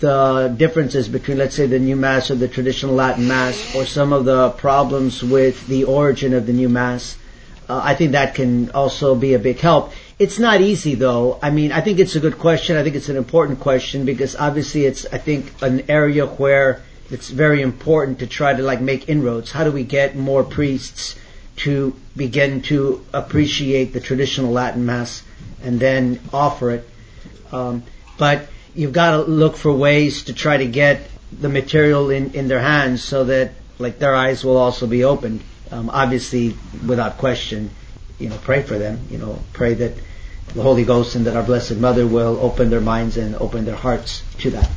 the 0.00 0.54
differences 0.56 1.08
between, 1.08 1.38
let's 1.38 1.54
say, 1.54 1.66
the 1.66 1.78
new 1.78 1.96
Mass 1.96 2.30
or 2.30 2.34
the 2.34 2.48
traditional 2.48 2.94
Latin 2.94 3.28
Mass, 3.28 3.74
or 3.74 3.84
some 3.86 4.12
of 4.12 4.24
the 4.24 4.50
problems 4.50 5.22
with 5.22 5.66
the 5.66 5.84
origin 5.84 6.34
of 6.34 6.46
the 6.46 6.52
new 6.52 6.68
Mass. 6.68 7.16
Uh, 7.68 7.80
I 7.82 7.94
think 7.94 8.12
that 8.12 8.34
can 8.34 8.70
also 8.72 9.14
be 9.14 9.34
a 9.34 9.38
big 9.38 9.58
help. 9.58 9.92
It's 10.18 10.38
not 10.38 10.60
easy 10.60 10.94
though. 10.94 11.38
I 11.42 11.50
mean, 11.50 11.72
I 11.72 11.80
think 11.80 11.98
it's 11.98 12.14
a 12.14 12.20
good 12.20 12.38
question. 12.38 12.76
I 12.76 12.82
think 12.82 12.94
it's 12.94 13.08
an 13.08 13.16
important 13.16 13.60
question 13.60 14.04
because 14.04 14.36
obviously 14.36 14.84
it's, 14.84 15.06
I 15.10 15.18
think, 15.18 15.52
an 15.62 15.84
area 15.88 16.26
where 16.26 16.82
it's 17.10 17.30
very 17.30 17.62
important 17.62 18.18
to 18.18 18.26
try 18.26 18.54
to 18.54 18.62
like 18.62 18.80
make 18.80 19.08
inroads. 19.08 19.50
How 19.52 19.64
do 19.64 19.72
we 19.72 19.84
get 19.84 20.16
more 20.16 20.44
priests 20.44 21.16
to 21.56 21.94
begin 22.16 22.62
to 22.62 23.04
appreciate 23.12 23.92
the 23.92 24.00
traditional 24.00 24.52
Latin 24.52 24.84
Mass 24.84 25.22
and 25.62 25.80
then 25.80 26.20
offer 26.32 26.70
it? 26.70 26.88
Um, 27.50 27.82
but 28.18 28.48
you've 28.74 28.92
got 28.92 29.12
to 29.12 29.22
look 29.22 29.56
for 29.56 29.72
ways 29.72 30.24
to 30.24 30.32
try 30.32 30.56
to 30.56 30.66
get 30.66 31.08
the 31.32 31.48
material 31.48 32.10
in, 32.10 32.34
in 32.34 32.48
their 32.48 32.60
hands 32.60 33.02
so 33.02 33.24
that 33.24 33.52
like 33.78 33.98
their 33.98 34.14
eyes 34.14 34.44
will 34.44 34.56
also 34.56 34.86
be 34.86 35.04
opened. 35.04 35.42
Um, 35.70 35.90
obviously, 35.90 36.56
without 36.86 37.18
question, 37.18 37.70
you 38.18 38.28
know, 38.28 38.38
pray 38.38 38.62
for 38.62 38.78
them. 38.78 39.00
You 39.10 39.18
know, 39.18 39.38
pray 39.52 39.74
that 39.74 39.94
the 40.54 40.62
Holy 40.62 40.84
Ghost 40.84 41.14
and 41.16 41.26
that 41.26 41.36
our 41.36 41.42
Blessed 41.42 41.76
Mother 41.76 42.06
will 42.06 42.38
open 42.40 42.70
their 42.70 42.80
minds 42.80 43.16
and 43.16 43.34
open 43.36 43.64
their 43.64 43.74
hearts 43.76 44.22
to 44.38 44.50
that. 44.50 44.70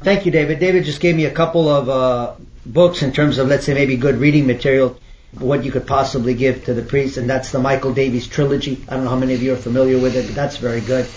Thank 0.00 0.26
you, 0.26 0.32
David. 0.32 0.60
David 0.60 0.84
just 0.84 1.00
gave 1.00 1.16
me 1.16 1.24
a 1.24 1.30
couple 1.30 1.68
of 1.68 1.88
uh, 1.88 2.34
books 2.64 3.02
in 3.02 3.12
terms 3.12 3.38
of, 3.38 3.48
let's 3.48 3.66
say, 3.66 3.74
maybe 3.74 3.96
good 3.96 4.16
reading 4.16 4.46
material, 4.46 4.98
what 5.38 5.64
you 5.64 5.72
could 5.72 5.86
possibly 5.86 6.34
give 6.34 6.64
to 6.64 6.74
the 6.74 6.82
priest, 6.82 7.16
and 7.16 7.28
that's 7.28 7.50
the 7.50 7.58
Michael 7.58 7.92
Davies 7.92 8.26
trilogy. 8.26 8.82
I 8.88 8.94
don't 8.94 9.04
know 9.04 9.10
how 9.10 9.16
many 9.16 9.34
of 9.34 9.42
you 9.42 9.52
are 9.54 9.56
familiar 9.56 9.98
with 9.98 10.16
it, 10.16 10.26
but 10.26 10.34
that's 10.34 10.56
very 10.56 10.80
good. 10.80 11.08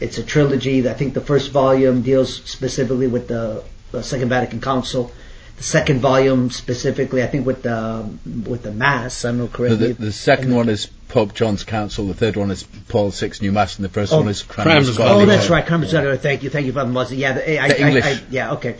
It's 0.00 0.18
a 0.18 0.22
trilogy. 0.22 0.88
I 0.88 0.94
think 0.94 1.14
the 1.14 1.20
first 1.20 1.50
volume 1.50 2.02
deals 2.02 2.34
specifically 2.44 3.06
with 3.06 3.28
the, 3.28 3.62
the 3.92 4.02
Second 4.02 4.28
Vatican 4.28 4.60
Council. 4.60 5.10
The 5.56 5.62
second 5.62 6.00
volume 6.00 6.50
specifically, 6.50 7.22
I 7.22 7.28
think, 7.28 7.46
with 7.46 7.62
the 7.62 8.06
with 8.46 8.62
the 8.62 8.72
Mass. 8.72 9.24
I'm 9.24 9.38
not 9.38 9.52
correct. 9.54 9.70
correctly. 9.78 9.88
The, 9.88 9.94
the, 9.94 10.04
the 10.06 10.12
second 10.12 10.54
one 10.54 10.68
is 10.68 10.84
Pope 11.08 11.32
John's 11.32 11.64
Council. 11.64 12.06
The 12.08 12.12
third 12.14 12.36
one 12.36 12.50
is 12.50 12.62
Paul 12.88 13.08
VI's 13.10 13.40
New 13.40 13.52
Mass, 13.52 13.76
and 13.76 13.84
the 13.84 13.88
first 13.88 14.12
Oh, 14.12 14.18
one 14.18 14.28
is 14.28 14.42
Cranmer's 14.42 14.90
Cranmer's 14.94 14.98
Oh, 15.00 15.18
Gone. 15.20 15.28
that's 15.28 15.48
right. 15.48 15.64
Cranmer's 15.64 15.92
Gone. 15.92 16.18
Thank 16.18 16.42
you. 16.42 16.50
Thank 16.50 16.66
you, 16.66 16.72
Father 16.74 16.90
Muzzy. 16.92 17.16
Yeah, 17.16 17.32
the, 17.32 17.58
I, 17.58 17.68
The 17.68 17.82
I- 17.82 17.86
English. 17.88 18.04
I- 18.04 18.20
yeah, 18.30 18.52
okay. 18.52 18.76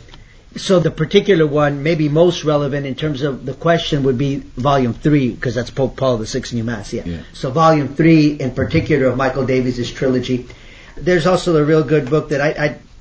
So 0.55 0.79
the 0.79 0.91
particular 0.91 1.45
one, 1.47 1.81
maybe 1.83 2.09
most 2.09 2.43
relevant 2.43 2.85
in 2.85 2.93
terms 2.95 3.21
of 3.23 3.45
the 3.45 3.53
question 3.55 4.03
would 4.03 4.17
be 4.19 4.37
volume 4.37 4.93
three, 4.93 5.31
because 5.31 5.55
that's 5.55 5.69
Pope 5.71 5.97
Paul 5.97 6.17
the 6.17 6.25
VI 6.25 6.55
New 6.55 6.63
Mass, 6.63 6.93
yeah. 6.93 7.03
Yeah. 7.05 7.17
So 7.33 7.49
volume 7.49 7.95
three 7.95 8.33
in 8.33 8.51
particular 8.51 9.07
of 9.07 9.17
Michael 9.17 9.45
Davies' 9.47 9.91
trilogy. 9.91 10.45
There's 10.99 11.27
also 11.27 11.55
a 11.57 11.63
real 11.63 11.83
good 11.83 12.09
book 12.09 12.29
that 12.29 12.41
I, 12.41 12.49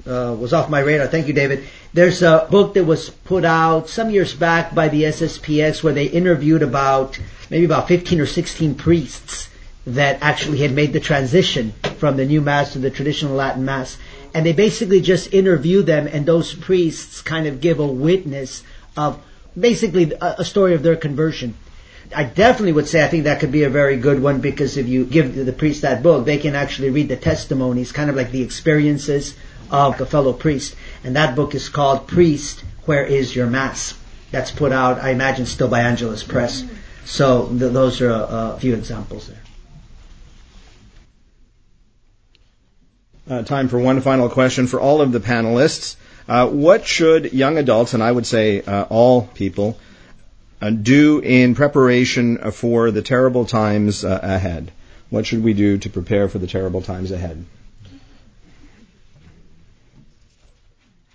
I 0.06 0.10
uh, 0.10 0.34
was 0.34 0.52
off 0.52 0.70
my 0.70 0.80
radar. 0.80 1.06
Thank 1.06 1.26
you, 1.26 1.32
David. 1.32 1.64
There's 1.92 2.22
a 2.22 2.46
book 2.50 2.74
that 2.74 2.84
was 2.84 3.10
put 3.10 3.44
out 3.44 3.88
some 3.88 4.10
years 4.10 4.34
back 4.34 4.74
by 4.74 4.88
the 4.88 5.04
SSPX 5.04 5.82
where 5.82 5.92
they 5.92 6.06
interviewed 6.06 6.62
about, 6.62 7.18
maybe 7.50 7.64
about 7.64 7.88
15 7.88 8.20
or 8.20 8.26
16 8.26 8.74
priests 8.74 9.48
that 9.86 10.18
actually 10.20 10.58
had 10.58 10.72
made 10.72 10.92
the 10.92 11.00
transition 11.00 11.72
from 11.98 12.16
the 12.16 12.26
new 12.26 12.40
mass 12.40 12.72
to 12.72 12.78
the 12.78 12.90
traditional 12.90 13.34
Latin 13.34 13.64
mass. 13.64 13.96
And 14.34 14.44
they 14.44 14.52
basically 14.52 15.00
just 15.00 15.32
interview 15.32 15.82
them 15.82 16.06
and 16.06 16.26
those 16.26 16.54
priests 16.54 17.22
kind 17.22 17.46
of 17.46 17.60
give 17.60 17.80
a 17.80 17.86
witness 17.86 18.62
of 18.96 19.22
basically 19.58 20.12
a, 20.20 20.36
a 20.38 20.44
story 20.44 20.74
of 20.74 20.82
their 20.82 20.96
conversion. 20.96 21.54
I 22.14 22.24
definitely 22.24 22.72
would 22.72 22.88
say 22.88 23.04
I 23.04 23.08
think 23.08 23.24
that 23.24 23.40
could 23.40 23.52
be 23.52 23.64
a 23.64 23.70
very 23.70 23.96
good 23.96 24.22
one 24.22 24.40
because 24.40 24.76
if 24.76 24.86
you 24.86 25.04
give 25.04 25.34
the 25.34 25.52
priest 25.52 25.82
that 25.82 26.02
book, 26.02 26.24
they 26.24 26.38
can 26.38 26.54
actually 26.54 26.90
read 26.90 27.08
the 27.08 27.16
testimonies, 27.16 27.92
kind 27.92 28.10
of 28.10 28.16
like 28.16 28.30
the 28.30 28.42
experiences 28.42 29.34
of 29.70 30.00
a 30.00 30.06
fellow 30.06 30.32
priest. 30.32 30.76
And 31.04 31.16
that 31.16 31.34
book 31.34 31.54
is 31.54 31.68
called 31.68 32.06
Priest, 32.06 32.62
Where 32.84 33.04
is 33.04 33.34
Your 33.34 33.46
Mass? 33.46 33.94
That's 34.30 34.50
put 34.50 34.72
out, 34.72 34.98
I 34.98 35.10
imagine, 35.10 35.46
still 35.46 35.68
by 35.68 35.80
Angelus 35.80 36.22
Press. 36.22 36.64
So 37.04 37.46
th- 37.48 37.72
those 37.72 38.00
are 38.00 38.10
a, 38.10 38.54
a 38.54 38.58
few 38.60 38.74
examples 38.74 39.28
there. 39.28 39.40
Uh, 43.28 43.42
time 43.42 43.68
for 43.68 43.78
one 43.78 44.00
final 44.00 44.28
question 44.28 44.66
for 44.66 44.80
all 44.80 45.00
of 45.00 45.10
the 45.10 45.20
panelists. 45.20 45.96
Uh, 46.28 46.48
what 46.48 46.86
should 46.86 47.32
young 47.32 47.58
adults, 47.58 47.94
and 47.94 48.02
I 48.02 48.10
would 48.10 48.26
say 48.26 48.62
uh, 48.62 48.84
all 48.84 49.22
people, 49.22 49.78
uh, 50.60 50.70
do 50.70 51.20
in 51.20 51.54
preparation 51.54 52.50
for 52.52 52.90
the 52.90 53.02
terrible 53.02 53.44
times 53.44 54.04
uh, 54.04 54.20
ahead? 54.22 54.72
What 55.10 55.26
should 55.26 55.42
we 55.44 55.54
do 55.54 55.78
to 55.78 55.90
prepare 55.90 56.28
for 56.28 56.38
the 56.38 56.46
terrible 56.46 56.82
times 56.82 57.10
ahead? 57.10 57.44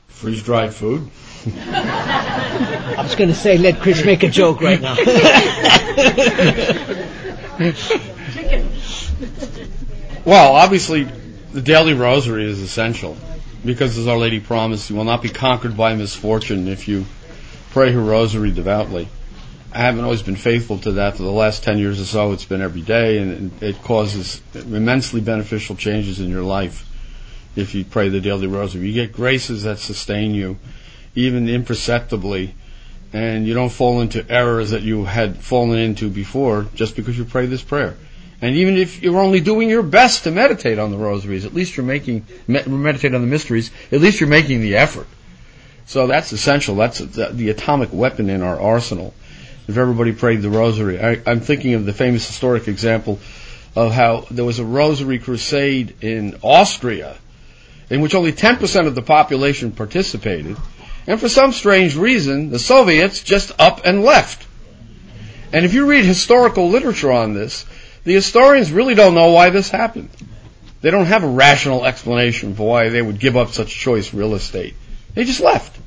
Freeze 0.07 0.43
dried 0.43 0.73
food. 0.73 1.09
I 1.47 2.95
was 3.01 3.15
going 3.15 3.29
to 3.29 3.35
say, 3.35 3.57
let 3.57 3.81
Chris 3.81 4.05
make 4.05 4.23
a 4.23 4.29
joke 4.29 4.61
right 4.61 4.79
now. 4.79 4.95
Chicken. 7.75 8.71
Well, 10.23 10.53
obviously, 10.53 11.07
the 11.51 11.63
daily 11.63 11.93
rosary 11.93 12.45
is 12.45 12.59
essential 12.59 13.17
because, 13.65 13.97
as 13.97 14.07
Our 14.07 14.17
Lady 14.17 14.39
promised, 14.39 14.91
you 14.91 14.95
will 14.95 15.03
not 15.03 15.23
be 15.23 15.29
conquered 15.29 15.75
by 15.75 15.95
misfortune 15.95 16.67
if 16.67 16.87
you 16.87 17.05
pray 17.71 17.91
her 17.91 17.99
rosary 17.99 18.51
devoutly. 18.51 19.07
I 19.73 19.79
haven't 19.79 20.03
always 20.03 20.21
been 20.21 20.35
faithful 20.35 20.79
to 20.79 20.91
that. 20.93 21.15
For 21.15 21.23
the 21.23 21.31
last 21.31 21.63
10 21.63 21.77
years 21.77 22.01
or 22.01 22.05
so, 22.05 22.33
it's 22.33 22.43
been 22.43 22.61
every 22.61 22.81
day, 22.81 23.19
and 23.19 23.51
it 23.63 23.81
causes 23.81 24.41
immensely 24.53 25.21
beneficial 25.21 25.75
changes 25.75 26.19
in 26.19 26.29
your 26.29 26.43
life 26.43 26.87
if 27.55 27.73
you 27.73 27.85
pray 27.85 28.09
the 28.09 28.19
daily 28.19 28.47
rosary. 28.47 28.87
You 28.87 28.93
get 28.93 29.13
graces 29.13 29.63
that 29.63 29.79
sustain 29.79 30.33
you, 30.33 30.57
even 31.15 31.47
imperceptibly, 31.47 32.53
and 33.13 33.47
you 33.47 33.53
don't 33.53 33.71
fall 33.71 34.01
into 34.01 34.29
errors 34.29 34.71
that 34.71 34.81
you 34.81 35.05
had 35.05 35.37
fallen 35.37 35.79
into 35.79 36.09
before 36.09 36.67
just 36.75 36.95
because 36.95 37.17
you 37.17 37.23
pray 37.23 37.45
this 37.45 37.63
prayer. 37.63 37.95
And 38.41 38.55
even 38.55 38.75
if 38.75 39.01
you're 39.01 39.19
only 39.19 39.39
doing 39.39 39.69
your 39.69 39.83
best 39.83 40.23
to 40.23 40.31
meditate 40.31 40.79
on 40.79 40.91
the 40.91 40.97
rosaries, 40.97 41.45
at 41.45 41.53
least 41.53 41.77
you're 41.77 41.85
making, 41.85 42.25
meditate 42.47 43.13
on 43.13 43.21
the 43.21 43.27
mysteries, 43.27 43.71
at 43.91 44.01
least 44.01 44.19
you're 44.19 44.29
making 44.29 44.61
the 44.61 44.77
effort. 44.77 45.07
So 45.85 46.07
that's 46.07 46.31
essential. 46.31 46.75
That's 46.75 46.99
the, 46.99 47.29
the 47.31 47.49
atomic 47.49 47.93
weapon 47.93 48.29
in 48.29 48.41
our 48.41 48.59
arsenal. 48.59 49.13
If 49.67 49.77
everybody 49.77 50.11
prayed 50.11 50.41
the 50.41 50.49
rosary, 50.49 51.01
I, 51.01 51.21
I'm 51.25 51.39
thinking 51.39 51.73
of 51.75 51.85
the 51.85 51.93
famous 51.93 52.27
historic 52.27 52.67
example 52.67 53.19
of 53.75 53.91
how 53.93 54.25
there 54.31 54.45
was 54.45 54.59
a 54.59 54.65
rosary 54.65 55.19
crusade 55.19 55.95
in 56.01 56.37
Austria 56.41 57.17
in 57.89 58.01
which 58.01 58.15
only 58.15 58.31
10% 58.31 58.87
of 58.87 58.95
the 58.95 59.01
population 59.01 59.71
participated. 59.71 60.55
And 61.07 61.19
for 61.19 61.27
some 61.27 61.51
strange 61.51 61.95
reason, 61.95 62.49
the 62.49 62.59
Soviets 62.59 63.21
just 63.21 63.51
up 63.59 63.81
and 63.85 64.03
left. 64.03 64.47
And 65.51 65.65
if 65.65 65.73
you 65.73 65.85
read 65.85 66.05
historical 66.05 66.69
literature 66.69 67.11
on 67.11 67.33
this, 67.33 67.65
the 68.05 68.13
historians 68.13 68.71
really 68.71 68.95
don't 68.95 69.13
know 69.13 69.31
why 69.31 69.49
this 69.49 69.69
happened. 69.69 70.09
They 70.79 70.89
don't 70.89 71.05
have 71.05 71.23
a 71.23 71.27
rational 71.27 71.85
explanation 71.85 72.55
for 72.55 72.67
why 72.67 72.89
they 72.89 73.01
would 73.01 73.19
give 73.19 73.35
up 73.35 73.51
such 73.51 73.75
choice 73.75 74.13
real 74.13 74.35
estate. 74.35 74.73
They 75.13 75.25
just 75.25 75.41
left. 75.41 75.77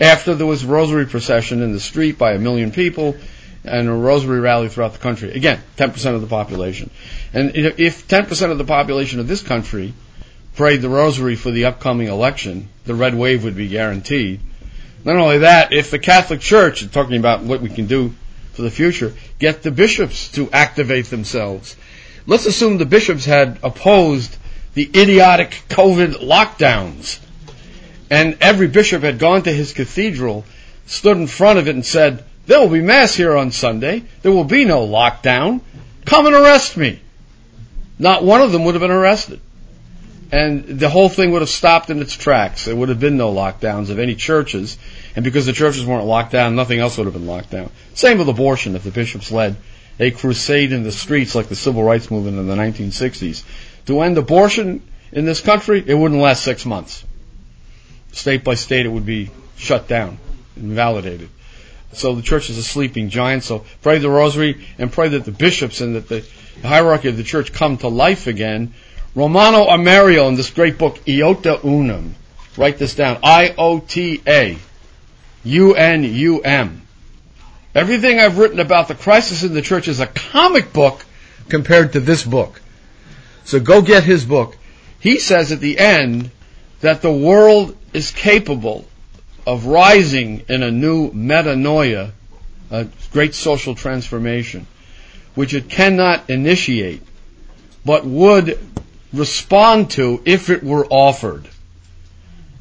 After 0.00 0.34
there 0.34 0.46
was 0.46 0.64
a 0.64 0.66
rosary 0.66 1.06
procession 1.06 1.62
in 1.62 1.72
the 1.72 1.80
street 1.80 2.18
by 2.18 2.32
a 2.32 2.38
million 2.38 2.70
people 2.70 3.16
and 3.64 3.88
a 3.88 3.92
rosary 3.92 4.40
rally 4.40 4.68
throughout 4.68 4.92
the 4.92 4.98
country. 4.98 5.32
Again, 5.32 5.60
10% 5.76 6.14
of 6.14 6.20
the 6.20 6.26
population. 6.26 6.90
And 7.32 7.52
if 7.54 8.06
10% 8.06 8.50
of 8.50 8.58
the 8.58 8.64
population 8.64 9.20
of 9.20 9.28
this 9.28 9.42
country 9.42 9.94
prayed 10.54 10.82
the 10.82 10.88
rosary 10.88 11.34
for 11.34 11.50
the 11.50 11.66
upcoming 11.66 12.08
election, 12.08 12.68
the 12.84 12.94
red 12.94 13.14
wave 13.14 13.44
would 13.44 13.56
be 13.56 13.68
guaranteed. 13.68 14.40
Not 15.04 15.16
only 15.16 15.38
that, 15.38 15.72
if 15.72 15.90
the 15.90 15.98
Catholic 15.98 16.40
Church, 16.40 16.90
talking 16.90 17.16
about 17.16 17.42
what 17.42 17.60
we 17.60 17.68
can 17.68 17.86
do 17.86 18.14
for 18.52 18.62
the 18.62 18.70
future, 18.70 19.14
get 19.38 19.62
the 19.62 19.70
bishops 19.70 20.28
to 20.32 20.50
activate 20.50 21.06
themselves. 21.06 21.76
Let's 22.26 22.46
assume 22.46 22.78
the 22.78 22.86
bishops 22.86 23.24
had 23.24 23.58
opposed 23.62 24.36
the 24.74 24.90
idiotic 24.94 25.62
COVID 25.68 26.14
lockdowns, 26.26 27.20
and 28.10 28.38
every 28.40 28.68
bishop 28.68 29.02
had 29.02 29.18
gone 29.18 29.42
to 29.42 29.52
his 29.52 29.72
cathedral, 29.72 30.44
stood 30.86 31.16
in 31.16 31.26
front 31.26 31.58
of 31.58 31.68
it, 31.68 31.74
and 31.74 31.84
said, 31.84 32.24
There 32.46 32.60
will 32.60 32.68
be 32.68 32.80
Mass 32.80 33.14
here 33.14 33.36
on 33.36 33.50
Sunday. 33.50 34.04
There 34.22 34.32
will 34.32 34.44
be 34.44 34.64
no 34.64 34.86
lockdown. 34.86 35.60
Come 36.04 36.26
and 36.26 36.34
arrest 36.34 36.76
me. 36.76 37.00
Not 37.98 38.22
one 38.22 38.40
of 38.40 38.52
them 38.52 38.64
would 38.64 38.74
have 38.74 38.82
been 38.82 38.90
arrested. 38.90 39.40
And 40.30 40.64
the 40.64 40.88
whole 40.88 41.08
thing 41.08 41.30
would 41.30 41.42
have 41.42 41.48
stopped 41.48 41.88
in 41.88 42.00
its 42.00 42.12
tracks. 42.12 42.64
There 42.64 42.74
would 42.74 42.88
have 42.88 43.00
been 43.00 43.16
no 43.16 43.32
lockdowns 43.32 43.90
of 43.90 43.98
any 43.98 44.14
churches. 44.14 44.76
And 45.14 45.24
because 45.24 45.46
the 45.46 45.52
churches 45.52 45.86
weren't 45.86 46.04
locked 46.04 46.32
down, 46.32 46.56
nothing 46.56 46.80
else 46.80 46.98
would 46.98 47.06
have 47.06 47.14
been 47.14 47.26
locked 47.26 47.50
down. 47.50 47.70
Same 47.94 48.18
with 48.18 48.28
abortion. 48.28 48.74
If 48.74 48.82
the 48.82 48.90
bishops 48.90 49.30
led 49.30 49.56
a 49.98 50.10
crusade 50.10 50.72
in 50.72 50.82
the 50.82 50.92
streets 50.92 51.34
like 51.34 51.48
the 51.48 51.56
civil 51.56 51.82
rights 51.82 52.10
movement 52.10 52.38
in 52.38 52.46
the 52.46 52.56
1960s 52.56 53.44
to 53.86 54.00
end 54.00 54.18
abortion 54.18 54.82
in 55.12 55.24
this 55.24 55.40
country, 55.40 55.82
it 55.86 55.94
wouldn't 55.94 56.20
last 56.20 56.42
six 56.42 56.66
months. 56.66 57.04
State 58.16 58.42
by 58.44 58.54
state, 58.54 58.86
it 58.86 58.88
would 58.88 59.06
be 59.06 59.30
shut 59.56 59.86
down, 59.88 60.18
invalidated. 60.56 61.28
So 61.92 62.14
the 62.14 62.22
church 62.22 62.50
is 62.50 62.58
a 62.58 62.62
sleeping 62.62 63.10
giant. 63.10 63.44
So 63.44 63.64
pray 63.82 63.98
the 63.98 64.10
rosary 64.10 64.66
and 64.78 64.90
pray 64.90 65.08
that 65.08 65.24
the 65.24 65.32
bishops 65.32 65.80
and 65.80 65.94
that 65.94 66.08
the 66.08 66.24
hierarchy 66.62 67.08
of 67.08 67.16
the 67.16 67.22
church 67.22 67.52
come 67.52 67.76
to 67.78 67.88
life 67.88 68.26
again 68.26 68.74
Romano 69.16 69.68
Amerio 69.68 70.28
in 70.28 70.34
this 70.34 70.50
great 70.50 70.76
book, 70.76 71.00
Iota 71.08 71.58
Unum. 71.66 72.14
Write 72.58 72.76
this 72.76 72.94
down. 72.94 73.18
I-O-T-A. 73.22 74.58
U-N-U-M. 75.42 76.82
Everything 77.74 78.18
I've 78.18 78.36
written 78.36 78.60
about 78.60 78.88
the 78.88 78.94
crisis 78.94 79.42
in 79.42 79.54
the 79.54 79.62
church 79.62 79.88
is 79.88 80.00
a 80.00 80.06
comic 80.06 80.72
book 80.74 81.02
compared 81.48 81.94
to 81.94 82.00
this 82.00 82.24
book. 82.24 82.60
So 83.44 83.58
go 83.58 83.80
get 83.80 84.04
his 84.04 84.26
book. 84.26 84.58
He 85.00 85.18
says 85.18 85.50
at 85.50 85.60
the 85.60 85.78
end 85.78 86.30
that 86.80 87.00
the 87.00 87.12
world 87.12 87.74
is 87.96 88.10
capable 88.10 88.84
of 89.46 89.64
rising 89.64 90.42
in 90.50 90.62
a 90.62 90.70
new 90.70 91.10
metanoia, 91.12 92.10
a 92.70 92.86
great 93.10 93.34
social 93.34 93.74
transformation, 93.74 94.66
which 95.34 95.54
it 95.54 95.70
cannot 95.70 96.28
initiate, 96.28 97.00
but 97.86 98.04
would 98.04 98.58
respond 99.14 99.90
to 99.92 100.20
if 100.26 100.50
it 100.50 100.62
were 100.62 100.84
offered. 100.90 101.48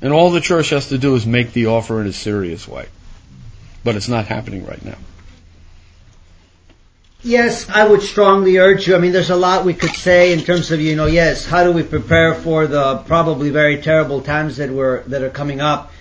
And 0.02 0.14
all 0.14 0.32
the 0.32 0.40
church 0.40 0.70
has 0.70 0.88
to 0.88 0.98
do 0.98 1.16
is 1.16 1.26
make 1.26 1.52
the 1.52 1.66
offer 1.66 2.00
in 2.00 2.08
a 2.08 2.14
serious 2.14 2.66
way. 2.66 2.88
But 3.84 3.98
it's 3.98 4.08
not 4.08 4.28
happening 4.28 4.66
right 4.66 4.84
now. 4.86 4.98
Yes, 7.26 7.68
I 7.68 7.88
would 7.88 8.04
strongly 8.04 8.60
urge 8.60 8.86
you. 8.86 8.96
I 8.96 9.00
mean, 9.00 9.12
there's 9.12 9.32
a 9.32 9.36
lot 9.36 9.66
we 9.66 9.74
could 9.74 9.96
say 9.96 10.32
in 10.32 10.42
terms 10.42 10.70
of, 10.70 10.80
you 10.80 10.96
know, 10.96 11.08
yes, 11.08 11.44
how 11.44 11.64
do 11.64 11.72
we 11.72 11.82
prepare 11.82 12.36
for 12.36 12.68
the 12.68 12.98
probably 13.08 13.50
very 13.50 13.82
terrible 13.82 14.22
times 14.22 14.58
that 14.58 14.70
were 14.70 15.04
that 15.08 15.24
are 15.24 15.32
coming 15.32 15.60
up? 15.60 15.92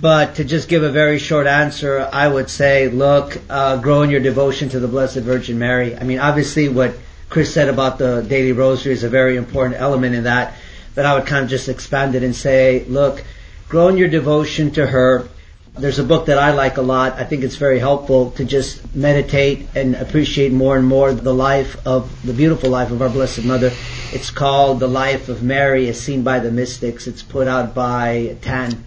But 0.00 0.34
to 0.34 0.44
just 0.44 0.68
give 0.68 0.82
a 0.82 0.90
very 0.90 1.20
short 1.20 1.46
answer, 1.46 2.08
I 2.12 2.26
would 2.26 2.50
say, 2.50 2.88
look, 2.88 3.40
uh, 3.48 3.76
grow 3.76 4.02
in 4.02 4.10
your 4.10 4.18
devotion 4.18 4.68
to 4.70 4.80
the 4.80 4.88
Blessed 4.88 5.18
Virgin 5.18 5.60
Mary. 5.60 5.96
I 5.96 6.02
mean, 6.02 6.18
obviously, 6.18 6.68
what 6.68 6.96
Chris 7.28 7.54
said 7.54 7.68
about 7.68 7.98
the 7.98 8.26
daily 8.28 8.50
rosary 8.50 8.94
is 8.94 9.04
a 9.04 9.08
very 9.08 9.36
important 9.36 9.80
element 9.80 10.16
in 10.16 10.24
that. 10.24 10.54
But 10.96 11.06
I 11.06 11.14
would 11.14 11.26
kind 11.26 11.44
of 11.44 11.50
just 11.50 11.68
expand 11.68 12.16
it 12.16 12.24
and 12.24 12.34
say, 12.34 12.84
look, 12.88 13.22
grow 13.68 13.86
in 13.90 13.96
your 13.96 14.08
devotion 14.08 14.72
to 14.72 14.88
her. 14.88 15.28
There's 15.76 15.98
a 15.98 16.04
book 16.04 16.26
that 16.26 16.38
I 16.38 16.52
like 16.52 16.76
a 16.76 16.82
lot. 16.82 17.14
I 17.14 17.24
think 17.24 17.42
it's 17.42 17.56
very 17.56 17.80
helpful 17.80 18.30
to 18.32 18.44
just 18.44 18.94
meditate 18.94 19.66
and 19.74 19.96
appreciate 19.96 20.52
more 20.52 20.76
and 20.76 20.86
more 20.86 21.12
the 21.12 21.34
life 21.34 21.84
of 21.84 22.24
the 22.24 22.32
beautiful 22.32 22.70
life 22.70 22.92
of 22.92 23.02
our 23.02 23.08
Blessed 23.08 23.44
Mother. 23.44 23.72
It's 24.12 24.30
called 24.30 24.78
The 24.78 24.86
Life 24.86 25.28
of 25.28 25.42
Mary 25.42 25.88
as 25.88 26.00
Seen 26.00 26.22
by 26.22 26.38
the 26.38 26.52
Mystics. 26.52 27.08
It's 27.08 27.24
put 27.24 27.48
out 27.48 27.74
by 27.74 28.36
TAN. 28.40 28.84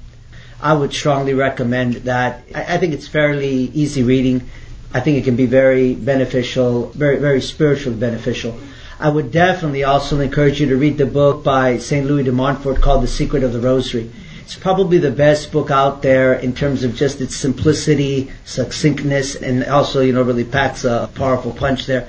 I 0.62 0.76
would 0.76 0.94
strongly 0.94 1.34
recommend 1.34 1.96
that. 2.06 2.44
I 2.56 2.78
think 2.78 2.94
it's 2.94 3.08
fairly 3.08 3.70
easy 3.74 4.04
reading. 4.04 4.50
I 4.94 5.02
think 5.02 5.18
it 5.18 5.26
can 5.26 5.36
be 5.36 5.46
very 5.46 5.94
beneficial, 5.94 6.88
very, 6.92 7.18
very 7.18 7.42
spiritually 7.42 8.00
beneficial. 8.00 8.58
I 8.98 9.10
would 9.10 9.34
definitely 9.34 9.84
also 9.84 10.22
encourage 10.22 10.62
you 10.62 10.68
to 10.70 10.78
read 10.78 10.98
the 10.98 11.06
book 11.06 11.44
by 11.44 11.80
St. 11.80 12.08
Louis 12.08 12.24
de 12.24 12.32
Montfort 12.32 12.80
called 12.80 13.04
The 13.04 13.08
Secret 13.08 13.44
of 13.44 13.52
the 13.52 13.60
Rosary. 13.60 14.10
It's 14.48 14.56
probably 14.56 14.98
the 14.98 15.12
best 15.12 15.52
book 15.52 15.72
out 15.72 16.02
there 16.02 16.34
in 16.34 16.54
terms 16.54 16.86
of 16.86 16.96
just 16.96 17.20
its 17.20 17.36
simplicity, 17.36 18.32
succinctness, 18.46 19.36
and 19.36 19.66
also, 19.66 20.00
you 20.00 20.14
know, 20.14 20.22
really 20.22 20.46
packs 20.46 20.86
a 20.86 21.10
powerful 21.16 21.52
punch 21.52 21.86
there. 21.86 22.08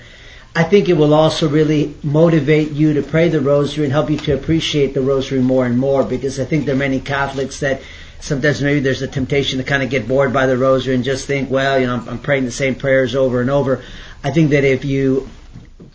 I 0.55 0.63
think 0.63 0.89
it 0.89 0.97
will 0.97 1.15
also 1.15 1.49
really 1.49 1.97
motivate 2.05 2.71
you 2.71 2.95
to 2.95 3.03
pray 3.03 3.29
the 3.29 3.41
rosary 3.41 3.87
and 3.87 3.93
help 3.93 4.09
you 4.09 4.19
to 4.19 4.35
appreciate 4.35 4.95
the 4.95 5.01
rosary 5.01 5.41
more 5.41 5.67
and 5.67 5.77
more 5.77 6.05
because 6.05 6.39
I 6.39 6.45
think 6.45 6.65
there 6.65 6.77
are 6.77 6.79
many 6.79 7.01
Catholics 7.01 7.59
that 7.59 7.83
sometimes 8.21 8.63
maybe 8.63 8.79
there's 8.79 9.03
a 9.03 9.09
temptation 9.09 9.59
to 9.59 9.65
kind 9.65 9.83
of 9.83 9.91
get 9.91 10.07
bored 10.07 10.33
by 10.33 10.47
the 10.47 10.57
rosary 10.57 10.95
and 10.95 11.03
just 11.03 11.27
think, 11.27 11.51
well, 11.51 11.77
you 11.77 11.89
know, 11.89 11.95
I'm, 11.97 12.09
I'm 12.09 12.19
praying 12.21 12.45
the 12.45 12.53
same 12.53 12.77
prayers 12.77 13.17
over 13.17 13.41
and 13.41 13.51
over. 13.51 13.83
I 14.23 14.31
think 14.31 14.51
that 14.51 14.63
if 14.63 14.85
you 14.85 15.29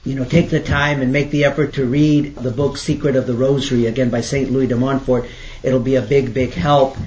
you 0.03 0.15
know, 0.15 0.25
take 0.25 0.49
the 0.49 0.59
time 0.59 1.01
and 1.01 1.11
make 1.11 1.29
the 1.29 1.45
effort 1.45 1.73
to 1.73 1.86
read 1.86 2.36
the 2.36 2.51
book 2.51 2.77
Secret 2.77 3.15
of 3.15 3.27
the 3.27 3.34
Rosary, 3.34 3.86
again 3.86 4.09
by 4.09 4.21
St. 4.21 4.51
Louis 4.51 4.67
de 4.67 4.75
Montfort. 4.75 5.25
It'll 5.61 5.79
be 5.79 5.95
a 5.95 6.01
big, 6.01 6.34
big 6.34 6.53
help. 6.53 6.97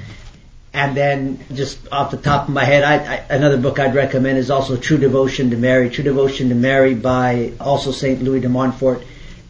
And 0.73 0.95
then, 0.95 1.43
just 1.55 1.79
off 1.91 2.11
the 2.11 2.19
top 2.19 2.49
of 2.49 2.55
my 2.55 2.65
head, 2.65 2.85
I, 2.85 3.15
I, 3.15 3.17
another 3.31 3.57
book 3.57 3.79
I'd 3.79 3.95
recommend 3.95 4.37
is 4.37 4.51
also 4.51 4.77
True 4.77 4.99
Devotion 4.99 5.51
to 5.51 5.57
Mary. 5.57 5.89
True 5.89 6.05
Devotion 6.05 6.51
to 6.51 6.55
Mary 6.55 6.95
by 6.95 7.53
also 7.59 7.93
St. 7.93 8.23
Louis 8.23 8.41
de 8.41 8.49
Montfort, 8.51 9.03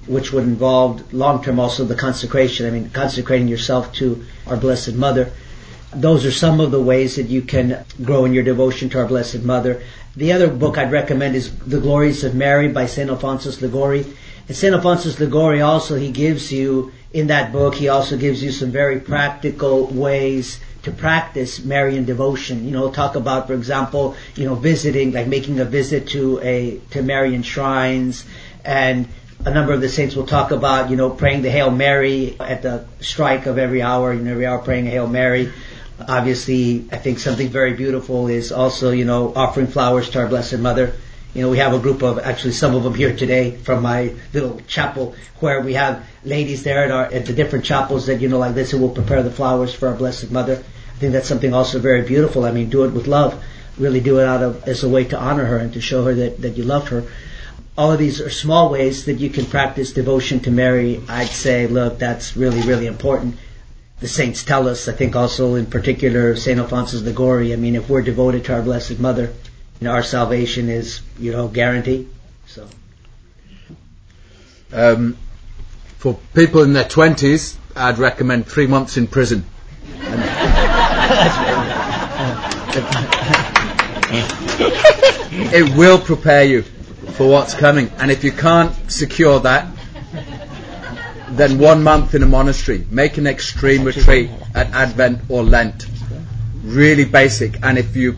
which 0.07 0.33
would 0.33 0.45
involve 0.45 1.13
long 1.13 1.43
term 1.43 1.59
also 1.59 1.85
the 1.85 1.97
consecration. 1.97 2.67
I 2.67 2.71
mean, 2.71 2.91
consecrating 2.91 3.49
yourself 3.49 3.93
to 3.95 4.25
our 4.47 4.57
Blessed 4.57 4.95
Mother 4.95 5.33
those 5.97 6.27
are 6.27 6.31
some 6.31 6.61
of 6.61 6.71
the 6.71 6.81
ways 6.81 7.17
that 7.17 7.29
you 7.29 7.43
can 7.43 7.85
grow 8.03 8.25
in 8.25 8.35
your 8.35 8.45
devotion 8.45 8.89
to 8.91 8.99
our 8.99 9.07
Blessed 9.07 9.43
Mother. 9.43 9.83
The 10.15 10.33
other 10.33 10.49
book 10.49 10.79
I'd 10.79 10.93
recommend 10.93 11.35
is 11.35 11.57
The 11.59 11.81
Glories 11.81 12.23
of 12.23 12.35
Mary 12.35 12.69
by 12.69 12.87
St. 12.87 13.09
Alphonsus 13.09 13.63
Liguori. 13.63 14.05
And 14.49 14.57
St. 14.57 14.75
Alphonsus 14.75 15.19
Liguori 15.19 15.61
also, 15.61 15.97
he 15.97 16.11
gives 16.11 16.53
you, 16.53 16.93
in 17.13 17.29
that 17.29 17.51
book, 17.51 17.75
he 17.75 17.89
also 17.89 18.17
gives 18.17 18.43
you 18.43 18.53
some 18.53 18.71
very 18.71 19.01
practical 19.01 19.87
ways 19.87 20.61
to 20.83 20.93
practice 20.93 21.65
Marian 21.65 22.05
devotion. 22.05 22.65
You 22.65 22.71
know, 22.71 22.91
talk 22.91 23.17
about, 23.17 23.47
for 23.47 23.55
example, 23.55 24.15
you 24.37 24.45
know, 24.45 24.55
visiting, 24.55 25.13
like 25.13 25.27
making 25.27 25.59
a 25.61 25.65
visit 25.65 26.09
to 26.09 26.39
a 26.41 26.79
to 26.91 27.03
Marian 27.03 27.43
shrines, 27.43 28.25
and 28.65 29.09
a 29.45 29.51
number 29.51 29.73
of 29.73 29.81
the 29.81 29.89
saints 29.89 30.15
will 30.15 30.27
talk 30.27 30.51
about, 30.51 30.91
you 30.91 30.97
know, 30.97 31.11
praying 31.11 31.43
the 31.43 31.51
Hail 31.51 31.71
Mary 31.71 32.37
at 32.39 32.63
the 32.63 32.87
strike 33.01 33.47
of 33.47 33.59
every 33.59 33.83
hour, 33.83 34.13
you 34.13 34.21
know, 34.21 34.31
every 34.31 34.47
hour 34.47 34.59
praying 34.59 34.87
a 34.87 34.91
Hail 34.91 35.09
Mary. 35.09 35.53
Obviously, 35.99 36.87
I 36.93 36.99
think 36.99 37.19
something 37.19 37.49
very 37.49 37.73
beautiful 37.73 38.29
is 38.29 38.53
also, 38.53 38.91
you 38.91 39.07
know, 39.07 39.33
offering 39.35 39.67
flowers 39.67 40.11
to 40.11 40.21
our 40.21 40.27
Blessed 40.27 40.59
Mother. 40.59 40.95
You 41.33 41.43
know, 41.43 41.51
we 41.51 41.59
have 41.59 41.73
a 41.73 41.79
group 41.79 42.03
of, 42.03 42.19
actually 42.19 42.53
some 42.53 42.75
of 42.75 42.83
them 42.83 42.95
here 42.95 43.17
today 43.17 43.57
from 43.57 43.83
my 43.83 44.15
little 44.35 44.61
chapel 44.67 45.15
where 45.41 45.63
we 45.63 45.73
have 45.75 46.05
ladies 46.25 46.65
there 46.65 46.85
at, 46.85 46.91
our, 46.91 47.05
at 47.07 47.27
the 47.27 47.33
different 47.33 47.65
chapels 47.65 48.07
that, 48.07 48.21
you 48.21 48.29
know, 48.29 48.39
like 48.39 48.55
this 48.55 48.71
who 48.71 48.79
will 48.79 48.91
prepare 48.91 49.23
the 49.23 49.31
flowers 49.31 49.75
for 49.75 49.89
our 49.89 49.95
Blessed 49.95 50.31
Mother. 50.31 50.63
I 50.95 50.99
think 50.99 51.13
that's 51.13 51.29
something 51.29 51.55
also 51.55 51.79
very 51.79 52.03
beautiful. 52.03 52.45
I 52.45 52.53
mean, 52.53 52.69
do 52.69 52.85
it 52.85 52.93
with 52.93 53.07
love. 53.07 53.43
Really 53.79 54.01
do 54.01 54.21
it 54.21 54.27
out 54.27 54.43
of, 54.43 54.69
as 54.69 54.85
a 54.85 54.89
way 54.89 55.05
to 55.05 55.19
honor 55.19 55.47
her 55.47 55.59
and 55.59 55.73
to 55.73 55.81
show 55.81 56.05
her 56.05 56.15
that, 56.15 56.43
that 56.43 56.57
you 56.59 56.65
love 56.65 56.89
her. 56.89 57.05
All 57.77 57.93
of 57.93 57.99
these 57.99 58.21
are 58.21 58.31
small 58.31 58.71
ways 58.71 59.07
that 59.07 59.15
you 59.15 59.29
can 59.29 59.45
practice 59.47 59.93
devotion 59.93 60.41
to 60.41 60.51
Mary. 60.51 61.03
I'd 61.09 61.29
say, 61.29 61.67
look, 61.67 61.99
that's 61.99 62.37
really, 62.37 62.63
really 62.63 62.87
important 62.87 63.37
the 64.01 64.09
saints 64.09 64.45
tell 64.45 64.69
us, 64.69 64.89
I 64.89 64.93
think 64.93 65.17
also 65.17 65.55
in 65.55 65.67
particular 65.67 66.37
St. 66.37 66.59
Alphonsus 66.59 67.03
Liguori, 67.03 67.53
I 67.53 67.57
mean, 67.57 67.77
if 67.77 67.89
we're 67.89 68.03
devoted 68.03 68.45
to 68.47 68.55
our 68.55 68.63
Blessed 68.63 68.99
Mother, 68.99 69.33
you 69.81 69.85
know, 69.87 69.93
our 69.93 70.03
salvation 70.03 70.69
is, 70.69 71.01
you 71.19 71.33
know, 71.33 71.49
guaranteed. 71.49 72.09
So. 72.47 72.69
Um, 74.73 75.17
for 75.99 76.19
people 76.35 76.63
in 76.63 76.73
their 76.73 76.85
20s, 76.85 77.57
I'd 77.75 77.99
recommend 77.99 78.47
three 78.47 78.67
months 78.67 78.97
in 78.97 79.07
prison. 79.07 79.45
it 85.53 85.77
will 85.77 85.99
prepare 85.99 86.45
you 86.45 86.63
for 86.63 87.29
what's 87.29 87.55
coming. 87.55 87.91
And 87.99 88.11
if 88.11 88.25
you 88.25 88.33
can't 88.33 88.75
secure 88.91 89.41
that, 89.41 89.76
then 91.31 91.59
one 91.59 91.83
month 91.83 92.15
in 92.15 92.23
a 92.23 92.27
monastery. 92.27 92.87
Make 92.91 93.19
an 93.19 93.27
extreme 93.27 93.85
retreat 93.85 94.31
at 94.55 94.73
Advent 94.73 95.23
or 95.29 95.43
Lent. 95.43 95.87
Really 96.63 97.05
basic. 97.05 97.63
And 97.65 97.79
if 97.79 97.97
you 97.97 98.17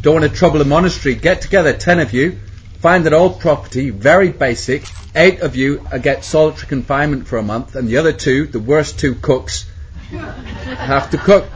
don't 0.00 0.20
want 0.20 0.30
to 0.30 0.38
trouble 0.38 0.60
a 0.60 0.64
monastery, 0.64 1.14
get 1.14 1.42
together, 1.42 1.72
ten 1.72 1.98
of 1.98 2.12
you, 2.12 2.38
find 2.80 3.06
an 3.06 3.14
old 3.14 3.40
property, 3.40 3.90
very 3.90 4.30
basic. 4.30 4.88
Eight 5.14 5.40
of 5.40 5.56
you 5.56 5.86
get 6.02 6.24
solitary 6.24 6.68
confinement 6.68 7.26
for 7.26 7.38
a 7.38 7.42
month, 7.42 7.74
and 7.74 7.88
the 7.88 7.96
other 7.96 8.12
two, 8.12 8.46
the 8.46 8.60
worst 8.60 8.98
two 8.98 9.14
cooks, 9.14 9.66
have 10.10 11.10
to 11.10 11.18
cook 11.18 11.46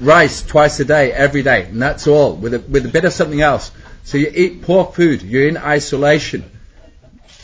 rice 0.00 0.42
twice 0.42 0.80
a 0.80 0.84
day, 0.84 1.12
every 1.12 1.42
day, 1.42 1.66
and 1.66 1.80
that's 1.80 2.06
all, 2.06 2.34
with 2.34 2.54
a, 2.54 2.58
with 2.58 2.84
a 2.84 2.88
bit 2.88 3.04
of 3.04 3.12
something 3.12 3.40
else. 3.40 3.70
So 4.02 4.18
you 4.18 4.30
eat 4.34 4.62
poor 4.62 4.84
food, 4.84 5.22
you're 5.22 5.48
in 5.48 5.56
isolation, 5.56 6.50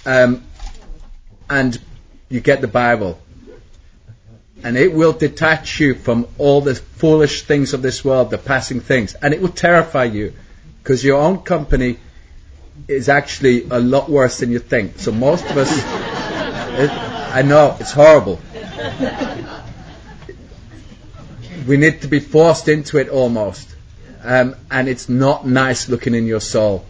um, 0.04 0.42
and 1.48 1.78
you 2.32 2.40
get 2.40 2.60
the 2.62 2.68
Bible. 2.68 3.20
And 4.64 4.76
it 4.76 4.92
will 4.94 5.12
detach 5.12 5.80
you 5.80 5.94
from 5.94 6.26
all 6.38 6.60
the 6.60 6.74
foolish 6.74 7.42
things 7.42 7.74
of 7.74 7.82
this 7.82 8.04
world, 8.04 8.30
the 8.30 8.38
passing 8.38 8.80
things, 8.80 9.14
and 9.14 9.34
it 9.34 9.42
will 9.42 9.48
terrify 9.48 10.04
you, 10.04 10.32
because 10.82 11.04
your 11.04 11.20
own 11.20 11.38
company 11.38 11.98
is 12.88 13.08
actually 13.08 13.68
a 13.68 13.78
lot 13.78 14.08
worse 14.08 14.38
than 14.38 14.50
you 14.50 14.60
think. 14.60 14.98
So 14.98 15.12
most 15.12 15.44
of 15.44 15.56
us, 15.56 15.70
it, 15.76 16.90
I 16.90 17.42
know, 17.42 17.76
it's 17.78 17.92
horrible. 17.92 18.40
We 21.66 21.76
need 21.76 22.02
to 22.02 22.08
be 22.08 22.20
forced 22.20 22.68
into 22.68 22.98
it 22.98 23.08
almost. 23.08 23.68
Um, 24.24 24.54
and 24.70 24.88
it's 24.88 25.08
not 25.08 25.46
nice 25.46 25.88
looking 25.88 26.14
in 26.14 26.26
your 26.26 26.40
soul. 26.40 26.84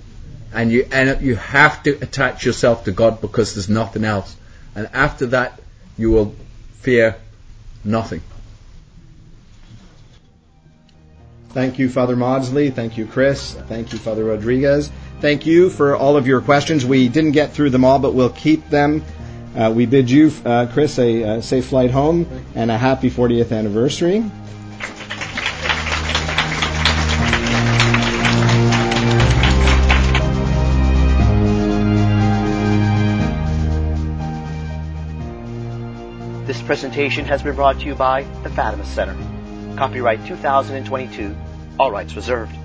And 0.53 0.71
you 0.71 0.87
end 0.93 1.09
up, 1.09 1.23
you 1.23 1.37
have 1.37 1.83
to 1.85 1.93
attach 2.03 2.45
yourself 2.45 2.85
to 2.85 2.93
God 2.93 3.21
because 3.23 3.55
there's 3.55 3.71
nothing 3.71 4.05
else. 4.05 4.37
And 4.75 4.89
after 4.93 5.27
that, 5.27 5.61
you 5.99 6.11
will 6.11 6.35
fear 6.81 7.17
nothing. 7.85 8.23
Thank 11.51 11.79
you, 11.79 11.91
Father 11.91 12.17
Mawdsley. 12.17 12.71
Thank 12.71 12.97
you, 12.97 13.07
Chris. 13.07 13.55
Thank 13.69 13.93
you, 13.93 13.99
Father 13.99 14.25
Rodriguez. 14.25 14.91
Thank 15.21 15.45
you 15.45 15.69
for 15.69 15.95
all 15.95 16.17
of 16.17 16.27
your 16.27 16.41
questions. 16.41 16.87
We 16.87 17.09
didn't 17.09 17.33
get 17.33 17.53
through 17.53 17.71
them 17.71 17.85
all, 17.85 17.99
but 17.99 18.15
we'll 18.15 18.31
keep 18.31 18.71
them. 18.71 19.05
Uh, 19.55 19.71
we 19.75 19.85
bid 19.85 20.11
you, 20.11 20.33
uh, 20.47 20.67
Chris, 20.73 20.99
a 20.99 21.25
uh, 21.25 21.41
safe 21.43 21.67
flight 21.67 21.91
home 21.91 22.27
and 22.55 22.71
a 22.71 22.79
happy 22.79 23.11
40th 23.11 23.57
anniversary. 23.57 24.25
Presentation 36.73 37.27
has 37.27 37.43
been 37.43 37.55
brought 37.55 37.81
to 37.81 37.85
you 37.85 37.95
by 37.95 38.23
the 38.45 38.49
Fatima 38.49 38.87
Center. 38.87 39.15
Copyright 39.77 40.25
2022, 40.25 41.37
all 41.79 41.93
rights 41.93 42.17
reserved. 42.17 42.57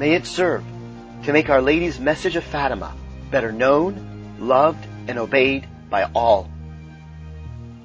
May 0.00 0.14
it 0.14 0.26
serve 0.26 0.64
to 1.22 1.32
make 1.32 1.48
Our 1.48 1.62
Lady's 1.62 2.00
message 2.00 2.34
of 2.34 2.42
Fatima 2.42 2.92
better 3.30 3.52
known, 3.52 4.34
loved, 4.40 4.84
and 5.06 5.16
obeyed 5.16 5.64
by 5.88 6.10
all. 6.12 6.50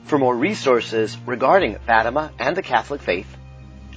For 0.06 0.18
more 0.18 0.36
resources 0.36 1.16
regarding 1.28 1.78
Fatima 1.86 2.32
and 2.40 2.58
the 2.58 2.64
Catholic 2.64 3.02
faith, 3.02 3.28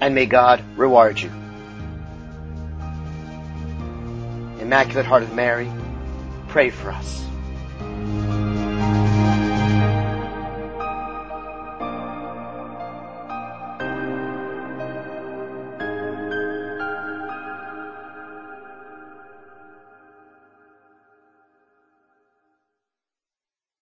And 0.01 0.15
may 0.15 0.25
God 0.25 0.63
reward 0.77 1.19
you. 1.19 1.29
Immaculate 4.59 5.05
Heart 5.05 5.23
of 5.23 5.33
Mary, 5.33 5.69
pray 6.47 6.69
for 6.69 6.91
us. 6.91 7.25